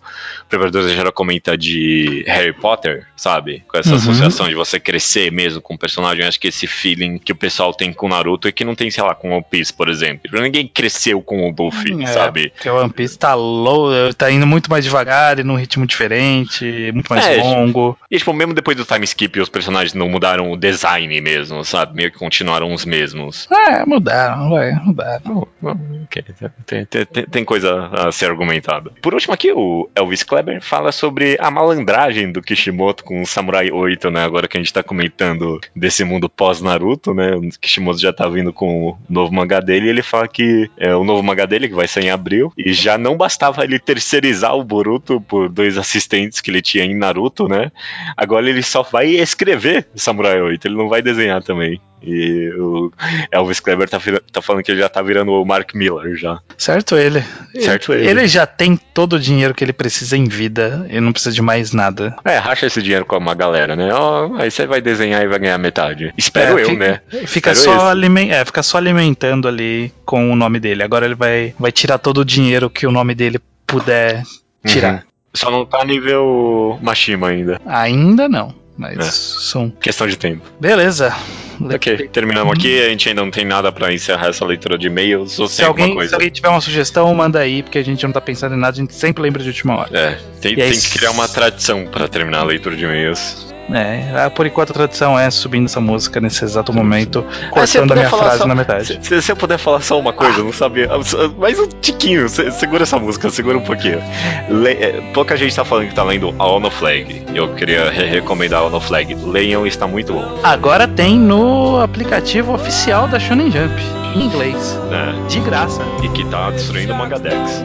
[0.51, 3.63] O Preparador já comenta de Harry Potter, sabe?
[3.69, 3.95] Com essa Uhum.
[3.95, 6.25] associação de você crescer mesmo com o personagem.
[6.25, 9.01] Acho que esse feeling que o pessoal tem com Naruto é que não tem, sei
[9.01, 10.41] lá, com One Piece, por exemplo.
[10.41, 12.49] Ninguém cresceu com o Luffy, É, sabe?
[12.49, 16.65] Porque o One Piece tá low, tá indo muito mais devagar e num ritmo diferente,
[16.93, 17.97] muito mais É, longo.
[18.11, 21.95] E, tipo, mesmo depois do time skip, os personagens não mudaram o design mesmo, sabe?
[21.95, 23.47] Meio que continuaram os mesmos.
[23.49, 25.21] É, mudaram, vai, mudaram.
[25.23, 26.23] Bom, bom, ok.
[26.65, 28.91] Tem, tem- tem- coisa a ser argumentada.
[29.01, 33.71] Por último aqui, o Elvis Kleber fala sobre a malandragem do Kishimoto com o Samurai
[33.71, 34.23] 8, né?
[34.23, 37.35] Agora que a gente tá comentando desse mundo pós-Naruto, né?
[37.35, 40.95] O Kishimoto já tá vindo com o novo mangá dele e ele fala que é
[40.95, 44.55] o novo mangá dele, que vai sair em abril, e já não bastava ele terceirizar
[44.55, 47.71] o Boruto por dois assistentes que ele tinha em Naruto, né?
[48.17, 51.79] Agora ele só vai escrever Samurai 8, ele não vai desenhar também.
[52.03, 52.91] E o
[53.31, 53.99] Elvis Kleber tá,
[54.31, 56.39] tá falando que ele já tá virando o Mark Miller já.
[56.57, 57.23] Certo ele.
[57.59, 58.09] Certo ele.
[58.09, 60.85] Ele já tem todo o dinheiro que ele precisa em vida.
[60.89, 62.15] Ele não precisa de mais nada.
[62.25, 63.93] É, racha esse dinheiro com uma galera, né?
[63.93, 66.13] Ó, aí você vai desenhar e vai ganhar metade.
[66.17, 67.01] Espero É, eu, fica- né?
[67.27, 67.85] Fica Espero só, esse.
[67.91, 70.81] alimen é, fica só alimentando ali com o nome dele.
[70.83, 74.23] Agora ele vai, vai tirar todo o dinheiro que o nome dele puder
[74.65, 74.93] tirar.
[74.93, 74.99] Uhum.
[75.33, 77.61] Só não tá nível Mashima ainda.
[77.65, 79.11] Ainda não, mas É.
[79.11, 79.69] são.
[79.79, 80.41] Questão de tempo.
[80.59, 81.15] Beleza.
[81.63, 82.81] Ok, terminamos aqui.
[82.81, 85.37] A gente ainda não tem nada pra encerrar essa leitura de e-mails.
[85.39, 86.09] Ou Se alguém, coisa?
[86.09, 88.73] se alguém tiver uma sugestão, manda aí, porque a gente não tá pensando em nada,
[88.75, 89.89] a gente sempre lembra de última hora.
[89.95, 93.50] É, tem, aí, tem que criar uma tradição pra terminar a leitura de e-mails.
[93.73, 97.91] É, ah, por enquanto a tradição é subindo essa música nesse exato momento, Ah, cortando
[97.91, 98.99] a minha frase só- na metade.
[99.01, 100.89] Se, se eu puder falar só uma coisa, eu não sabia.
[101.37, 104.01] Mais um tiquinho, se- segura essa música, segura um pouquinho.
[104.49, 107.23] Le- é, pouca gente tá falando que tá lendo a Ono Flag.
[107.33, 109.15] Eu queria re- recomendar a Ono Flag.
[109.15, 110.39] Leiam, está muito bom.
[110.43, 113.73] Agora tem no aplicativo oficial da Shonen Jump,
[114.15, 115.13] em inglês, né?
[115.29, 115.81] de graça.
[116.03, 117.63] E que tá destruindo o Magadex.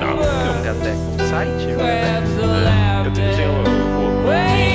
[0.00, 0.90] Não, eu, Até
[1.24, 1.70] o site.
[1.70, 4.69] eu tenho.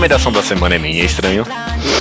[0.00, 1.44] Recomendação da semana é minha, é estranho.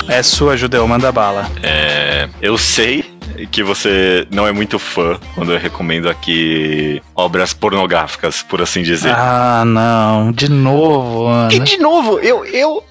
[0.07, 1.51] É sua, Judeu, manda bala.
[1.61, 3.03] É, eu sei
[3.51, 9.11] que você não é muito fã quando eu recomendo aqui obras pornográficas, por assim dizer.
[9.13, 11.65] Ah, não, de novo, E Ana.
[11.65, 12.81] de novo, eu, eu,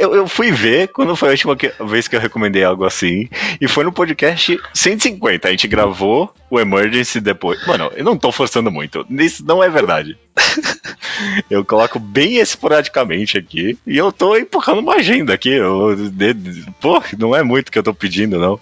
[0.00, 3.28] eu, eu fui ver quando foi a última que- vez que eu recomendei algo assim.
[3.60, 5.48] E foi no podcast 150.
[5.48, 7.64] A gente gravou o Emergency depois.
[7.66, 9.06] Mano, eu não tô forçando muito.
[9.10, 10.16] Isso não é verdade.
[11.50, 13.78] eu coloco bem esporadicamente aqui.
[13.86, 15.50] E eu tô empurrando uma agenda aqui.
[15.50, 18.58] Eu, de- pô, não é muito que eu tô pedindo, não.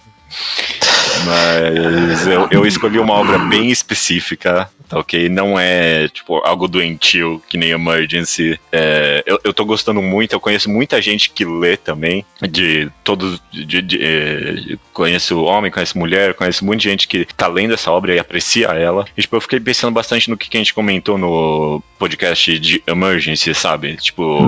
[1.25, 5.29] Mas eu, eu escolhi uma obra bem específica, tá ok?
[5.29, 8.59] Não é, tipo, algo doentio, que nem Emergency.
[8.71, 13.41] É, eu, eu tô gostando muito, eu conheço muita gente que lê também, de todos.
[13.53, 18.15] De, de, é, conheço homem, conheço mulher, conheço muita gente que tá lendo essa obra
[18.15, 19.05] e aprecia ela.
[19.17, 22.83] E, tipo, eu fiquei pensando bastante no que, que a gente comentou no podcast de
[22.87, 23.97] Emergency, sabe?
[23.97, 24.39] Tipo,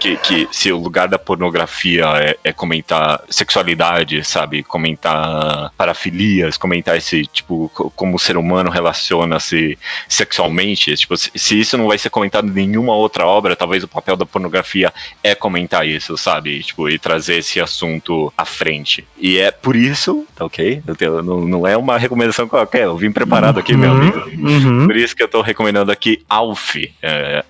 [0.00, 4.62] que, que se o lugar da pornografia é, é comentar sexualidade, sabe?
[4.62, 5.72] Comentar
[6.14, 9.78] parafilias, comentar esse, tipo, co- como o ser humano relaciona-se
[10.08, 10.94] sexualmente.
[10.96, 14.26] Tipo, se, isso não vai ser comentado em nenhuma outra obra, talvez o papel da
[14.26, 16.62] pornografia é comentar isso, sabe?
[16.62, 19.04] Tipo, e trazer esse assunto à frente.
[19.18, 20.82] E é por isso, tá ok?
[20.96, 24.18] Tenho- não, não é uma recomendação qualquer, eu vim preparado aqui, meu amigo.
[24.36, 24.86] Uhum.
[24.86, 27.44] Por isso que eu tô recomendando aqui Alf, é,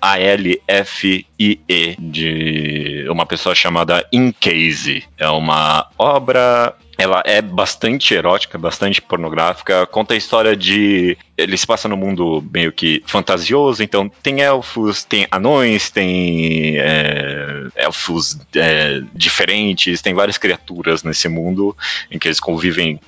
[1.39, 5.03] A-L-F-I-E, de uma pessoa chamada Incase.
[5.17, 6.73] É uma obra.
[6.97, 9.85] Ela é bastante erótica, bastante pornográfica.
[9.85, 11.17] Conta a história de.
[11.37, 17.67] Ele se passa no mundo meio que fantasioso, então tem elfos, tem anões, tem é,
[17.75, 21.75] elfos é, diferentes, tem várias criaturas nesse mundo
[22.09, 22.99] em que eles convivem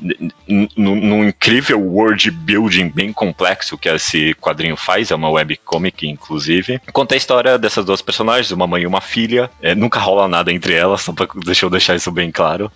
[0.75, 6.81] num incrível world building bem complexo que esse quadrinho faz, é uma webcomic, inclusive.
[6.91, 9.49] Conta a história dessas duas personagens, uma mãe e uma filha.
[9.61, 12.71] É, nunca rola nada entre elas, só pra deixa eu deixar isso bem claro.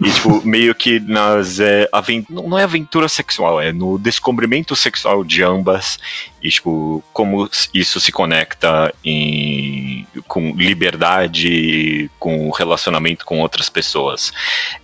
[0.00, 1.60] E, tipo, meio que nas.
[1.60, 1.88] É,
[2.30, 4.93] não é aventura sexual, é no descobrimento sexual
[5.26, 5.98] de ambas.
[6.42, 14.32] E, tipo, como isso se conecta em, com liberdade, com relacionamento com outras pessoas.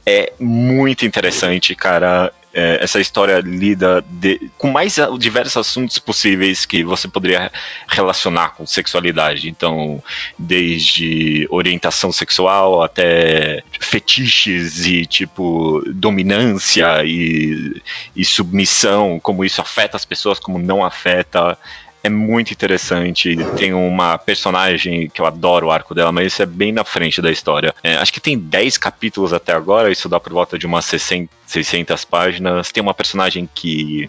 [0.07, 2.33] É muito interessante, cara.
[2.53, 7.51] É, essa história lida de- com mais diversos assuntos possíveis que você poderia
[7.87, 9.49] relacionar com sexualidade.
[9.49, 10.03] Então,
[10.37, 17.81] desde orientação sexual até fetiches e tipo dominância e,
[18.17, 21.57] e submissão, como isso afeta as pessoas, como não afeta.
[22.03, 23.37] É muito interessante.
[23.57, 27.21] Tem uma personagem que eu adoro o arco dela, mas isso é bem na frente
[27.21, 27.75] da história.
[27.83, 31.31] É, acho que tem 10 capítulos até agora, isso dá por volta de umas 60,
[31.47, 32.73] 600 páginas.
[32.73, 34.09] Tem uma personagem que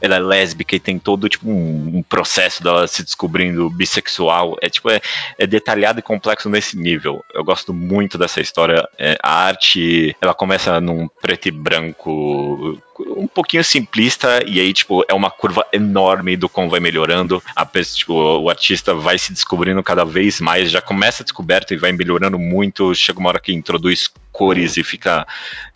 [0.00, 4.56] ela é lésbica e tem todo tipo um, um processo dela se descobrindo bissexual.
[4.60, 5.00] É tipo é,
[5.36, 7.24] é, detalhado e complexo nesse nível.
[7.34, 8.88] Eu gosto muito dessa história.
[8.96, 15.04] É, a arte ela começa num preto e branco um pouquinho simplista e aí tipo
[15.08, 17.42] é uma curva enorme do como vai melhorando.
[17.54, 21.78] A, tipo, o artista vai se descobrindo cada vez mais, já começa a descoberta e
[21.78, 22.94] vai melhorando muito.
[22.94, 25.24] Chega uma hora que introduz cores e fica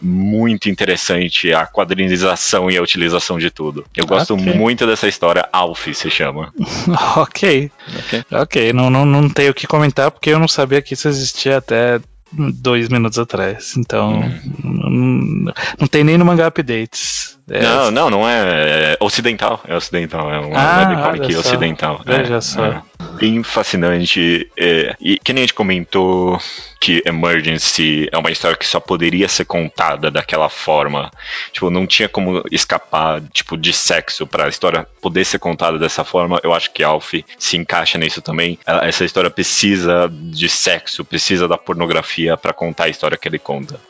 [0.02, 3.84] muito interessante a quadrinização e a utilização de tudo.
[3.96, 4.52] Eu gosto okay.
[4.52, 5.48] muito dessa história.
[5.52, 6.52] Alf se chama.
[7.16, 7.70] ok.
[7.98, 8.24] Ok.
[8.32, 11.58] Ok, não, não, não tenho o que comentar porque eu não sabia que isso existia
[11.58, 12.00] até
[12.32, 13.76] dois minutos atrás.
[13.76, 15.44] Então, hum.
[15.44, 17.37] não, não, tem nem no mangá updates.
[17.50, 19.60] É, não, não, não é, é, ocidental.
[19.66, 22.00] É ocidental, é um ah, webcomic ocidental.
[22.04, 22.64] Veja é, só.
[22.64, 22.82] É
[23.18, 24.50] bem fascinante.
[24.56, 26.38] É, e que nem a gente comentou
[26.80, 31.10] que Emergency é uma história que só poderia ser contada daquela forma.
[31.52, 36.04] Tipo, não tinha como escapar, tipo, de sexo para a história poder ser contada dessa
[36.04, 36.40] forma.
[36.42, 38.58] Eu acho que Alf se encaixa nisso também.
[38.64, 43.80] Essa história precisa de sexo, precisa da pornografia para contar a história que ele conta.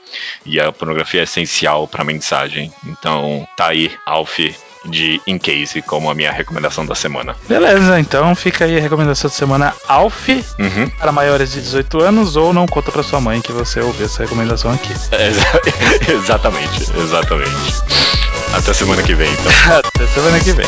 [0.47, 2.73] E a pornografia é essencial para a mensagem.
[2.87, 4.39] Então, tá aí, Alf
[4.85, 7.37] de In Case como a minha recomendação da semana.
[7.49, 10.89] Beleza, então fica aí a recomendação da semana Alf uhum.
[10.99, 14.23] para maiores de 18 anos ou não conta para sua mãe que você ouviu essa
[14.23, 14.89] recomendação aqui.
[15.11, 15.31] É,
[16.13, 17.83] exatamente, exatamente.
[18.53, 19.79] Até semana que vem, então.
[19.79, 20.67] Até semana que vem.